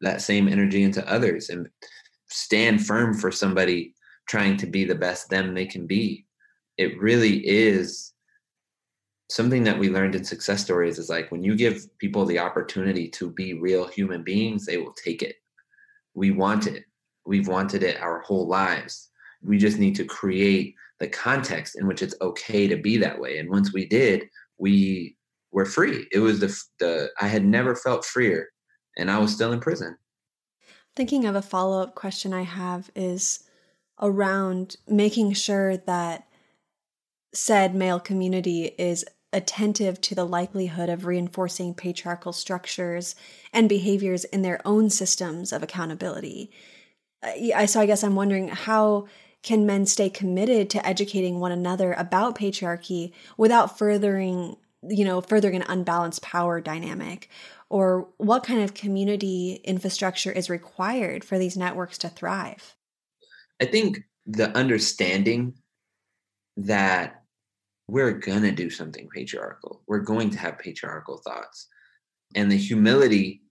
that 0.00 0.20
same 0.20 0.48
energy 0.48 0.82
into 0.82 1.08
others 1.08 1.50
and 1.50 1.68
stand 2.28 2.84
firm 2.84 3.14
for 3.14 3.30
somebody 3.30 3.94
trying 4.28 4.56
to 4.56 4.66
be 4.66 4.84
the 4.84 4.94
best 4.94 5.30
them 5.30 5.54
they 5.54 5.66
can 5.66 5.86
be. 5.86 6.26
It 6.76 6.98
really 7.00 7.46
is 7.46 8.12
something 9.30 9.62
that 9.64 9.78
we 9.78 9.88
learned 9.88 10.16
in 10.16 10.24
success 10.24 10.64
stories 10.64 10.98
is 10.98 11.08
like 11.08 11.30
when 11.30 11.44
you 11.44 11.54
give 11.56 11.86
people 11.98 12.24
the 12.26 12.40
opportunity 12.40 13.08
to 13.08 13.30
be 13.30 13.54
real 13.54 13.86
human 13.86 14.24
beings, 14.24 14.66
they 14.66 14.78
will 14.78 14.94
take 14.94 15.22
it. 15.22 15.36
We 16.14 16.32
want 16.32 16.66
it. 16.66 16.84
We've 17.24 17.48
wanted 17.48 17.84
it 17.84 18.00
our 18.00 18.20
whole 18.20 18.48
lives 18.48 19.10
we 19.46 19.58
just 19.58 19.78
need 19.78 19.94
to 19.96 20.04
create 20.04 20.74
the 20.98 21.08
context 21.08 21.76
in 21.78 21.86
which 21.86 22.02
it's 22.02 22.14
okay 22.20 22.66
to 22.66 22.76
be 22.76 22.96
that 22.96 23.20
way. 23.20 23.38
And 23.38 23.50
once 23.50 23.72
we 23.72 23.86
did 23.86 24.28
we 24.58 25.16
were 25.52 25.66
free. 25.66 26.06
It 26.12 26.20
was 26.20 26.40
the 26.40 26.62
the 26.78 27.10
i 27.20 27.28
had 27.28 27.44
never 27.44 27.74
felt 27.74 28.04
freer 28.04 28.48
and 28.96 29.10
i 29.10 29.18
was 29.18 29.32
still 29.32 29.52
in 29.52 29.60
prison. 29.60 29.96
Thinking 30.94 31.26
of 31.26 31.34
a 31.34 31.42
follow-up 31.42 31.94
question 31.94 32.32
i 32.32 32.42
have 32.42 32.90
is 32.94 33.44
around 34.00 34.76
making 34.88 35.32
sure 35.32 35.76
that 35.76 36.26
said 37.32 37.74
male 37.74 38.00
community 38.00 38.74
is 38.78 39.04
attentive 39.32 40.00
to 40.00 40.14
the 40.14 40.24
likelihood 40.24 40.88
of 40.88 41.04
reinforcing 41.04 41.74
patriarchal 41.74 42.32
structures 42.32 43.14
and 43.52 43.68
behaviors 43.68 44.24
in 44.24 44.42
their 44.42 44.60
own 44.64 44.88
systems 44.88 45.52
of 45.52 45.62
accountability. 45.62 46.50
So 47.66 47.80
I 47.80 47.86
guess 47.86 48.04
I'm 48.04 48.14
wondering 48.14 48.48
how 48.48 49.08
can 49.42 49.66
men 49.66 49.86
stay 49.86 50.10
committed 50.10 50.70
to 50.70 50.86
educating 50.86 51.38
one 51.38 51.52
another 51.52 51.92
about 51.92 52.36
patriarchy 52.36 53.12
without 53.36 53.78
furthering 53.78 54.56
you 54.88 55.04
know 55.04 55.20
furthering 55.20 55.56
an 55.56 55.64
unbalanced 55.68 56.22
power 56.22 56.60
dynamic? 56.60 57.28
Or 57.68 58.08
what 58.18 58.44
kind 58.44 58.62
of 58.62 58.74
community 58.74 59.60
infrastructure 59.64 60.30
is 60.30 60.48
required 60.48 61.24
for 61.24 61.38
these 61.38 61.56
networks 61.56 61.98
to 61.98 62.08
thrive? 62.08 62.76
I 63.60 63.64
think 63.64 64.04
the 64.24 64.56
understanding 64.56 65.54
that 66.56 67.22
we're 67.88 68.12
going 68.12 68.42
to 68.42 68.52
do 68.52 68.70
something 68.70 69.08
patriarchal 69.14 69.82
we're 69.86 70.00
going 70.00 70.30
to 70.30 70.38
have 70.38 70.58
patriarchal 70.58 71.18
thoughts. 71.18 71.68
And 72.34 72.50
the 72.50 72.56
humility 72.56 73.42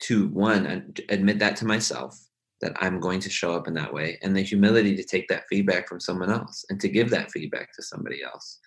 to 0.00 0.28
one 0.28 0.94
admit 1.08 1.38
that 1.38 1.56
to 1.56 1.66
myself 1.66 2.18
that 2.60 2.72
I'm 2.80 3.00
going 3.00 3.20
to 3.20 3.30
show 3.30 3.54
up 3.54 3.68
in 3.68 3.74
that 3.74 3.92
way 3.92 4.18
and 4.22 4.36
the 4.36 4.42
humility 4.42 4.94
to 4.96 5.04
take 5.04 5.28
that 5.28 5.44
feedback 5.48 5.88
from 5.88 6.00
someone 6.00 6.30
else 6.30 6.64
and 6.68 6.80
to 6.80 6.88
give 6.88 7.10
that 7.10 7.30
feedback 7.30 7.74
to 7.74 7.82
somebody 7.82 8.22
else 8.22 8.58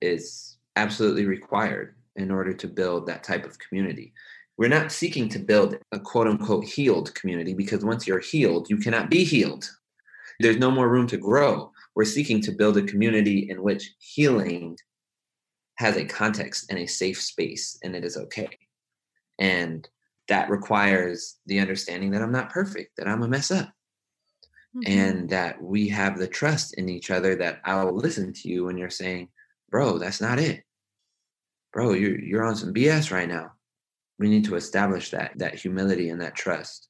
is 0.00 0.58
absolutely 0.76 1.24
required 1.24 1.94
in 2.16 2.30
order 2.30 2.52
to 2.52 2.66
build 2.66 3.06
that 3.06 3.24
type 3.24 3.44
of 3.44 3.58
community. 3.58 4.12
We're 4.58 4.68
not 4.68 4.92
seeking 4.92 5.28
to 5.30 5.38
build 5.38 5.78
a 5.92 6.00
quote 6.00 6.26
unquote 6.26 6.64
healed 6.64 7.14
community 7.14 7.54
because 7.54 7.84
once 7.84 8.06
you're 8.06 8.18
healed, 8.18 8.68
you 8.68 8.76
cannot 8.76 9.08
be 9.08 9.24
healed. 9.24 9.70
There's 10.40 10.56
no 10.56 10.70
more 10.70 10.88
room 10.88 11.06
to 11.08 11.16
grow. 11.16 11.72
We're 11.94 12.04
seeking 12.04 12.40
to 12.42 12.52
build 12.52 12.76
a 12.76 12.82
community 12.82 13.50
in 13.50 13.62
which 13.62 13.94
healing 13.98 14.76
has 15.76 15.96
a 15.96 16.04
context 16.04 16.66
and 16.70 16.78
a 16.78 16.86
safe 16.86 17.20
space 17.20 17.78
and 17.82 17.94
it 17.94 18.04
is 18.04 18.16
okay. 18.16 18.48
And 19.38 19.88
that 20.28 20.50
requires 20.50 21.36
the 21.46 21.58
understanding 21.58 22.10
that 22.10 22.22
I'm 22.22 22.32
not 22.32 22.50
perfect, 22.50 22.96
that 22.96 23.08
I'm 23.08 23.22
a 23.22 23.28
mess 23.28 23.50
up. 23.50 23.68
Mm-hmm. 24.76 24.92
And 24.92 25.30
that 25.30 25.62
we 25.62 25.88
have 25.88 26.18
the 26.18 26.28
trust 26.28 26.74
in 26.74 26.88
each 26.88 27.10
other 27.10 27.34
that 27.36 27.60
I 27.64 27.82
will 27.82 27.96
listen 27.96 28.32
to 28.34 28.48
you 28.48 28.66
when 28.66 28.76
you're 28.76 28.90
saying, 28.90 29.28
bro, 29.70 29.98
that's 29.98 30.20
not 30.20 30.38
it. 30.38 30.62
Bro, 31.72 31.94
you're 31.94 32.20
you're 32.20 32.44
on 32.44 32.56
some 32.56 32.74
BS 32.74 33.10
right 33.10 33.28
now. 33.28 33.52
We 34.18 34.28
need 34.28 34.44
to 34.44 34.56
establish 34.56 35.10
that 35.10 35.32
that 35.36 35.54
humility 35.54 36.10
and 36.10 36.20
that 36.20 36.34
trust. 36.34 36.87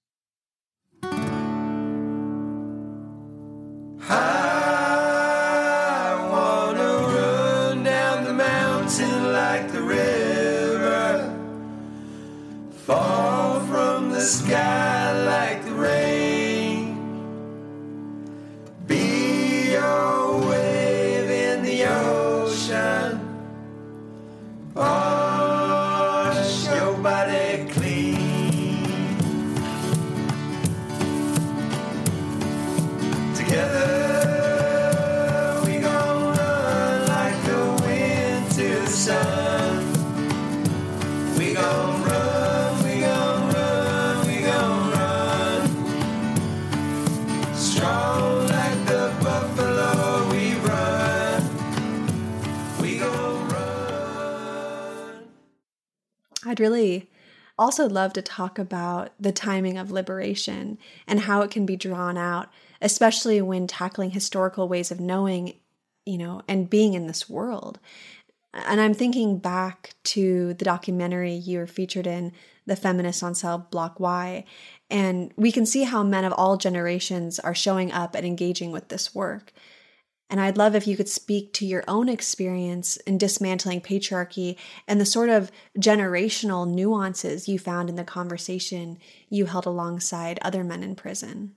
Sky 14.28 14.77
I'd 56.58 56.62
really 56.62 57.08
also 57.56 57.88
love 57.88 58.12
to 58.14 58.22
talk 58.22 58.58
about 58.58 59.12
the 59.20 59.32
timing 59.32 59.78
of 59.78 59.90
liberation 59.92 60.78
and 61.06 61.20
how 61.20 61.42
it 61.42 61.50
can 61.50 61.66
be 61.66 61.76
drawn 61.76 62.18
out, 62.18 62.48
especially 62.80 63.40
when 63.40 63.66
tackling 63.66 64.10
historical 64.10 64.68
ways 64.68 64.90
of 64.90 65.00
knowing, 65.00 65.54
you 66.04 66.18
know, 66.18 66.42
and 66.48 66.68
being 66.68 66.94
in 66.94 67.06
this 67.06 67.28
world. 67.28 67.78
And 68.52 68.80
I'm 68.80 68.94
thinking 68.94 69.38
back 69.38 69.94
to 70.04 70.54
the 70.54 70.64
documentary 70.64 71.34
you 71.34 71.58
were 71.58 71.66
featured 71.66 72.06
in, 72.06 72.32
The 72.66 72.76
Feminist 72.76 73.22
on 73.22 73.34
Cell 73.34 73.68
Block 73.70 74.00
Y, 74.00 74.44
and 74.90 75.32
we 75.36 75.52
can 75.52 75.66
see 75.66 75.84
how 75.84 76.02
men 76.02 76.24
of 76.24 76.32
all 76.32 76.56
generations 76.56 77.38
are 77.38 77.54
showing 77.54 77.92
up 77.92 78.14
and 78.14 78.26
engaging 78.26 78.72
with 78.72 78.88
this 78.88 79.14
work. 79.14 79.52
And 80.30 80.40
I'd 80.40 80.58
love 80.58 80.74
if 80.74 80.86
you 80.86 80.96
could 80.96 81.08
speak 81.08 81.52
to 81.54 81.66
your 81.66 81.84
own 81.88 82.08
experience 82.08 82.96
in 82.98 83.16
dismantling 83.16 83.80
patriarchy 83.80 84.56
and 84.86 85.00
the 85.00 85.06
sort 85.06 85.30
of 85.30 85.50
generational 85.78 86.68
nuances 86.68 87.48
you 87.48 87.58
found 87.58 87.88
in 87.88 87.96
the 87.96 88.04
conversation 88.04 88.98
you 89.30 89.46
held 89.46 89.64
alongside 89.64 90.38
other 90.42 90.62
men 90.62 90.82
in 90.82 90.94
prison. 90.94 91.54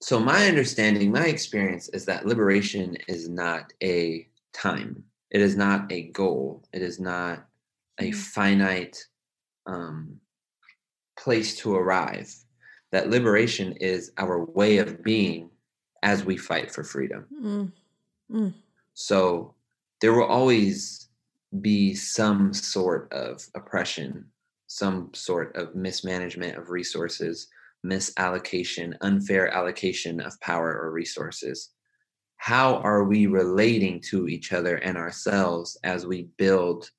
So, 0.00 0.20
my 0.20 0.46
understanding, 0.46 1.10
my 1.10 1.26
experience 1.26 1.88
is 1.88 2.04
that 2.04 2.26
liberation 2.26 2.96
is 3.08 3.28
not 3.28 3.72
a 3.82 4.28
time, 4.52 5.02
it 5.30 5.40
is 5.40 5.56
not 5.56 5.90
a 5.90 6.08
goal, 6.08 6.62
it 6.72 6.82
is 6.82 7.00
not 7.00 7.46
a 7.98 8.10
mm. 8.10 8.14
finite 8.14 8.98
um, 9.66 10.20
place 11.18 11.56
to 11.60 11.74
arrive. 11.74 12.32
That 12.92 13.08
liberation 13.08 13.72
is 13.80 14.12
our 14.18 14.44
way 14.44 14.78
of 14.78 15.02
being 15.02 15.50
as 16.02 16.24
we 16.24 16.36
fight 16.36 16.70
for 16.70 16.84
freedom. 16.84 17.26
Mm. 17.42 17.72
Mm. 18.30 18.54
So 18.94 19.54
there 20.00 20.12
will 20.12 20.26
always 20.26 21.08
be 21.60 21.94
some 21.94 22.52
sort 22.52 23.12
of 23.12 23.46
oppression, 23.54 24.26
some 24.66 25.10
sort 25.14 25.54
of 25.56 25.74
mismanagement 25.74 26.56
of 26.56 26.70
resources, 26.70 27.48
misallocation, 27.84 28.94
unfair 29.02 29.48
allocation 29.48 30.20
of 30.20 30.40
power 30.40 30.72
or 30.72 30.90
resources. 30.90 31.70
How 32.36 32.76
are 32.76 33.04
we 33.04 33.26
relating 33.26 34.00
to 34.10 34.28
each 34.28 34.52
other 34.52 34.76
and 34.76 34.96
ourselves 34.96 35.76
as 35.84 36.06
we 36.06 36.28
build 36.36 36.90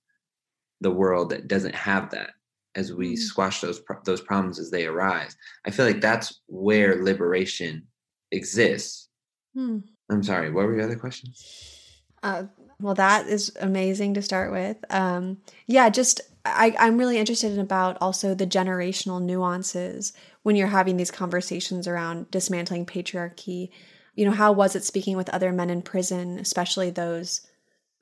the 0.81 0.91
world 0.91 1.29
that 1.31 1.47
doesn't 1.47 1.75
have 1.75 2.11
that? 2.11 2.31
As 2.75 2.93
we 2.93 3.13
mm. 3.13 3.17
squash 3.17 3.61
those 3.61 3.81
those 4.03 4.21
problems 4.21 4.59
as 4.59 4.69
they 4.69 4.85
arise, 4.85 5.35
I 5.65 5.71
feel 5.71 5.85
like 5.85 6.01
that's 6.01 6.41
where 6.47 7.03
liberation 7.03 7.87
exists. 8.31 9.07
Mm. 9.55 9.83
I'm 10.09 10.23
sorry. 10.23 10.51
What 10.51 10.65
were 10.65 10.75
your 10.75 10.83
other 10.83 10.95
questions? 10.95 11.91
Uh, 12.21 12.43
well, 12.79 12.95
that 12.95 13.27
is 13.27 13.55
amazing 13.59 14.15
to 14.15 14.21
start 14.21 14.51
with. 14.51 14.77
Um, 14.89 15.37
yeah, 15.67 15.89
just 15.89 16.21
I, 16.45 16.75
I'm 16.77 16.97
really 16.97 17.17
interested 17.17 17.51
in 17.51 17.59
about 17.59 17.97
also 18.01 18.35
the 18.35 18.45
generational 18.45 19.21
nuances 19.21 20.13
when 20.43 20.55
you're 20.55 20.67
having 20.67 20.97
these 20.97 21.11
conversations 21.11 21.87
around 21.87 22.29
dismantling 22.29 22.85
patriarchy. 22.85 23.69
You 24.15 24.25
know, 24.25 24.31
how 24.31 24.51
was 24.51 24.75
it 24.75 24.83
speaking 24.83 25.17
with 25.17 25.29
other 25.29 25.51
men 25.51 25.69
in 25.69 25.81
prison, 25.81 26.37
especially 26.37 26.89
those 26.89 27.41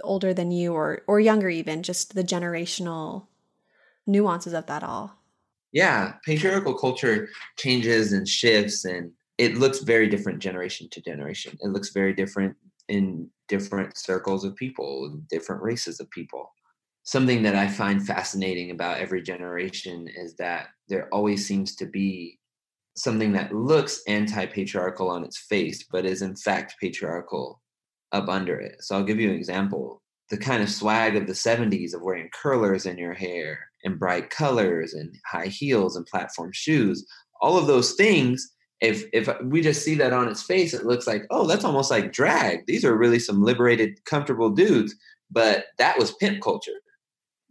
older 0.04 0.34
than 0.34 0.52
you 0.52 0.74
or 0.74 1.04
or 1.08 1.20
younger 1.20 1.50
even, 1.50 1.84
just 1.84 2.16
the 2.16 2.24
generational 2.24 3.28
nuances 4.06 4.54
of 4.54 4.66
that 4.66 4.84
all? 4.84 5.16
Yeah, 5.72 6.14
patriarchal 6.26 6.76
culture 6.76 7.30
changes 7.58 8.14
and 8.14 8.28
shifts 8.28 8.86
and 8.86 9.12
it 9.38 9.58
looks 9.58 9.80
very 9.80 10.08
different 10.08 10.40
generation 10.40 10.88
to 10.92 11.02
generation. 11.02 11.58
It 11.62 11.70
looks 11.70 11.90
very 11.90 12.14
different 12.14 12.56
in 12.88 13.30
different 13.48 13.98
circles 13.98 14.44
of 14.44 14.56
people, 14.56 15.20
different 15.30 15.62
races 15.62 16.00
of 16.00 16.10
people. 16.12 16.52
Something 17.04 17.44
that 17.44 17.56
I 17.56 17.68
find 17.68 18.06
fascinating 18.06 18.72
about 18.72 19.00
every 19.00 19.22
generation 19.22 20.08
is 20.16 20.36
that 20.36 20.68
there 20.88 21.10
always 21.12 21.48
seems 21.48 21.76
to 21.78 21.86
be 21.86 22.40
something 22.96 23.34
that 23.34 23.54
looks 23.54 24.02
anti 24.08 24.46
patriarchal 24.46 25.10
on 25.10 25.24
its 25.24 25.40
face, 25.40 25.86
but 25.92 26.06
is 26.06 26.22
in 26.22 26.36
fact 26.36 26.76
patriarchal 26.80 27.62
up 28.12 28.30
under 28.30 28.60
it. 28.60 28.76
So 28.82 28.96
I'll 28.96 29.04
give 29.04 29.20
you 29.20 29.30
an 29.30 29.36
example. 29.36 30.02
The 30.30 30.38
kind 30.38 30.64
of 30.64 30.70
swag 30.70 31.16
of 31.16 31.28
the 31.28 31.34
70s 31.34 31.94
of 31.94 32.02
wearing 32.02 32.30
curlers 32.34 32.86
in 32.86 32.98
your 32.98 33.14
hair 33.14 33.60
and 33.84 34.00
bright 34.00 34.30
colors 34.30 34.94
and 34.94 35.14
high 35.26 35.48
heels 35.48 35.96
and 35.96 36.06
platform 36.06 36.52
shoes, 36.54 37.06
all 37.42 37.58
of 37.58 37.68
those 37.68 37.94
things 37.94 38.53
if 38.84 39.06
if 39.14 39.30
we 39.42 39.62
just 39.62 39.84
see 39.84 39.96
that 39.96 40.14
on 40.14 40.28
its 40.28 40.44
face, 40.44 40.74
it 40.74 40.86
looks 40.86 41.08
like, 41.08 41.26
oh, 41.32 41.48
that's 41.48 41.64
almost 41.64 41.90
like 41.90 42.12
drag. 42.12 42.66
These 42.68 42.84
are 42.84 42.96
really 42.96 43.20
some 43.20 43.42
liberated, 43.42 44.04
comfortable 44.04 44.50
dudes. 44.50 44.94
But 45.32 45.66
that 45.78 45.98
was 45.98 46.14
pimp 46.16 46.44
culture 46.44 46.82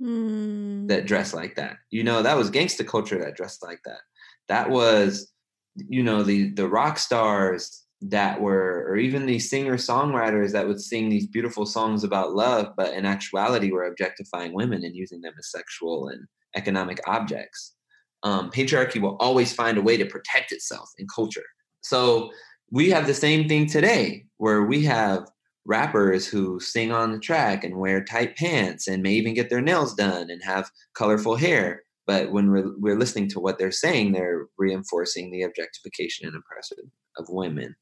mm. 0.00 0.86
that 0.88 1.06
dressed 1.06 1.34
like 1.34 1.56
that. 1.56 1.76
You 1.90 2.04
know, 2.04 2.22
that 2.22 2.36
was 2.36 2.50
gangster 2.50 2.84
culture 2.84 3.18
that 3.18 3.34
dressed 3.34 3.62
like 3.62 3.80
that. 3.86 4.00
That 4.48 4.68
was, 4.68 5.32
you 5.74 6.02
know, 6.02 6.22
the 6.22 6.50
the 6.50 6.68
rock 6.68 6.98
stars 6.98 7.82
that 8.02 8.40
were, 8.40 8.84
or 8.88 8.96
even 8.96 9.26
these 9.26 9.48
singer 9.48 9.76
songwriters 9.76 10.52
that 10.52 10.66
would 10.66 10.80
sing 10.80 11.08
these 11.08 11.26
beautiful 11.26 11.64
songs 11.64 12.04
about 12.04 12.34
love, 12.34 12.74
but 12.76 12.92
in 12.92 13.06
actuality 13.06 13.70
were 13.70 13.84
objectifying 13.84 14.52
women 14.52 14.84
and 14.84 14.96
using 14.96 15.20
them 15.22 15.34
as 15.38 15.50
sexual 15.50 16.08
and 16.08 16.26
economic 16.56 17.00
objects 17.06 17.74
um, 18.22 18.50
patriarchy 18.50 19.00
will 19.00 19.16
always 19.16 19.52
find 19.52 19.78
a 19.78 19.82
way 19.82 19.96
to 19.96 20.06
protect 20.06 20.52
itself 20.52 20.90
in 20.98 21.06
culture. 21.14 21.44
So 21.80 22.30
we 22.70 22.90
have 22.90 23.06
the 23.06 23.14
same 23.14 23.48
thing 23.48 23.66
today 23.66 24.26
where 24.38 24.62
we 24.62 24.84
have 24.84 25.28
rappers 25.64 26.26
who 26.26 26.58
sing 26.58 26.90
on 26.90 27.12
the 27.12 27.18
track 27.18 27.62
and 27.64 27.76
wear 27.76 28.02
tight 28.02 28.36
pants 28.36 28.88
and 28.88 29.02
may 29.02 29.12
even 29.12 29.34
get 29.34 29.50
their 29.50 29.60
nails 29.60 29.94
done 29.94 30.30
and 30.30 30.42
have 30.42 30.70
colorful 30.94 31.36
hair. 31.36 31.82
But 32.06 32.32
when 32.32 32.50
we're, 32.50 32.72
we're 32.78 32.98
listening 32.98 33.28
to 33.30 33.40
what 33.40 33.58
they're 33.58 33.70
saying, 33.70 34.12
they're 34.12 34.46
reinforcing 34.58 35.30
the 35.30 35.42
objectification 35.42 36.26
and 36.26 36.36
oppression 36.36 36.90
of 37.16 37.26
women. 37.28 37.76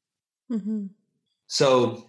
Mm-hmm. 0.51 0.87
So 1.47 2.05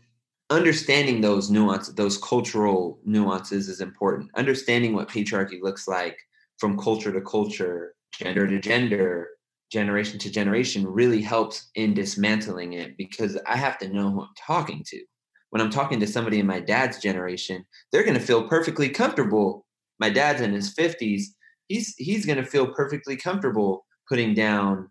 understanding 0.51 1.20
those 1.20 1.51
nuances, 1.51 1.95
those 1.95 2.18
cultural 2.18 3.01
nuances 3.05 3.68
is 3.68 3.80
important. 3.80 4.30
Understanding 4.37 4.95
what 4.95 5.09
patriarchy 5.09 5.61
looks 5.62 5.89
like 5.89 6.18
from 6.59 6.78
culture 6.78 7.12
to 7.12 7.20
culture 7.22 7.95
gender 8.13 8.47
to 8.47 8.59
gender, 8.61 9.29
generation 9.71 10.19
to 10.21 10.31
generation 10.31 10.87
really 10.87 11.23
helps 11.23 11.71
in 11.75 11.95
dismantling 11.95 12.75
it 12.75 12.97
because 12.97 13.39
I 13.47 13.57
have 13.57 13.79
to 13.79 13.89
know 13.89 14.11
who 14.11 14.23
I'm 14.23 14.29
talking 14.39 14.83
to. 14.87 15.03
When 15.51 15.61
I'm 15.61 15.71
talking 15.71 16.01
to 16.01 16.07
somebody 16.07 16.39
in 16.39 16.47
my 16.47 16.61
dad's 16.61 16.99
generation, 16.99 17.65
they're 17.91 18.05
going 18.05 18.19
to 18.19 18.25
feel 18.25 18.49
perfectly 18.49 18.89
comfortable. 18.89 19.67
My 19.99 20.09
dad's 20.09 20.41
in 20.41 20.53
his 20.53 20.75
50s. 20.75 21.25
He's 21.69 21.95
he's 21.97 22.27
going 22.27 22.39
to 22.39 22.45
feel 22.45 22.69
perfectly 22.69 23.17
comfortable 23.17 23.85
putting 24.09 24.35
down 24.35 24.91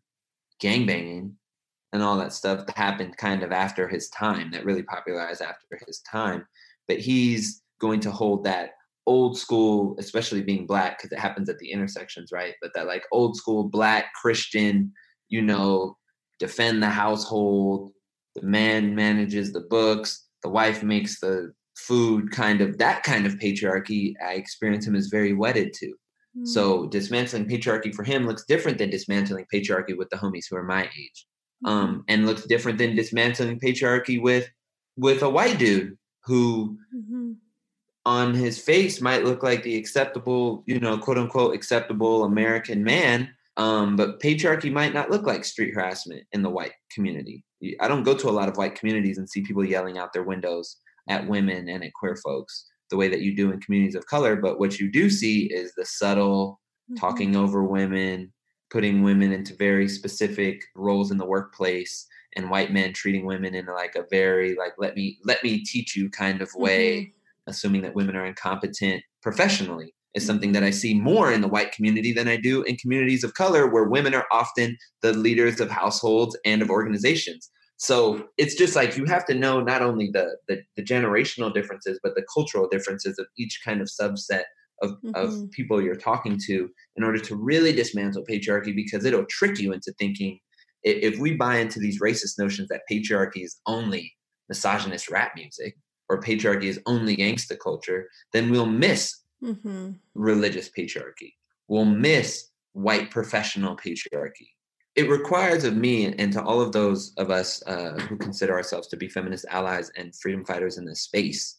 gangbanging 0.61 1.33
and 1.93 2.01
all 2.01 2.17
that 2.17 2.33
stuff 2.33 2.65
that 2.65 2.77
happened 2.77 3.17
kind 3.17 3.43
of 3.43 3.51
after 3.51 3.87
his 3.87 4.09
time 4.09 4.51
that 4.51 4.65
really 4.65 4.83
popularized 4.83 5.41
after 5.41 5.79
his 5.85 5.99
time 6.09 6.45
but 6.87 6.99
he's 6.99 7.61
going 7.79 7.99
to 8.01 8.11
hold 8.11 8.43
that 8.43 8.71
old 9.07 9.37
school, 9.37 9.95
especially 9.99 10.41
being 10.41 10.67
black, 10.67 10.97
because 10.97 11.11
it 11.11 11.19
happens 11.19 11.49
at 11.49 11.57
the 11.59 11.71
intersections, 11.71 12.31
right? 12.31 12.53
But 12.61 12.71
that 12.75 12.87
like 12.87 13.03
old 13.11 13.35
school 13.35 13.63
black 13.63 14.13
Christian, 14.13 14.91
you 15.29 15.41
know, 15.41 15.97
defend 16.39 16.81
the 16.81 16.89
household, 16.89 17.91
the 18.35 18.43
man 18.43 18.95
manages 18.95 19.51
the 19.51 19.61
books, 19.69 20.27
the 20.43 20.49
wife 20.49 20.83
makes 20.83 21.19
the 21.19 21.51
food, 21.77 22.31
kind 22.31 22.61
of 22.61 22.77
that 22.77 23.03
kind 23.03 23.25
of 23.25 23.35
patriarchy, 23.35 24.13
I 24.25 24.33
experience 24.33 24.85
him 24.85 24.95
as 24.95 25.07
very 25.07 25.33
wedded 25.33 25.73
to. 25.73 25.87
Mm. 26.37 26.47
So 26.47 26.87
dismantling 26.87 27.47
patriarchy 27.47 27.93
for 27.93 28.03
him 28.03 28.25
looks 28.25 28.45
different 28.45 28.77
than 28.77 28.89
dismantling 28.89 29.45
patriarchy 29.53 29.97
with 29.97 30.09
the 30.09 30.17
homies 30.17 30.45
who 30.49 30.57
are 30.57 30.63
my 30.63 30.83
age. 30.83 31.25
Um, 31.63 31.89
mm-hmm. 31.89 31.99
and 32.07 32.25
looks 32.25 32.45
different 32.47 32.79
than 32.79 32.95
dismantling 32.95 33.59
patriarchy 33.59 34.19
with 34.19 34.49
with 34.97 35.21
a 35.21 35.29
white 35.29 35.59
dude 35.59 35.95
who 36.25 36.75
mm-hmm 36.95 37.20
on 38.05 38.33
his 38.33 38.59
face 38.59 38.99
might 39.01 39.23
look 39.23 39.43
like 39.43 39.63
the 39.63 39.77
acceptable, 39.77 40.63
you 40.65 40.79
know, 40.79 40.97
quote 40.97 41.17
unquote 41.17 41.53
acceptable 41.53 42.23
American 42.23 42.83
man. 42.83 43.29
Um, 43.57 43.95
but 43.95 44.19
patriarchy 44.19 44.71
might 44.71 44.93
not 44.93 45.11
look 45.11 45.25
like 45.25 45.45
street 45.45 45.73
harassment 45.73 46.23
in 46.31 46.41
the 46.41 46.49
white 46.49 46.73
community. 46.91 47.43
I 47.79 47.87
don't 47.87 48.03
go 48.03 48.15
to 48.15 48.29
a 48.29 48.31
lot 48.31 48.49
of 48.49 48.57
white 48.57 48.75
communities 48.75 49.17
and 49.17 49.29
see 49.29 49.41
people 49.41 49.63
yelling 49.63 49.97
out 49.97 50.13
their 50.13 50.23
windows 50.23 50.77
at 51.09 51.27
women 51.27 51.69
and 51.69 51.83
at 51.83 51.93
queer 51.93 52.15
folks 52.15 52.65
the 52.89 52.97
way 52.97 53.07
that 53.07 53.21
you 53.21 53.35
do 53.35 53.51
in 53.51 53.59
communities 53.59 53.95
of 53.95 54.05
color. 54.07 54.35
But 54.35 54.59
what 54.59 54.79
you 54.79 54.91
do 54.91 55.09
see 55.09 55.45
is 55.45 55.73
the 55.75 55.85
subtle 55.85 56.59
mm-hmm. 56.89 56.99
talking 56.99 57.35
over 57.35 57.63
women, 57.63 58.33
putting 58.71 59.03
women 59.03 59.31
into 59.31 59.55
very 59.55 59.87
specific 59.87 60.63
roles 60.75 61.11
in 61.11 61.17
the 61.17 61.25
workplace, 61.25 62.07
and 62.35 62.49
white 62.49 62.71
men 62.71 62.93
treating 62.93 63.25
women 63.25 63.53
in 63.53 63.65
like 63.67 63.95
a 63.95 64.05
very 64.09 64.55
like 64.55 64.73
let 64.77 64.95
me 64.95 65.19
let 65.23 65.43
me 65.43 65.63
teach 65.63 65.95
you 65.95 66.09
kind 66.09 66.41
of 66.41 66.49
way. 66.55 67.01
Mm-hmm 67.01 67.17
assuming 67.47 67.81
that 67.81 67.95
women 67.95 68.15
are 68.15 68.25
incompetent 68.25 69.03
professionally 69.21 69.93
is 70.13 70.25
something 70.25 70.51
that 70.51 70.63
I 70.63 70.71
see 70.71 70.99
more 70.99 71.31
in 71.31 71.41
the 71.41 71.47
white 71.47 71.71
community 71.71 72.11
than 72.11 72.27
I 72.27 72.35
do 72.35 72.63
in 72.63 72.75
communities 72.75 73.23
of 73.23 73.33
color, 73.33 73.67
where 73.67 73.85
women 73.85 74.13
are 74.13 74.25
often 74.31 74.77
the 75.01 75.13
leaders 75.13 75.59
of 75.59 75.69
households 75.69 76.37
and 76.45 76.61
of 76.61 76.69
organizations. 76.69 77.49
So 77.77 78.27
it's 78.37 78.55
just 78.55 78.75
like 78.75 78.97
you 78.97 79.05
have 79.05 79.25
to 79.25 79.33
know 79.33 79.61
not 79.61 79.81
only 79.81 80.09
the, 80.11 80.37
the, 80.47 80.61
the 80.75 80.83
generational 80.83 81.53
differences, 81.53 81.99
but 82.03 82.13
the 82.15 82.25
cultural 82.33 82.67
differences 82.69 83.17
of 83.17 83.25
each 83.37 83.59
kind 83.65 83.81
of 83.81 83.89
subset 83.89 84.43
of, 84.81 84.91
Mm-hmm. 85.05 85.11
of 85.15 85.51
people 85.51 85.81
you're 85.81 85.95
talking 85.95 86.39
to 86.47 86.67
in 86.95 87.03
order 87.03 87.19
to 87.19 87.35
really 87.35 87.71
dismantle 87.71 88.23
patriarchy 88.27 88.75
because 88.75 89.05
it'll 89.05 89.25
trick 89.29 89.59
you 89.59 89.73
into 89.73 89.93
thinking 89.99 90.39
if 90.83 91.19
we 91.19 91.35
buy 91.35 91.57
into 91.57 91.79
these 91.79 92.01
racist 92.01 92.39
notions 92.39 92.67
that 92.69 92.81
patriarchy 92.91 93.43
is 93.43 93.59
only 93.67 94.11
misogynist 94.49 95.09
rap 95.11 95.33
music 95.35 95.75
or 96.11 96.21
patriarchy 96.21 96.65
is 96.65 96.79
only 96.85 97.15
gangsta 97.15 97.57
culture, 97.57 98.07
then 98.33 98.51
we'll 98.51 98.65
miss 98.65 99.17
Mm-hmm. 99.43 99.93
religious 100.13 100.69
patriarchy. 100.69 101.33
We'll 101.67 101.85
miss 101.85 102.49
white 102.73 103.09
professional 103.09 103.75
patriarchy. 103.75 104.49
It 104.95 105.09
requires 105.09 105.63
of 105.63 105.75
me 105.75 106.13
and 106.13 106.31
to 106.33 106.43
all 106.43 106.61
of 106.61 106.73
those 106.73 107.13
of 107.17 107.31
us 107.31 107.49
uh, 107.65 107.93
who 108.07 108.17
consider 108.17 108.53
ourselves 108.53 108.87
to 108.89 108.97
be 108.97 109.07
feminist 109.09 109.45
allies 109.49 109.89
and 109.97 110.15
freedom 110.21 110.45
fighters 110.45 110.77
in 110.77 110.85
this 110.85 111.01
space 111.01 111.57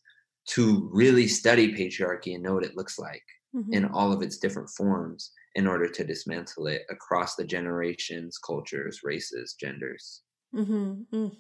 to 0.55 0.89
really 0.93 1.27
study 1.27 1.75
patriarchy 1.75 2.35
and 2.35 2.43
know 2.45 2.55
what 2.55 2.65
it 2.65 2.77
looks 2.77 2.99
like 2.99 3.25
Mm-hmm. 3.55 3.75
in 3.75 3.85
all 3.87 4.13
of 4.13 4.23
its 4.23 4.39
different 4.39 4.71
forms 4.71 5.31
in 5.57 5.67
order 5.67 5.87
to 5.87 6.05
dismantle 6.05 6.69
it 6.69 6.83
across 6.89 7.35
the 7.37 7.45
generations, 7.45 8.39
cultures, 8.39 9.01
races, 9.05 9.55
genders. 9.61 10.23
Mm-hmm. 10.55 10.93
Mm. 11.15 11.33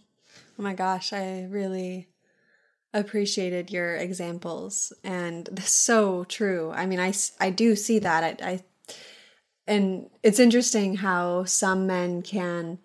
Oh 0.59 0.63
my 0.63 0.75
gosh, 0.75 1.15
I 1.15 1.47
really 1.49 2.09
appreciated 2.95 3.70
your 3.70 3.97
examples, 3.97 4.93
and 5.03 5.49
so 5.64 6.24
true. 6.24 6.72
I 6.74 6.86
mean, 6.86 7.01
i 7.01 7.12
i 7.40 7.51
do 7.51 7.76
see 7.76 7.99
that. 8.01 8.43
I, 8.43 8.53
I 8.53 8.61
and 9.66 10.11
it's 10.22 10.40
interesting 10.40 10.97
how 10.97 11.45
some 11.45 11.86
men 11.86 12.22
can 12.22 12.78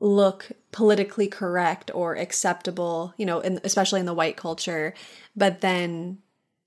look 0.00 0.52
politically 0.70 1.26
correct 1.26 1.90
or 1.94 2.14
acceptable, 2.14 3.14
you 3.16 3.26
know, 3.26 3.40
in, 3.40 3.60
especially 3.64 4.00
in 4.00 4.06
the 4.06 4.14
white 4.14 4.36
culture, 4.36 4.94
but 5.34 5.60
then 5.60 6.18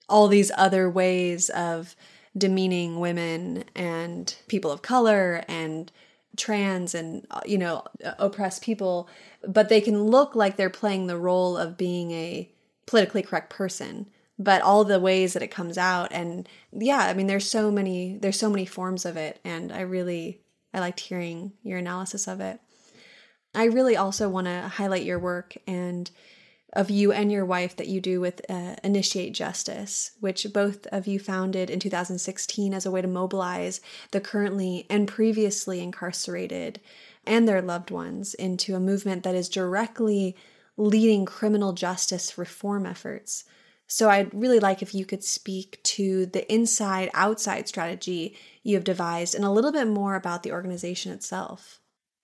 all 0.09 0.27
these 0.27 0.51
other 0.57 0.89
ways 0.89 1.49
of 1.51 1.95
demeaning 2.37 2.99
women 2.99 3.63
and 3.75 4.35
people 4.47 4.71
of 4.71 4.81
color 4.81 5.43
and 5.47 5.91
trans 6.37 6.95
and 6.95 7.27
you 7.45 7.57
know 7.57 7.83
oppressed 8.17 8.63
people 8.63 9.09
but 9.45 9.67
they 9.67 9.81
can 9.81 10.03
look 10.03 10.33
like 10.33 10.55
they're 10.55 10.69
playing 10.69 11.07
the 11.07 11.17
role 11.17 11.57
of 11.57 11.77
being 11.77 12.11
a 12.11 12.49
politically 12.85 13.21
correct 13.21 13.49
person 13.49 14.07
but 14.39 14.61
all 14.61 14.83
the 14.83 14.99
ways 14.99 15.33
that 15.33 15.43
it 15.43 15.51
comes 15.51 15.77
out 15.77 16.11
and 16.11 16.47
yeah 16.71 16.99
i 16.99 17.13
mean 17.13 17.27
there's 17.27 17.49
so 17.49 17.69
many 17.71 18.17
there's 18.17 18.39
so 18.39 18.49
many 18.49 18.65
forms 18.65 19.05
of 19.05 19.17
it 19.17 19.39
and 19.43 19.71
i 19.71 19.81
really 19.81 20.41
i 20.73 20.79
liked 20.79 20.99
hearing 20.99 21.53
your 21.63 21.77
analysis 21.77 22.27
of 22.27 22.39
it. 22.39 22.59
I 23.53 23.65
really 23.65 23.97
also 23.97 24.29
want 24.29 24.47
to 24.47 24.61
highlight 24.61 25.03
your 25.03 25.19
work 25.19 25.55
and 25.67 26.09
of 26.73 26.89
you 26.89 27.11
and 27.11 27.29
your 27.29 27.43
wife 27.43 27.75
that 27.75 27.89
you 27.89 27.99
do 27.99 28.21
with 28.21 28.41
uh, 28.49 28.75
Initiate 28.81 29.33
Justice, 29.33 30.11
which 30.21 30.47
both 30.53 30.87
of 30.87 31.05
you 31.05 31.19
founded 31.19 31.69
in 31.69 31.81
2016 31.81 32.73
as 32.73 32.85
a 32.85 32.91
way 32.91 33.01
to 33.01 33.09
mobilize 33.09 33.81
the 34.11 34.21
currently 34.21 34.85
and 34.89 35.05
previously 35.05 35.81
incarcerated 35.81 36.79
and 37.27 37.45
their 37.45 37.61
loved 37.61 37.91
ones 37.91 38.33
into 38.35 38.73
a 38.73 38.79
movement 38.79 39.23
that 39.23 39.35
is 39.35 39.49
directly 39.49 40.35
leading 40.77 41.25
criminal 41.25 41.73
justice 41.73 42.37
reform 42.37 42.85
efforts. 42.85 43.43
So 43.87 44.09
I'd 44.09 44.33
really 44.33 44.59
like 44.59 44.81
if 44.81 44.95
you 44.95 45.05
could 45.05 45.23
speak 45.23 45.81
to 45.83 46.25
the 46.27 46.51
inside 46.51 47.09
outside 47.13 47.67
strategy 47.67 48.37
you 48.63 48.75
have 48.75 48.85
devised 48.85 49.35
and 49.35 49.43
a 49.43 49.51
little 49.51 49.71
bit 49.71 49.87
more 49.87 50.15
about 50.15 50.43
the 50.43 50.53
organization 50.53 51.11
itself. 51.11 51.81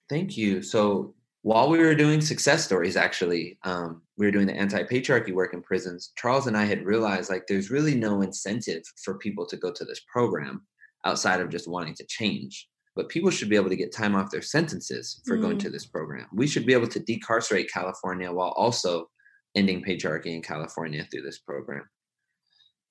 Thank 0.08 0.36
you. 0.38 0.62
So 0.62 1.14
while 1.42 1.68
we 1.68 1.78
were 1.78 1.94
doing 1.94 2.20
success 2.20 2.64
stories, 2.64 2.96
actually, 2.96 3.58
um, 3.64 4.02
we 4.16 4.26
were 4.26 4.32
doing 4.32 4.46
the 4.46 4.56
anti-patriarchy 4.56 5.32
work 5.32 5.54
in 5.54 5.62
prisons. 5.62 6.12
Charles 6.16 6.46
and 6.46 6.56
I 6.56 6.64
had 6.64 6.84
realized 6.84 7.30
like 7.30 7.46
there's 7.46 7.70
really 7.70 7.94
no 7.94 8.22
incentive 8.22 8.82
for 9.04 9.18
people 9.18 9.46
to 9.46 9.56
go 9.56 9.70
to 9.72 9.84
this 9.84 10.00
program 10.10 10.62
outside 11.04 11.40
of 11.40 11.50
just 11.50 11.68
wanting 11.68 11.94
to 11.94 12.06
change. 12.06 12.68
But 12.98 13.08
people 13.08 13.30
should 13.30 13.48
be 13.48 13.54
able 13.54 13.68
to 13.68 13.76
get 13.76 13.92
time 13.92 14.16
off 14.16 14.32
their 14.32 14.42
sentences 14.42 15.22
for 15.24 15.36
going 15.36 15.56
Mm. 15.56 15.60
to 15.60 15.70
this 15.70 15.86
program. 15.86 16.26
We 16.32 16.48
should 16.48 16.66
be 16.66 16.72
able 16.72 16.88
to 16.88 16.98
decarcerate 16.98 17.70
California 17.70 18.32
while 18.32 18.52
also 18.56 19.08
ending 19.54 19.84
patriarchy 19.84 20.34
in 20.34 20.42
California 20.42 21.06
through 21.08 21.22
this 21.22 21.38
program. 21.38 21.88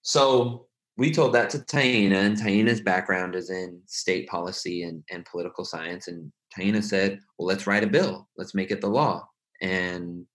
So 0.03 0.67
we 0.95 1.11
told 1.11 1.33
that 1.35 1.49
to 1.49 1.59
Taina, 1.59 2.13
and 2.13 2.37
Taina's 2.37 2.79
background 2.79 3.35
is 3.35 3.49
in 3.49 3.81
state 3.85 4.29
policy 4.29 4.83
and, 4.83 5.03
and 5.11 5.25
political 5.25 5.65
science. 5.65 6.07
And 6.07 6.31
Taina 6.57 6.81
said, 6.81 7.19
Well, 7.37 7.45
let's 7.49 7.67
write 7.67 7.83
a 7.83 7.87
bill, 7.87 8.29
let's 8.37 8.55
make 8.55 8.71
it 8.71 8.79
the 8.79 8.87
law. 8.87 9.27
And 9.61 10.25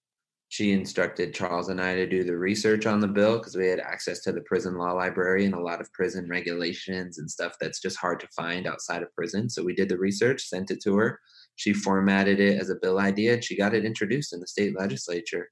she 0.52 0.72
instructed 0.72 1.32
Charles 1.32 1.70
and 1.70 1.80
I 1.80 1.94
to 1.94 2.06
do 2.06 2.24
the 2.24 2.36
research 2.36 2.84
on 2.84 3.00
the 3.00 3.08
bill 3.08 3.38
because 3.38 3.56
we 3.56 3.68
had 3.68 3.80
access 3.80 4.20
to 4.20 4.32
the 4.32 4.42
prison 4.42 4.76
law 4.76 4.92
library 4.92 5.46
and 5.46 5.54
a 5.54 5.58
lot 5.58 5.80
of 5.80 5.90
prison 5.94 6.28
regulations 6.28 7.16
and 7.16 7.30
stuff 7.30 7.54
that's 7.58 7.80
just 7.80 7.96
hard 7.96 8.20
to 8.20 8.28
find 8.36 8.66
outside 8.66 9.02
of 9.02 9.14
prison. 9.14 9.48
So 9.48 9.64
we 9.64 9.74
did 9.74 9.88
the 9.88 9.96
research, 9.96 10.42
sent 10.42 10.70
it 10.70 10.82
to 10.82 10.94
her. 10.96 11.18
She 11.56 11.72
formatted 11.72 12.38
it 12.38 12.60
as 12.60 12.68
a 12.68 12.74
bill 12.74 12.98
idea 12.98 13.32
and 13.32 13.42
she 13.42 13.56
got 13.56 13.72
it 13.72 13.86
introduced 13.86 14.34
in 14.34 14.40
the 14.40 14.46
state 14.46 14.78
legislature. 14.78 15.48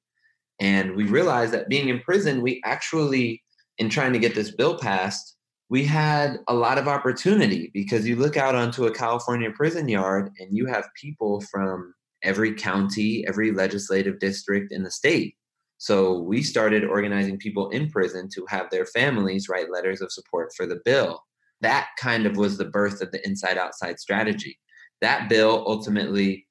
And 0.60 0.94
we 0.94 1.04
realized 1.04 1.54
that 1.54 1.70
being 1.70 1.88
in 1.88 2.00
prison, 2.00 2.42
we 2.42 2.60
actually, 2.66 3.42
in 3.78 3.88
trying 3.88 4.12
to 4.12 4.18
get 4.18 4.34
this 4.34 4.50
bill 4.50 4.78
passed, 4.78 5.34
we 5.70 5.82
had 5.82 6.40
a 6.46 6.52
lot 6.52 6.76
of 6.76 6.88
opportunity 6.88 7.70
because 7.72 8.06
you 8.06 8.16
look 8.16 8.36
out 8.36 8.54
onto 8.54 8.84
a 8.84 8.94
California 8.94 9.50
prison 9.50 9.88
yard 9.88 10.28
and 10.38 10.54
you 10.54 10.66
have 10.66 10.90
people 11.00 11.40
from 11.50 11.94
every 12.22 12.54
county, 12.54 13.24
every 13.26 13.52
legislative 13.52 14.18
district 14.18 14.72
in 14.72 14.82
the 14.82 14.90
state. 14.90 15.36
So 15.78 16.18
we 16.18 16.42
started 16.42 16.84
organizing 16.84 17.38
people 17.38 17.70
in 17.70 17.90
prison 17.90 18.28
to 18.34 18.44
have 18.48 18.68
their 18.70 18.84
families 18.84 19.48
write 19.48 19.70
letters 19.70 20.02
of 20.02 20.12
support 20.12 20.52
for 20.54 20.66
the 20.66 20.80
bill. 20.84 21.24
That 21.62 21.88
kind 21.98 22.26
of 22.26 22.36
was 22.36 22.58
the 22.58 22.66
birth 22.66 23.00
of 23.00 23.12
the 23.12 23.26
inside 23.26 23.56
outside 23.56 23.98
strategy. 23.98 24.58
That 25.00 25.28
bill 25.28 25.64
ultimately 25.66 26.46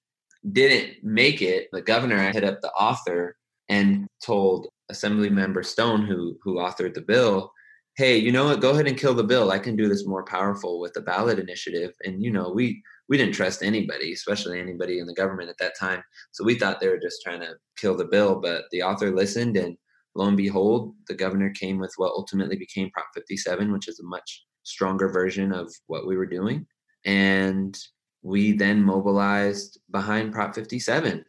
didn't 0.52 1.04
make 1.04 1.42
it. 1.42 1.68
The 1.72 1.82
governor 1.82 2.32
hit 2.32 2.44
up 2.44 2.62
the 2.62 2.72
author 2.72 3.36
and 3.68 4.08
told 4.24 4.68
Assembly 4.90 5.30
Member 5.30 5.64
Stone, 5.64 6.06
who 6.06 6.38
who 6.44 6.56
authored 6.56 6.96
the 6.96 7.02
bill, 7.02 7.52
"Hey, 7.98 8.18
you 8.18 8.32
know 8.32 8.46
what? 8.46 8.62
Go 8.62 8.72
ahead 8.72 8.88
and 8.88 8.98
kill 8.98 9.14
the 9.14 9.24
bill. 9.24 9.52
I 9.52 9.60
can 9.60 9.76
do 9.76 9.88
this 9.88 10.08
more 10.08 10.26
powerful 10.26 10.80
with 10.80 10.94
the 10.94 11.02
ballot 11.02 11.38
initiative." 11.38 11.94
And 12.04 12.24
you 12.24 12.32
know, 12.32 12.50
we 12.50 12.82
we 13.10 13.18
didn't 13.18 13.34
trust 13.34 13.64
anybody, 13.64 14.14
especially 14.14 14.60
anybody 14.60 15.00
in 15.00 15.08
the 15.08 15.14
government 15.14 15.50
at 15.50 15.58
that 15.58 15.78
time. 15.78 16.04
So 16.32 16.44
we 16.44 16.58
thought 16.58 16.80
they 16.80 16.88
were 16.88 17.00
just 17.00 17.22
trying 17.24 17.42
to 17.42 17.56
kill 17.76 17.98
the 17.98 18.06
bill. 18.06 18.40
But 18.40 18.66
the 18.72 18.84
author 18.84 19.12
listened, 19.12 19.58
and 19.58 19.76
lo 20.16 20.28
and 20.28 20.38
behold, 20.38 20.94
the 21.08 21.16
governor 21.16 21.50
came 21.50 21.80
with 21.80 21.92
what 21.98 22.12
ultimately 22.12 22.56
became 22.56 22.92
Prop 22.92 23.08
57, 23.16 23.72
which 23.72 23.88
is 23.88 24.00
a 24.00 24.08
much 24.08 24.46
stronger 24.64 25.10
version 25.10 25.52
of 25.52 25.74
what 25.88 26.06
we 26.06 26.16
were 26.16 26.28
doing. 26.28 26.68
And 27.04 27.78
we 28.22 28.52
then 28.52 28.84
mobilized 28.84 29.80
behind 29.90 30.32
Prop 30.32 30.54
57. 30.54 31.26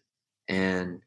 And 0.49 1.01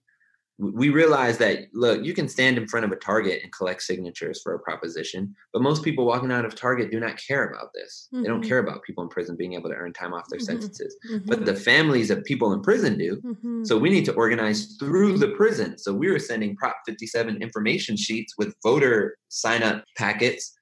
we 0.60 0.89
realized 0.89 1.39
that 1.39 1.66
look 1.74 2.04
you 2.06 2.14
can 2.14 2.28
stand 2.30 2.58
in 2.58 2.68
front 2.68 2.86
of 2.86 2.91
a 2.91 2.95
target 2.95 3.41
and 3.41 3.51
collect 3.51 3.82
signatures 3.82 4.39
for 4.43 4.54
a 4.54 4.60
proposition 4.60 5.36
but 5.51 5.64
most 5.64 5.84
people 5.84 6.06
walking 6.06 6.32
out 6.32 6.45
of 6.45 6.54
target 6.54 6.91
do 6.91 6.99
not 6.99 7.18
care 7.18 7.45
about 7.49 7.70
this 7.74 8.08
they 8.12 8.28
don't 8.28 8.43
Mhm. 8.43 8.47
care 8.47 8.60
about 8.60 8.84
people 8.84 9.04
in 9.04 9.10
prison 9.10 9.36
being 9.36 9.54
able 9.56 9.70
to 9.70 9.76
earn 9.76 9.93
time 9.93 10.14
off 10.14 10.30
their 10.30 10.39
Mhm. 10.39 10.45
sentences 10.45 10.95
Mhm. 11.12 11.26
but 11.26 11.45
the 11.45 11.56
families 11.56 12.12
of 12.12 12.24
people 12.24 12.54
in 12.54 12.62
prison 12.62 12.97
do 12.99 13.20
Mhm. 13.22 13.66
so 13.66 13.78
we 13.80 13.89
need 13.89 14.06
to 14.06 14.14
organize 14.14 14.76
through 14.80 15.18
the 15.18 15.30
prison 15.30 15.78
so 15.80 15.91
we 15.91 16.12
were 16.12 16.20
sending 16.20 16.56
prop 16.56 16.76
57 16.86 17.41
information 17.41 17.97
sheets 17.97 18.34
with 18.38 18.56
voter 18.62 19.18
sign 19.30 19.64
up 19.64 19.84
packets 19.97 20.54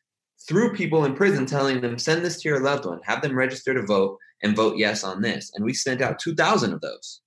through 0.48 0.74
people 0.74 1.04
in 1.04 1.14
prison 1.14 1.46
telling 1.46 1.82
them 1.82 2.00
send 2.00 2.24
this 2.24 2.42
to 2.42 2.48
your 2.50 2.62
loved 2.62 2.86
one 2.86 3.02
have 3.04 3.22
them 3.22 3.36
register 3.36 3.74
to 3.74 3.82
vote 3.86 4.18
and 4.42 4.56
vote 4.56 4.78
yes 4.78 5.04
on 5.04 5.22
this 5.22 5.52
and 5.54 5.66
we 5.66 5.74
sent 5.74 6.02
out 6.02 6.18
2000 6.18 6.72
of 6.74 6.80
those 6.82 7.22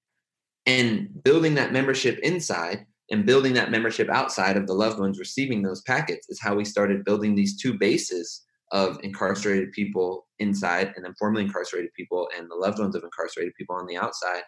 and 0.66 1.22
building 1.22 1.54
that 1.54 1.72
membership 1.72 2.18
inside 2.20 2.86
and 3.10 3.26
building 3.26 3.52
that 3.54 3.70
membership 3.70 4.08
outside 4.08 4.56
of 4.56 4.66
the 4.66 4.72
loved 4.72 4.98
ones 4.98 5.18
receiving 5.18 5.62
those 5.62 5.82
packets 5.82 6.28
is 6.30 6.40
how 6.40 6.54
we 6.54 6.64
started 6.64 7.04
building 7.04 7.34
these 7.34 7.60
two 7.60 7.76
bases 7.78 8.42
of 8.72 8.98
incarcerated 9.02 9.72
people 9.72 10.26
inside 10.38 10.92
and 10.96 11.04
then 11.04 11.14
formerly 11.18 11.44
incarcerated 11.44 11.92
people 11.94 12.28
and 12.36 12.50
the 12.50 12.54
loved 12.54 12.78
ones 12.78 12.96
of 12.96 13.04
incarcerated 13.04 13.54
people 13.56 13.76
on 13.76 13.86
the 13.86 13.96
outside. 13.96 14.42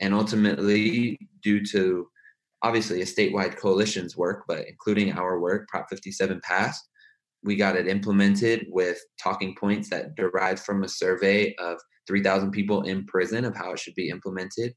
And 0.00 0.12
ultimately 0.12 1.18
due 1.42 1.64
to 1.66 2.06
obviously 2.62 3.02
a 3.02 3.06
statewide 3.06 3.56
coalition's 3.56 4.16
work 4.16 4.44
but 4.46 4.68
including 4.68 5.12
our 5.12 5.40
work 5.40 5.68
prop 5.68 5.88
57 5.90 6.40
passed 6.44 6.88
we 7.44 7.56
got 7.56 7.74
it 7.76 7.88
implemented 7.88 8.66
with 8.70 9.00
talking 9.20 9.54
points 9.58 9.90
that 9.90 10.14
derived 10.14 10.60
from 10.60 10.84
a 10.84 10.88
survey 10.88 11.54
of 11.56 11.78
3000 12.06 12.52
people 12.52 12.82
in 12.82 13.04
prison 13.06 13.44
of 13.44 13.56
how 13.56 13.72
it 13.72 13.78
should 13.78 13.94
be 13.94 14.10
implemented 14.10 14.74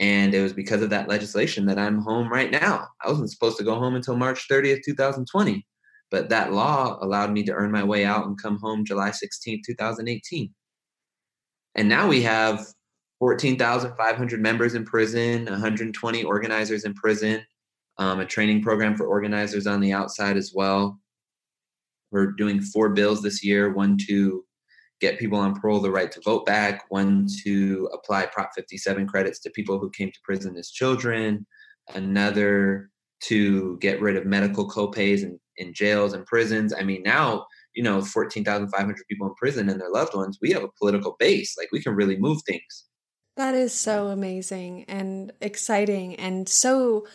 and 0.00 0.34
it 0.34 0.40
was 0.40 0.54
because 0.54 0.80
of 0.80 0.88
that 0.90 1.08
legislation 1.08 1.66
that 1.66 1.78
I'm 1.78 1.98
home 1.98 2.32
right 2.32 2.50
now. 2.50 2.88
I 3.04 3.08
wasn't 3.10 3.30
supposed 3.30 3.58
to 3.58 3.64
go 3.64 3.74
home 3.74 3.94
until 3.94 4.16
March 4.16 4.48
30th, 4.48 4.80
2020. 4.82 5.66
But 6.10 6.30
that 6.30 6.52
law 6.52 6.98
allowed 7.02 7.30
me 7.30 7.44
to 7.44 7.52
earn 7.52 7.70
my 7.70 7.84
way 7.84 8.06
out 8.06 8.26
and 8.26 8.40
come 8.40 8.58
home 8.58 8.84
July 8.84 9.10
16th, 9.10 9.60
2018. 9.64 10.52
And 11.76 11.88
now 11.88 12.08
we 12.08 12.22
have 12.22 12.66
14,500 13.20 14.40
members 14.40 14.74
in 14.74 14.84
prison, 14.86 15.44
120 15.44 16.24
organizers 16.24 16.84
in 16.84 16.94
prison, 16.94 17.44
um, 17.98 18.20
a 18.20 18.26
training 18.26 18.62
program 18.62 18.96
for 18.96 19.06
organizers 19.06 19.66
on 19.66 19.80
the 19.80 19.92
outside 19.92 20.36
as 20.38 20.52
well. 20.54 20.98
we're 22.10 22.32
doing 22.32 22.60
four 22.60 22.88
bills 22.88 23.22
this 23.22 23.44
year 23.44 23.72
one 23.72 23.96
to 24.08 24.44
get 25.00 25.18
people 25.18 25.38
on 25.38 25.58
parole 25.58 25.80
the 25.80 25.90
right 25.90 26.12
to 26.12 26.20
vote 26.20 26.46
back, 26.46 26.84
one 26.90 27.26
to 27.44 27.88
apply 27.92 28.26
Prop 28.26 28.50
57 28.54 29.06
credits 29.06 29.40
to 29.40 29.50
people 29.50 29.78
who 29.78 29.90
came 29.90 30.10
to 30.12 30.18
prison 30.22 30.56
as 30.56 30.70
children, 30.70 31.46
another 31.94 32.90
to 33.20 33.78
get 33.78 34.00
rid 34.00 34.16
of 34.16 34.26
medical 34.26 34.68
copays 34.68 35.22
in, 35.22 35.38
in 35.56 35.74
jails 35.74 36.12
and 36.12 36.24
prisons. 36.26 36.72
I 36.72 36.82
mean, 36.82 37.02
now, 37.02 37.46
you 37.74 37.82
know, 37.82 38.02
14,500 38.02 38.96
people 39.08 39.26
in 39.26 39.34
prison 39.34 39.68
and 39.68 39.80
their 39.80 39.90
loved 39.90 40.14
ones, 40.14 40.38
we 40.40 40.52
have 40.52 40.64
a 40.64 40.70
political 40.78 41.16
base. 41.18 41.56
Like, 41.58 41.70
we 41.72 41.82
can 41.82 41.94
really 41.94 42.16
move 42.16 42.40
things. 42.46 42.86
That 43.36 43.54
is 43.54 43.72
so 43.72 44.08
amazing 44.08 44.84
and 44.84 45.32
exciting 45.40 46.16
and 46.16 46.48
so 46.48 47.06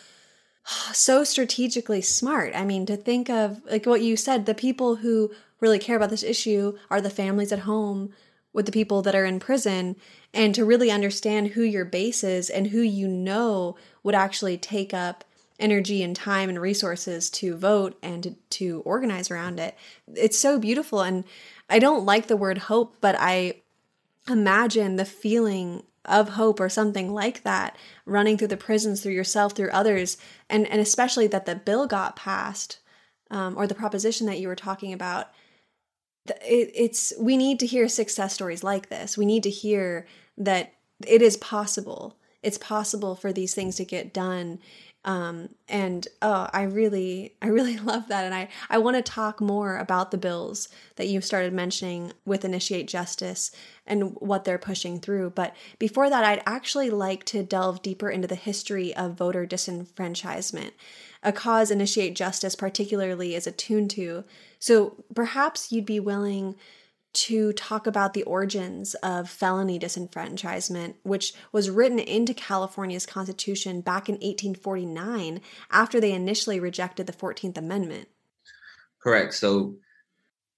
so 0.92 1.24
strategically 1.24 2.02
smart. 2.02 2.54
I 2.54 2.64
mean, 2.64 2.86
to 2.86 2.96
think 2.96 3.30
of 3.30 3.60
like 3.70 3.86
what 3.86 4.02
you 4.02 4.16
said, 4.16 4.46
the 4.46 4.54
people 4.54 4.96
who 4.96 5.30
really 5.60 5.78
care 5.78 5.96
about 5.96 6.10
this 6.10 6.22
issue 6.22 6.76
are 6.90 7.00
the 7.00 7.10
families 7.10 7.52
at 7.52 7.60
home 7.60 8.10
with 8.52 8.66
the 8.66 8.72
people 8.72 9.02
that 9.02 9.14
are 9.14 9.24
in 9.24 9.38
prison. 9.38 9.96
And 10.32 10.54
to 10.54 10.64
really 10.64 10.90
understand 10.90 11.48
who 11.48 11.62
your 11.62 11.84
base 11.84 12.24
is 12.24 12.50
and 12.50 12.68
who 12.68 12.80
you 12.80 13.08
know 13.08 13.76
would 14.02 14.14
actually 14.14 14.58
take 14.58 14.92
up 14.92 15.24
energy 15.58 16.02
and 16.02 16.14
time 16.14 16.48
and 16.48 16.60
resources 16.60 17.30
to 17.30 17.56
vote 17.56 17.98
and 18.02 18.22
to, 18.22 18.30
to 18.50 18.82
organize 18.84 19.30
around 19.30 19.58
it. 19.58 19.76
It's 20.14 20.38
so 20.38 20.58
beautiful. 20.58 21.00
And 21.00 21.24
I 21.68 21.78
don't 21.78 22.04
like 22.04 22.26
the 22.26 22.36
word 22.36 22.58
hope, 22.58 22.96
but 23.00 23.16
I 23.18 23.62
imagine 24.28 24.96
the 24.96 25.04
feeling 25.04 25.82
of 26.04 26.30
hope 26.30 26.60
or 26.60 26.68
something 26.68 27.12
like 27.12 27.42
that 27.42 27.76
running 28.04 28.38
through 28.38 28.48
the 28.48 28.56
prisons 28.56 29.02
through 29.02 29.12
yourself 29.12 29.52
through 29.54 29.70
others. 29.70 30.16
And 30.48 30.66
and 30.68 30.80
especially 30.80 31.26
that 31.28 31.46
the 31.46 31.56
bill 31.56 31.86
got 31.86 32.16
passed 32.16 32.78
um, 33.30 33.56
or 33.56 33.66
the 33.66 33.74
proposition 33.74 34.26
that 34.26 34.38
you 34.38 34.48
were 34.48 34.56
talking 34.56 34.92
about 34.92 35.30
it, 36.42 36.70
it's 36.74 37.12
we 37.18 37.36
need 37.36 37.60
to 37.60 37.66
hear 37.66 37.88
success 37.88 38.34
stories 38.34 38.64
like 38.64 38.88
this. 38.88 39.16
We 39.16 39.26
need 39.26 39.42
to 39.44 39.50
hear 39.50 40.06
that 40.38 40.72
it 41.06 41.22
is 41.22 41.36
possible. 41.36 42.16
It's 42.42 42.58
possible 42.58 43.16
for 43.16 43.32
these 43.32 43.54
things 43.54 43.76
to 43.76 43.84
get 43.84 44.14
done. 44.14 44.60
Um, 45.04 45.50
and 45.68 46.06
oh, 46.20 46.48
I 46.52 46.62
really, 46.62 47.34
I 47.40 47.46
really 47.46 47.78
love 47.78 48.08
that, 48.08 48.24
and 48.24 48.34
I, 48.34 48.48
I 48.68 48.78
want 48.78 48.96
to 48.96 49.02
talk 49.02 49.40
more 49.40 49.78
about 49.78 50.10
the 50.10 50.18
bills 50.18 50.68
that 50.96 51.06
you 51.06 51.20
started 51.20 51.52
mentioning 51.52 52.12
with 52.24 52.44
Initiate 52.44 52.88
Justice 52.88 53.52
and 53.86 54.16
what 54.16 54.44
they're 54.44 54.58
pushing 54.58 54.98
through. 54.98 55.30
But 55.30 55.54
before 55.78 56.10
that, 56.10 56.24
I'd 56.24 56.42
actually 56.44 56.90
like 56.90 57.24
to 57.26 57.44
delve 57.44 57.82
deeper 57.82 58.10
into 58.10 58.26
the 58.26 58.34
history 58.34 58.94
of 58.96 59.14
voter 59.14 59.46
disenfranchisement 59.46 60.72
a 61.26 61.32
cause 61.32 61.72
Initiate 61.72 62.14
Justice 62.14 62.54
particularly 62.54 63.34
is 63.34 63.46
attuned 63.46 63.90
to. 63.90 64.24
So 64.58 65.04
perhaps 65.14 65.70
you'd 65.72 65.86
be 65.86 66.00
willing 66.00 66.56
to 67.16 67.52
talk 67.54 67.86
about 67.86 68.12
the 68.12 68.24
origins 68.24 68.94
of 68.96 69.30
felony 69.30 69.78
disenfranchisement, 69.78 70.94
which 71.02 71.32
was 71.50 71.70
written 71.70 71.98
into 71.98 72.34
California's 72.34 73.06
Constitution 73.06 73.80
back 73.80 74.10
in 74.10 74.16
1849 74.16 75.40
after 75.70 75.98
they 75.98 76.12
initially 76.12 76.60
rejected 76.60 77.06
the 77.06 77.14
14th 77.14 77.56
Amendment. 77.56 78.08
Correct. 79.02 79.32
So 79.32 79.76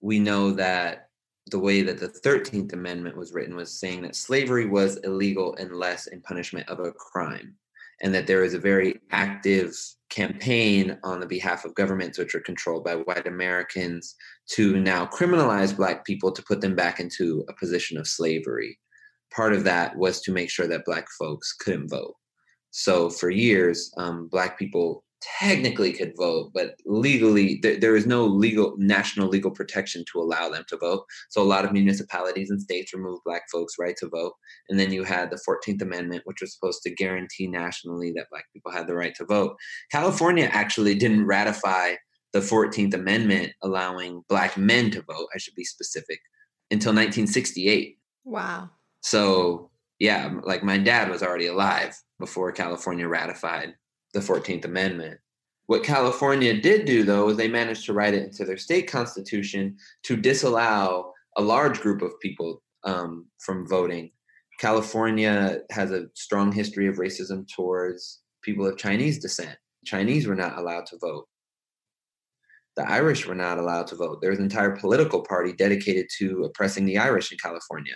we 0.00 0.18
know 0.18 0.50
that 0.52 1.10
the 1.50 1.60
way 1.60 1.82
that 1.82 2.00
the 2.00 2.08
13th 2.08 2.72
Amendment 2.72 3.16
was 3.16 3.32
written 3.32 3.54
was 3.54 3.78
saying 3.78 4.02
that 4.02 4.16
slavery 4.16 4.66
was 4.66 4.96
illegal 4.98 5.54
unless 5.58 6.08
in 6.08 6.20
punishment 6.20 6.68
of 6.68 6.80
a 6.80 6.90
crime 6.90 7.54
and 8.00 8.12
that 8.14 8.26
there 8.26 8.42
is 8.42 8.54
a 8.54 8.58
very 8.58 9.00
active 9.12 9.74
campaign 10.10 10.98
on 11.04 11.20
the 11.20 11.26
behalf 11.26 11.64
of 11.64 11.74
governments 11.74 12.18
which 12.18 12.34
are 12.34 12.40
controlled 12.40 12.84
by 12.84 12.94
white 12.94 13.26
Americans 13.26 14.14
to 14.50 14.80
now 14.80 15.06
criminalize 15.06 15.76
black 15.76 16.04
people 16.04 16.32
to 16.32 16.42
put 16.42 16.60
them 16.60 16.74
back 16.74 17.00
into 17.00 17.44
a 17.48 17.52
position 17.54 17.98
of 17.98 18.06
slavery. 18.06 18.78
Part 19.34 19.52
of 19.52 19.64
that 19.64 19.96
was 19.96 20.20
to 20.22 20.32
make 20.32 20.50
sure 20.50 20.66
that 20.66 20.84
black 20.86 21.06
folks 21.18 21.52
couldn't 21.52 21.90
vote. 21.90 22.14
So 22.70 23.10
for 23.10 23.30
years, 23.30 23.92
um, 23.98 24.28
black 24.28 24.58
people 24.58 25.04
technically 25.20 25.92
could 25.92 26.12
vote, 26.16 26.50
but 26.54 26.76
legally 26.86 27.58
there, 27.62 27.76
there 27.76 27.96
is 27.96 28.06
no 28.06 28.24
legal 28.24 28.74
national 28.78 29.28
legal 29.28 29.50
protection 29.50 30.04
to 30.12 30.20
allow 30.20 30.48
them 30.48 30.64
to 30.68 30.76
vote. 30.76 31.04
So 31.30 31.42
a 31.42 31.44
lot 31.44 31.64
of 31.64 31.72
municipalities 31.72 32.50
and 32.50 32.60
states 32.60 32.94
removed 32.94 33.22
black 33.24 33.42
folks' 33.50 33.74
right 33.78 33.96
to 33.98 34.08
vote. 34.08 34.34
And 34.68 34.78
then 34.78 34.92
you 34.92 35.04
had 35.04 35.30
the 35.30 35.40
14th 35.48 35.82
Amendment, 35.82 36.22
which 36.24 36.40
was 36.40 36.54
supposed 36.54 36.82
to 36.82 36.94
guarantee 36.94 37.46
nationally 37.46 38.12
that 38.12 38.30
black 38.30 38.44
people 38.52 38.72
had 38.72 38.86
the 38.86 38.94
right 38.94 39.14
to 39.16 39.24
vote. 39.24 39.56
California 39.90 40.48
actually 40.52 40.94
didn't 40.94 41.26
ratify 41.26 41.94
the 42.32 42.40
14th 42.40 42.94
Amendment 42.94 43.52
allowing 43.62 44.22
black 44.28 44.56
men 44.56 44.90
to 44.90 45.02
vote, 45.02 45.28
I 45.34 45.38
should 45.38 45.54
be 45.54 45.64
specific, 45.64 46.20
until 46.70 46.90
1968. 46.90 47.98
Wow. 48.24 48.70
So 49.00 49.70
yeah, 49.98 50.32
like 50.44 50.62
my 50.62 50.78
dad 50.78 51.10
was 51.10 51.22
already 51.22 51.46
alive 51.46 52.00
before 52.20 52.52
California 52.52 53.08
ratified 53.08 53.74
the 54.18 54.32
14th 54.32 54.64
Amendment. 54.64 55.18
What 55.66 55.84
California 55.84 56.60
did 56.60 56.86
do, 56.86 57.02
though, 57.04 57.26
was 57.26 57.36
they 57.36 57.48
managed 57.48 57.84
to 57.86 57.92
write 57.92 58.14
it 58.14 58.24
into 58.24 58.44
their 58.44 58.56
state 58.56 58.90
constitution 58.90 59.76
to 60.04 60.16
disallow 60.16 61.12
a 61.36 61.42
large 61.42 61.80
group 61.80 62.02
of 62.02 62.18
people 62.20 62.62
um, 62.84 63.26
from 63.38 63.68
voting. 63.68 64.10
California 64.58 65.60
has 65.70 65.92
a 65.92 66.06
strong 66.14 66.50
history 66.50 66.88
of 66.88 66.96
racism 66.96 67.46
towards 67.54 68.20
people 68.42 68.66
of 68.66 68.76
Chinese 68.76 69.18
descent. 69.18 69.56
Chinese 69.84 70.26
were 70.26 70.34
not 70.34 70.58
allowed 70.58 70.86
to 70.86 70.98
vote. 70.98 71.26
The 72.76 72.88
Irish 72.88 73.26
were 73.26 73.34
not 73.34 73.58
allowed 73.58 73.88
to 73.88 73.96
vote. 73.96 74.20
There 74.20 74.30
was 74.30 74.38
an 74.38 74.46
entire 74.46 74.76
political 74.76 75.22
party 75.22 75.52
dedicated 75.52 76.06
to 76.18 76.44
oppressing 76.44 76.86
the 76.86 76.98
Irish 76.98 77.30
in 77.30 77.38
California. 77.38 77.94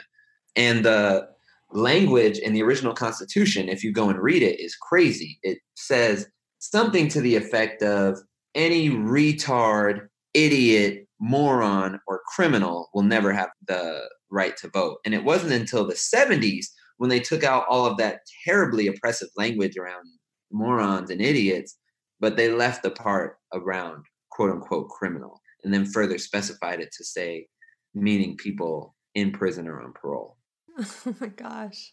And 0.56 0.84
the 0.84 1.28
language 1.74 2.38
in 2.38 2.52
the 2.52 2.62
original 2.62 2.94
Constitution, 2.94 3.68
if 3.68 3.82
you 3.82 3.92
go 3.92 4.08
and 4.08 4.18
read 4.18 4.42
it, 4.42 4.60
is 4.60 4.76
crazy. 4.76 5.38
It 5.42 5.58
says 5.74 6.26
something 6.58 7.08
to 7.08 7.20
the 7.20 7.36
effect 7.36 7.82
of 7.82 8.18
any 8.54 8.90
retard, 8.90 10.08
idiot, 10.34 11.06
moron, 11.20 12.00
or 12.06 12.22
criminal 12.34 12.90
will 12.94 13.02
never 13.02 13.32
have 13.32 13.50
the 13.66 14.08
right 14.30 14.56
to 14.58 14.68
vote. 14.68 14.98
And 15.04 15.14
it 15.14 15.24
wasn't 15.24 15.52
until 15.52 15.86
the 15.86 15.94
70s 15.94 16.66
when 16.98 17.10
they 17.10 17.20
took 17.20 17.44
out 17.44 17.66
all 17.68 17.86
of 17.86 17.96
that 17.98 18.20
terribly 18.44 18.86
oppressive 18.86 19.28
language 19.36 19.76
around 19.76 20.04
morons 20.50 21.10
and 21.10 21.20
idiots, 21.20 21.76
but 22.20 22.36
they 22.36 22.52
left 22.52 22.82
the 22.82 22.90
part 22.90 23.36
around 23.52 24.04
quote 24.30 24.50
unquote 24.50 24.88
criminal 24.88 25.40
and 25.64 25.72
then 25.72 25.84
further 25.84 26.18
specified 26.18 26.80
it 26.80 26.90
to 26.96 27.04
say 27.04 27.46
meaning 27.94 28.36
people 28.36 28.94
in 29.14 29.30
prison 29.32 29.68
or 29.68 29.82
on 29.82 29.92
parole. 29.92 30.36
Oh 31.06 31.14
my 31.20 31.28
gosh. 31.28 31.92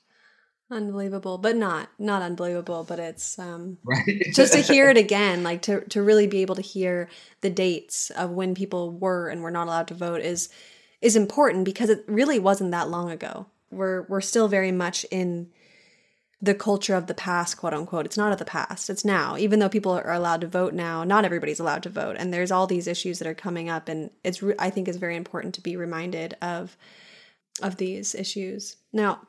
Unbelievable, 0.71 1.39
but 1.39 1.55
not 1.55 1.89
not 1.97 2.21
unbelievable, 2.21 2.85
but 2.87 2.99
it's 2.99 3.39
um 3.39 3.79
right. 3.83 4.23
just 4.33 4.53
to 4.53 4.59
hear 4.61 4.89
it 4.89 4.97
again, 5.05 5.41
like 5.41 5.63
to 5.63 5.81
to 5.89 6.01
really 6.01 6.27
be 6.27 6.41
able 6.41 6.55
to 6.55 6.61
hear 6.61 7.09
the 7.41 7.49
dates 7.49 8.11
of 8.11 8.29
when 8.29 8.53
people 8.53 8.91
were 8.91 9.29
and 9.29 9.41
were 9.41 9.49
not 9.49 9.67
allowed 9.67 9.87
to 9.87 9.95
vote 9.95 10.21
is 10.21 10.49
is 11.01 11.15
important 11.15 11.65
because 11.65 11.89
it 11.89 12.03
really 12.07 12.37
wasn't 12.37 12.71
that 12.71 12.89
long 12.89 13.09
ago. 13.09 13.47
We're 13.71 14.03
we're 14.03 14.21
still 14.21 14.47
very 14.47 14.71
much 14.71 15.05
in 15.09 15.49
the 16.41 16.53
culture 16.53 16.95
of 16.95 17.07
the 17.07 17.13
past, 17.13 17.57
quote 17.57 17.73
unquote. 17.73 18.05
It's 18.05 18.17
not 18.17 18.31
of 18.31 18.37
the 18.37 18.45
past. 18.45 18.89
It's 18.89 19.03
now. 19.03 19.37
Even 19.37 19.59
though 19.59 19.69
people 19.69 19.91
are 19.91 20.13
allowed 20.13 20.41
to 20.41 20.47
vote 20.47 20.73
now, 20.73 21.03
not 21.03 21.25
everybody's 21.25 21.59
allowed 21.59 21.83
to 21.83 21.89
vote, 21.89 22.15
and 22.19 22.33
there's 22.33 22.51
all 22.51 22.67
these 22.67 22.87
issues 22.87 23.17
that 23.19 23.27
are 23.27 23.33
coming 23.33 23.69
up, 23.69 23.89
and 23.89 24.11
it's 24.23 24.43
I 24.59 24.69
think 24.69 24.87
is 24.87 24.97
very 24.97 25.15
important 25.15 25.55
to 25.55 25.61
be 25.61 25.75
reminded 25.75 26.35
of 26.41 26.77
of 27.61 27.77
these 27.77 28.15
issues. 28.15 28.77
Now, 28.93 29.27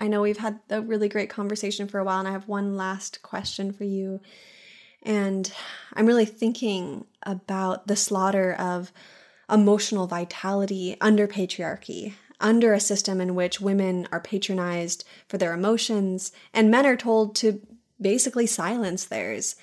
I 0.00 0.08
know 0.08 0.22
we've 0.22 0.38
had 0.38 0.60
a 0.70 0.80
really 0.80 1.08
great 1.08 1.30
conversation 1.30 1.88
for 1.88 1.98
a 1.98 2.04
while, 2.04 2.18
and 2.18 2.28
I 2.28 2.32
have 2.32 2.48
one 2.48 2.76
last 2.76 3.22
question 3.22 3.72
for 3.72 3.84
you. 3.84 4.20
And 5.02 5.52
I'm 5.92 6.06
really 6.06 6.24
thinking 6.24 7.06
about 7.22 7.86
the 7.86 7.96
slaughter 7.96 8.54
of 8.54 8.92
emotional 9.50 10.06
vitality 10.06 10.96
under 11.00 11.28
patriarchy, 11.28 12.14
under 12.40 12.72
a 12.72 12.80
system 12.80 13.20
in 13.20 13.34
which 13.34 13.60
women 13.60 14.08
are 14.10 14.20
patronized 14.20 15.04
for 15.28 15.38
their 15.38 15.52
emotions 15.52 16.32
and 16.52 16.70
men 16.70 16.86
are 16.86 16.96
told 16.96 17.36
to 17.36 17.60
basically 18.00 18.46
silence 18.46 19.04
theirs. 19.04 19.56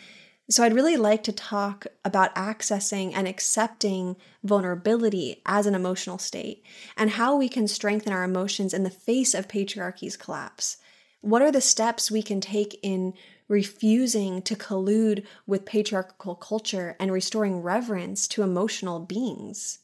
So, 0.50 0.64
I'd 0.64 0.74
really 0.74 0.98
like 0.98 1.24
to 1.24 1.32
talk 1.32 1.88
about 2.04 2.36
accessing 2.36 3.14
and 3.14 3.28
accepting 3.28 4.18
vulnerability 4.44 5.42
as 5.46 5.66
an 5.66 5.76
emotional 5.76 6.18
state 6.18 6.64
and 6.98 7.12
how 7.12 7.38
we 7.38 7.48
can 7.48 7.68
strengthen 7.68 8.12
our 8.12 8.24
emotions 8.24 8.74
in 8.74 8.84
the 8.84 8.90
face 8.90 9.34
of 9.34 9.48
patriarchy's 9.48 10.18
collapse. 10.18 10.78
What 11.22 11.42
are 11.42 11.52
the 11.52 11.62
steps 11.62 12.10
we 12.10 12.24
can 12.24 12.42
take 12.42 12.80
in 12.82 13.14
refusing 13.48 14.42
to 14.42 14.56
collude 14.56 15.26
with 15.46 15.66
patriarchal 15.66 16.36
culture 16.36 16.96
and 17.00 17.12
restoring 17.12 17.62
reverence 17.62 18.28
to 18.30 18.42
emotional 18.44 19.00
beings? 19.00 19.80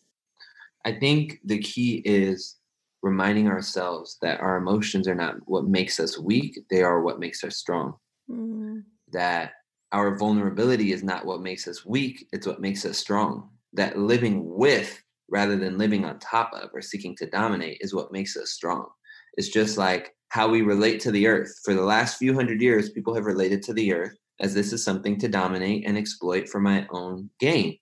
I 0.84 0.94
think 0.94 1.40
the 1.44 1.60
key 1.60 2.02
is 2.06 2.56
reminding 3.04 3.48
ourselves 3.48 4.18
that 4.22 4.40
our 4.40 4.58
emotions 4.58 5.08
are 5.08 5.16
not 5.16 5.36
what 5.46 5.66
makes 5.66 6.00
us 6.00 6.18
weak, 6.18 6.58
they 6.70 6.82
are 6.82 7.02
what 7.02 7.20
makes 7.20 7.44
us 7.44 7.58
strong. 7.58 7.96
Mm. 8.30 8.84
That 9.12 9.52
our 9.92 10.18
vulnerability 10.18 10.92
is 10.92 11.04
not 11.04 11.26
what 11.26 11.42
makes 11.42 11.68
us 11.68 11.86
weak, 11.86 12.28
it's 12.32 12.48
what 12.48 12.62
makes 12.62 12.86
us 12.86 12.98
strong. 12.98 13.50
That 13.74 13.98
living 13.98 14.42
with 14.44 15.02
rather 15.30 15.58
than 15.58 15.78
living 15.78 16.06
on 16.06 16.20
top 16.20 16.52
of 16.54 16.70
or 16.74 16.82
seeking 16.82 17.16
to 17.18 17.26
dominate 17.26 17.78
is 17.82 17.94
what 17.94 18.12
makes 18.12 18.36
us 18.38 18.52
strong. 18.52 18.88
It's 19.38 19.50
just 19.50 19.78
like 19.78 20.16
how 20.30 20.48
we 20.48 20.62
relate 20.62 21.00
to 21.02 21.12
the 21.12 21.28
earth. 21.28 21.60
For 21.64 21.74
the 21.74 21.84
last 21.84 22.18
few 22.18 22.34
hundred 22.34 22.62
years, 22.62 22.90
people 22.90 23.14
have 23.14 23.26
related 23.26 23.62
to 23.64 23.74
the 23.74 23.94
earth 23.94 24.16
as 24.40 24.54
this 24.54 24.74
is 24.74 24.84
something 24.84 25.18
to 25.20 25.28
dominate 25.28 25.86
and 25.86 25.98
exploit 25.98 26.48
for 26.48 26.60
my 26.60 26.86
own 26.92 27.30
gain. 27.40 27.78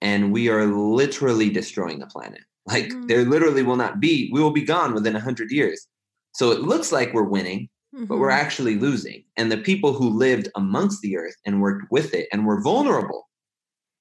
And 0.00 0.32
we 0.32 0.48
are 0.48 0.66
literally 0.66 1.50
destroying 1.50 1.98
the 1.98 2.06
planet. 2.06 2.40
Like 2.66 2.88
mm-hmm. 2.88 3.06
there 3.06 3.24
literally 3.24 3.62
will 3.62 3.74
not 3.74 4.00
be, 4.00 4.30
we 4.32 4.40
will 4.40 4.52
be 4.52 4.62
gone 4.62 4.92
within 4.92 5.14
a 5.14 5.18
100 5.18 5.50
years. 5.50 5.88
So 6.34 6.52
it 6.52 6.60
looks 6.60 6.92
like 6.92 7.12
we're 7.12 7.24
winning, 7.24 7.68
mm-hmm. 7.94 8.04
but 8.06 8.18
we're 8.18 8.28
mm-hmm. 8.28 8.44
actually 8.44 8.78
losing. 8.78 9.24
And 9.36 9.50
the 9.50 9.58
people 9.58 9.92
who 9.92 10.08
lived 10.08 10.48
amongst 10.54 11.02
the 11.02 11.16
earth 11.16 11.36
and 11.44 11.60
worked 11.60 11.90
with 11.90 12.14
it 12.14 12.28
and 12.32 12.46
were 12.46 12.62
vulnerable, 12.62 13.28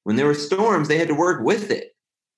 when 0.04 0.16
there 0.16 0.26
were 0.26 0.34
storms, 0.34 0.88
they 0.88 0.98
had 0.98 1.08
to 1.08 1.14
work 1.14 1.44
with 1.44 1.72
it, 1.72 1.92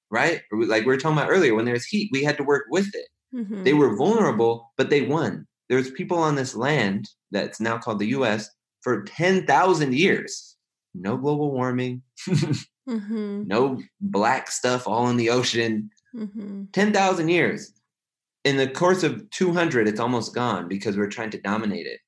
right? 0.09 0.41
Like 0.51 0.81
we 0.81 0.87
were 0.87 0.97
talking 0.97 1.17
about 1.17 1.29
earlier, 1.29 1.55
when 1.55 1.65
there's 1.65 1.85
heat, 1.85 2.09
we 2.11 2.23
had 2.23 2.37
to 2.37 2.43
work 2.43 2.65
with 2.69 2.89
it. 2.93 3.07
Mm-hmm. 3.33 3.63
They 3.63 3.73
were 3.73 3.95
vulnerable, 3.95 4.71
but 4.77 4.89
they 4.89 5.03
won. 5.03 5.47
There's 5.69 5.91
people 5.91 6.17
on 6.17 6.35
this 6.35 6.55
land 6.55 7.07
that's 7.31 7.61
now 7.61 7.77
called 7.77 7.99
the 7.99 8.09
US 8.09 8.49
for 8.81 9.03
10,000 9.03 9.93
years. 9.93 10.57
No 10.93 11.15
global 11.15 11.51
warming, 11.51 12.01
mm-hmm. 12.29 13.43
no 13.47 13.81
black 14.01 14.51
stuff 14.51 14.85
all 14.87 15.07
in 15.07 15.15
the 15.15 15.29
ocean. 15.29 15.89
Mm-hmm. 16.13 16.65
10,000 16.73 17.29
years. 17.29 17.71
In 18.43 18.57
the 18.57 18.67
course 18.67 19.03
of 19.03 19.29
200, 19.29 19.87
it's 19.87 19.99
almost 19.99 20.33
gone 20.33 20.67
because 20.67 20.97
we're 20.97 21.07
trying 21.07 21.29
to 21.31 21.41
dominate 21.41 21.85
it. 21.85 21.99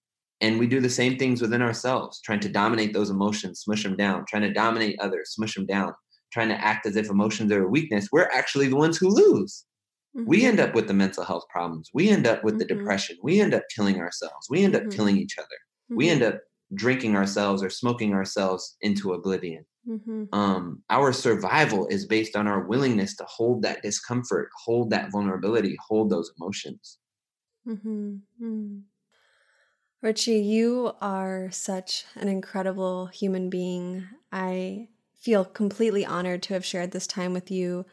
And 0.41 0.59
we 0.59 0.67
do 0.67 0.81
the 0.81 0.89
same 0.89 1.17
things 1.17 1.41
within 1.41 1.61
ourselves, 1.61 2.19
trying 2.21 2.41
to 2.41 2.49
dominate 2.49 2.93
those 2.93 3.09
emotions, 3.09 3.61
smush 3.61 3.83
them 3.83 3.95
down, 3.95 4.25
trying 4.27 4.41
to 4.41 4.51
dominate 4.51 4.99
others, 4.99 5.31
smush 5.31 5.53
them 5.53 5.65
down, 5.65 5.93
trying 6.33 6.49
to 6.49 6.61
act 6.61 6.85
as 6.85 6.95
if 6.95 7.09
emotions 7.09 7.51
are 7.51 7.63
a 7.63 7.69
weakness. 7.69 8.09
We're 8.11 8.29
actually 8.33 8.67
the 8.67 8.75
ones 8.75 8.97
who 8.97 9.07
lose. 9.09 9.63
Mm-hmm. 10.17 10.27
We 10.27 10.45
end 10.45 10.59
up 10.59 10.75
with 10.75 10.87
the 10.87 10.93
mental 10.93 11.23
health 11.23 11.45
problems. 11.49 11.89
We 11.93 12.09
end 12.09 12.27
up 12.27 12.43
with 12.43 12.55
mm-hmm. 12.55 12.59
the 12.59 12.65
depression. 12.65 13.17
We 13.23 13.39
end 13.39 13.53
up 13.53 13.63
killing 13.73 13.99
ourselves. 13.99 14.47
We 14.49 14.63
end 14.63 14.75
up 14.75 14.81
mm-hmm. 14.81 14.91
killing 14.91 15.17
each 15.17 15.37
other. 15.37 15.47
We 15.89 16.09
end 16.09 16.21
mm-hmm. 16.21 16.35
up 16.35 16.41
drinking 16.73 17.15
ourselves 17.15 17.63
or 17.63 17.69
smoking 17.69 18.13
ourselves 18.13 18.75
into 18.81 19.13
oblivion. 19.13 19.65
Mm-hmm. 19.87 20.33
Um, 20.33 20.81
our 20.89 21.11
survival 21.11 21.87
is 21.87 22.05
based 22.05 22.35
on 22.35 22.47
our 22.47 22.61
willingness 22.61 23.15
to 23.17 23.25
hold 23.25 23.63
that 23.63 23.81
discomfort, 23.81 24.49
hold 24.63 24.89
that 24.91 25.11
vulnerability, 25.11 25.77
hold 25.87 26.09
those 26.09 26.31
emotions. 26.39 26.99
Mm-hmm. 27.67 28.15
mm-hmm. 28.41 28.79
Richie, 30.01 30.39
you 30.39 30.91
are 30.99 31.49
such 31.51 32.03
an 32.15 32.27
incredible 32.27 33.05
human 33.07 33.49
being. 33.49 34.05
I 34.33 34.89
feel 35.15 35.45
completely 35.45 36.05
honored 36.05 36.43
to 36.43 36.53
have 36.53 36.65
shared 36.65 36.91
this 36.91 37.07
time 37.07 37.31
with 37.31 37.49
you 37.49 37.85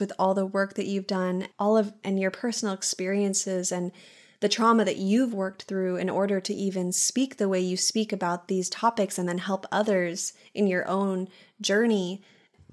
with 0.00 0.12
all 0.18 0.34
the 0.34 0.46
work 0.46 0.74
that 0.74 0.86
you've 0.86 1.06
done, 1.06 1.46
all 1.56 1.76
of 1.76 1.92
and 2.02 2.18
your 2.18 2.32
personal 2.32 2.74
experiences 2.74 3.70
and 3.70 3.92
the 4.40 4.48
trauma 4.48 4.84
that 4.84 4.96
you've 4.96 5.34
worked 5.34 5.62
through 5.64 5.96
in 5.96 6.08
order 6.08 6.40
to 6.40 6.54
even 6.54 6.92
speak 6.92 7.36
the 7.36 7.48
way 7.48 7.60
you 7.60 7.76
speak 7.76 8.12
about 8.12 8.48
these 8.48 8.70
topics 8.70 9.18
and 9.18 9.28
then 9.28 9.38
help 9.38 9.66
others 9.72 10.32
in 10.54 10.66
your 10.66 10.86
own 10.86 11.28
journey. 11.60 12.22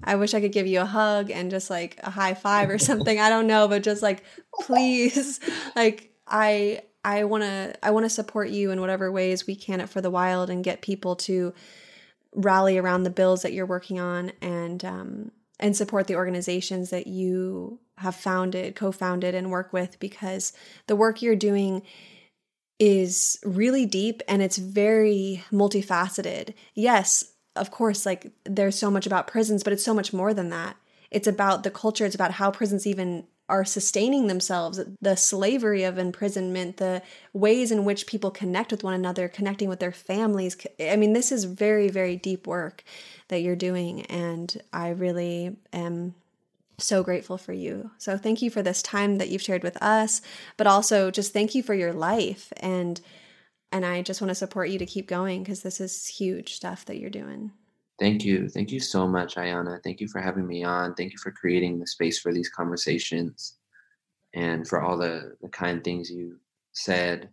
I 0.04 0.14
wish 0.14 0.34
I 0.34 0.40
could 0.40 0.52
give 0.52 0.66
you 0.66 0.80
a 0.80 0.86
hug 0.86 1.30
and 1.30 1.50
just 1.50 1.70
like 1.70 1.98
a 2.02 2.10
high 2.10 2.34
five 2.34 2.70
or 2.70 2.78
something. 2.78 3.18
I 3.18 3.28
don't 3.28 3.46
know, 3.46 3.66
but 3.66 3.82
just 3.82 4.02
like 4.02 4.22
please 4.60 5.40
like 5.76 6.12
I 6.26 6.82
I 7.04 7.24
want 7.24 7.44
to 7.44 7.74
I 7.82 7.90
want 7.90 8.04
to 8.04 8.10
support 8.10 8.50
you 8.50 8.70
in 8.70 8.80
whatever 8.80 9.10
ways 9.10 9.46
we 9.46 9.56
can 9.56 9.80
at 9.80 9.88
for 9.88 10.00
the 10.00 10.10
wild 10.10 10.50
and 10.50 10.62
get 10.62 10.82
people 10.82 11.16
to 11.16 11.52
rally 12.32 12.78
around 12.78 13.02
the 13.02 13.10
bills 13.10 13.42
that 13.42 13.52
you're 13.52 13.66
working 13.66 13.98
on 13.98 14.30
and 14.42 14.84
um 14.84 15.30
and 15.58 15.76
support 15.76 16.06
the 16.06 16.16
organizations 16.16 16.90
that 16.90 17.06
you 17.06 17.78
have 17.98 18.14
founded, 18.14 18.76
co 18.76 18.92
founded, 18.92 19.34
and 19.34 19.50
work 19.50 19.72
with 19.72 19.98
because 19.98 20.52
the 20.86 20.96
work 20.96 21.22
you're 21.22 21.36
doing 21.36 21.82
is 22.78 23.38
really 23.44 23.86
deep 23.86 24.22
and 24.28 24.42
it's 24.42 24.58
very 24.58 25.42
multifaceted. 25.50 26.52
Yes, 26.74 27.32
of 27.54 27.70
course, 27.70 28.04
like 28.04 28.32
there's 28.44 28.78
so 28.78 28.90
much 28.90 29.06
about 29.06 29.26
prisons, 29.26 29.62
but 29.62 29.72
it's 29.72 29.84
so 29.84 29.94
much 29.94 30.12
more 30.12 30.34
than 30.34 30.50
that. 30.50 30.76
It's 31.10 31.26
about 31.26 31.62
the 31.62 31.70
culture, 31.70 32.04
it's 32.04 32.14
about 32.14 32.32
how 32.32 32.50
prisons 32.50 32.86
even 32.86 33.26
are 33.48 33.64
sustaining 33.64 34.26
themselves, 34.26 34.80
the 35.00 35.16
slavery 35.16 35.84
of 35.84 35.98
imprisonment, 35.98 36.78
the 36.78 37.02
ways 37.32 37.70
in 37.70 37.84
which 37.84 38.06
people 38.06 38.30
connect 38.30 38.70
with 38.70 38.82
one 38.82 38.94
another, 38.94 39.28
connecting 39.28 39.68
with 39.68 39.80
their 39.80 39.92
families. 39.92 40.56
I 40.80 40.96
mean, 40.96 41.12
this 41.12 41.30
is 41.30 41.44
very, 41.44 41.88
very 41.88 42.16
deep 42.16 42.46
work 42.46 42.82
that 43.28 43.40
you're 43.40 43.56
doing. 43.56 44.02
And 44.06 44.60
I 44.72 44.88
really 44.88 45.56
am 45.72 46.14
so 46.78 47.02
grateful 47.02 47.38
for 47.38 47.52
you. 47.52 47.90
So 47.98 48.18
thank 48.18 48.42
you 48.42 48.50
for 48.50 48.62
this 48.62 48.82
time 48.82 49.18
that 49.18 49.28
you've 49.28 49.42
shared 49.42 49.62
with 49.62 49.80
us, 49.82 50.22
but 50.56 50.66
also 50.66 51.10
just 51.10 51.32
thank 51.32 51.54
you 51.54 51.62
for 51.62 51.74
your 51.74 51.92
life 51.92 52.52
and 52.58 53.00
and 53.72 53.84
I 53.84 54.00
just 54.00 54.20
want 54.20 54.30
to 54.30 54.36
support 54.36 54.68
you 54.68 54.78
to 54.78 54.86
keep 54.86 55.08
going 55.08 55.42
because 55.42 55.62
this 55.62 55.80
is 55.80 56.06
huge 56.06 56.54
stuff 56.54 56.84
that 56.84 56.98
you're 56.98 57.10
doing. 57.10 57.50
Thank 57.98 58.24
you. 58.24 58.48
Thank 58.48 58.72
you 58.72 58.80
so 58.80 59.08
much, 59.08 59.36
Ayana. 59.36 59.82
Thank 59.82 60.00
you 60.00 60.08
for 60.08 60.20
having 60.20 60.46
me 60.46 60.64
on. 60.64 60.94
Thank 60.94 61.12
you 61.12 61.18
for 61.18 61.30
creating 61.30 61.78
the 61.78 61.86
space 61.86 62.18
for 62.18 62.32
these 62.32 62.50
conversations 62.50 63.56
and 64.34 64.68
for 64.68 64.82
all 64.82 64.98
the, 64.98 65.32
the 65.40 65.48
kind 65.48 65.82
things 65.82 66.10
you 66.10 66.36
said. 66.72 67.30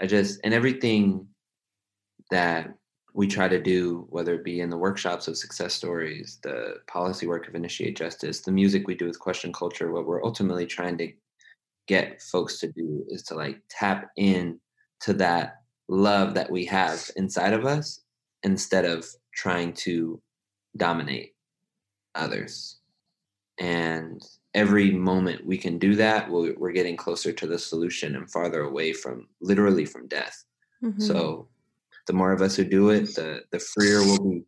I 0.00 0.06
just, 0.06 0.40
and 0.42 0.54
everything 0.54 1.26
that 2.30 2.72
we 3.12 3.26
try 3.26 3.48
to 3.48 3.60
do, 3.60 4.06
whether 4.10 4.34
it 4.34 4.44
be 4.44 4.60
in 4.60 4.70
the 4.70 4.76
workshops 4.76 5.28
of 5.28 5.36
success 5.36 5.74
stories, 5.74 6.38
the 6.42 6.76
policy 6.86 7.26
work 7.26 7.48
of 7.48 7.54
Initiate 7.54 7.96
Justice, 7.96 8.40
the 8.40 8.52
music 8.52 8.86
we 8.86 8.94
do 8.94 9.06
with 9.06 9.18
Question 9.18 9.52
Culture, 9.52 9.90
what 9.90 10.06
we're 10.06 10.24
ultimately 10.24 10.66
trying 10.66 10.98
to 10.98 11.12
get 11.88 12.20
folks 12.22 12.58
to 12.60 12.72
do 12.72 13.04
is 13.08 13.22
to 13.24 13.34
like 13.34 13.60
tap 13.70 14.10
in 14.16 14.60
to 15.00 15.12
that 15.14 15.62
love 15.88 16.34
that 16.34 16.50
we 16.50 16.64
have 16.64 17.10
inside 17.16 17.52
of 17.52 17.64
us 17.64 18.00
instead 18.42 18.84
of 18.84 19.06
trying 19.36 19.72
to 19.74 20.20
dominate 20.76 21.34
others. 22.14 22.78
And 23.60 24.20
every 24.54 24.90
moment 24.90 25.46
we 25.46 25.58
can 25.58 25.78
do 25.78 25.94
that, 25.96 26.30
we're 26.30 26.72
getting 26.72 26.96
closer 26.96 27.32
to 27.32 27.46
the 27.46 27.58
solution 27.58 28.16
and 28.16 28.30
farther 28.30 28.62
away 28.62 28.92
from 28.92 29.28
literally 29.40 29.84
from 29.84 30.08
death. 30.08 30.44
Mm-hmm. 30.82 31.00
So 31.00 31.48
the 32.06 32.12
more 32.12 32.32
of 32.32 32.42
us 32.42 32.56
who 32.56 32.64
do 32.64 32.90
it, 32.90 33.14
the 33.14 33.42
the 33.50 33.58
freer 33.58 34.00
we'll 34.00 34.18
be. 34.18 34.44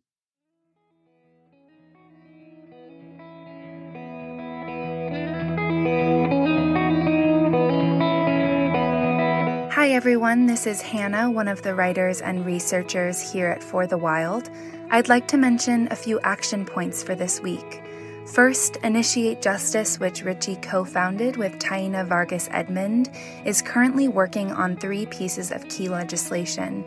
Hi 9.71 9.89
everyone, 9.91 10.45
this 10.45 10.67
is 10.67 10.81
Hannah, 10.81 11.31
one 11.31 11.47
of 11.47 11.61
the 11.63 11.73
writers 11.73 12.21
and 12.21 12.45
researchers 12.45 13.31
here 13.31 13.47
at 13.47 13.63
For 13.63 13.87
the 13.87 13.97
Wild. 13.97 14.49
I'd 14.91 15.07
like 15.07 15.27
to 15.27 15.37
mention 15.37 15.87
a 15.91 15.95
few 15.95 16.19
action 16.21 16.65
points 16.65 17.03
for 17.03 17.13
this 17.13 17.39
week. 17.41 17.83
First, 18.25 18.77
Initiate 18.77 19.39
Justice, 19.39 19.99
which 19.99 20.23
Richie 20.23 20.55
co 20.55 20.83
founded 20.83 21.37
with 21.37 21.59
Taina 21.59 22.07
Vargas 22.07 22.49
Edmond, 22.51 23.11
is 23.45 23.61
currently 23.61 24.07
working 24.07 24.51
on 24.51 24.75
three 24.75 25.05
pieces 25.05 25.51
of 25.51 25.67
key 25.69 25.89
legislation 25.89 26.83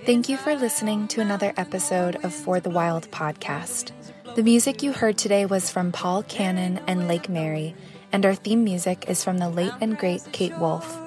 Thank 0.06 0.28
you 0.28 0.36
for 0.36 0.54
listening 0.54 1.08
to 1.08 1.22
another 1.22 1.54
episode 1.56 2.16
of 2.16 2.34
For 2.34 2.60
the 2.60 2.68
Wild 2.68 3.10
podcast. 3.10 3.92
The 4.34 4.42
music 4.42 4.82
you 4.82 4.92
heard 4.92 5.16
today 5.16 5.46
was 5.46 5.70
from 5.70 5.92
Paul 5.92 6.22
Cannon 6.24 6.78
and 6.86 7.08
Lake 7.08 7.30
Mary, 7.30 7.74
and 8.12 8.26
our 8.26 8.34
theme 8.34 8.64
music 8.64 9.06
is 9.08 9.24
from 9.24 9.38
the 9.38 9.48
late 9.48 9.72
and 9.80 9.96
great 9.96 10.22
Kate 10.30 10.58
Wolf. 10.58 11.00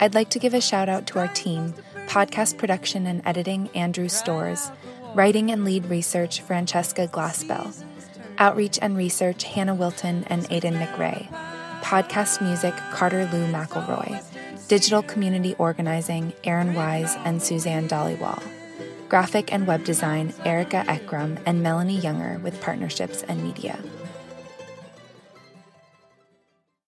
I'd 0.00 0.16
like 0.16 0.30
to 0.30 0.40
give 0.40 0.54
a 0.54 0.60
shout 0.60 0.88
out 0.88 1.06
to 1.08 1.20
our 1.20 1.28
team 1.28 1.74
podcast 2.08 2.58
production 2.58 3.06
and 3.06 3.22
editing, 3.24 3.68
Andrew 3.76 4.08
Stores, 4.08 4.72
writing 5.14 5.52
and 5.52 5.64
lead 5.64 5.86
research, 5.86 6.40
Francesca 6.40 7.06
Glassbell, 7.06 7.84
outreach 8.38 8.76
and 8.82 8.96
research, 8.96 9.44
Hannah 9.44 9.76
Wilton 9.76 10.24
and 10.26 10.48
Aidan 10.50 10.74
McRae, 10.74 11.28
podcast 11.80 12.42
music, 12.42 12.74
Carter 12.90 13.28
Lou 13.32 13.46
McElroy, 13.52 14.20
digital 14.72 15.02
community 15.02 15.54
organizing, 15.58 16.32
Aaron 16.44 16.72
Wise 16.72 17.14
and 17.26 17.42
Suzanne 17.42 17.86
Dollywall, 17.86 18.42
graphic 19.06 19.52
and 19.52 19.66
web 19.66 19.84
design, 19.84 20.32
Erica 20.46 20.82
Ekram 20.88 21.38
and 21.44 21.62
Melanie 21.62 21.98
Younger 21.98 22.40
with 22.42 22.58
partnerships 22.62 23.22
and 23.24 23.44
media. 23.44 23.78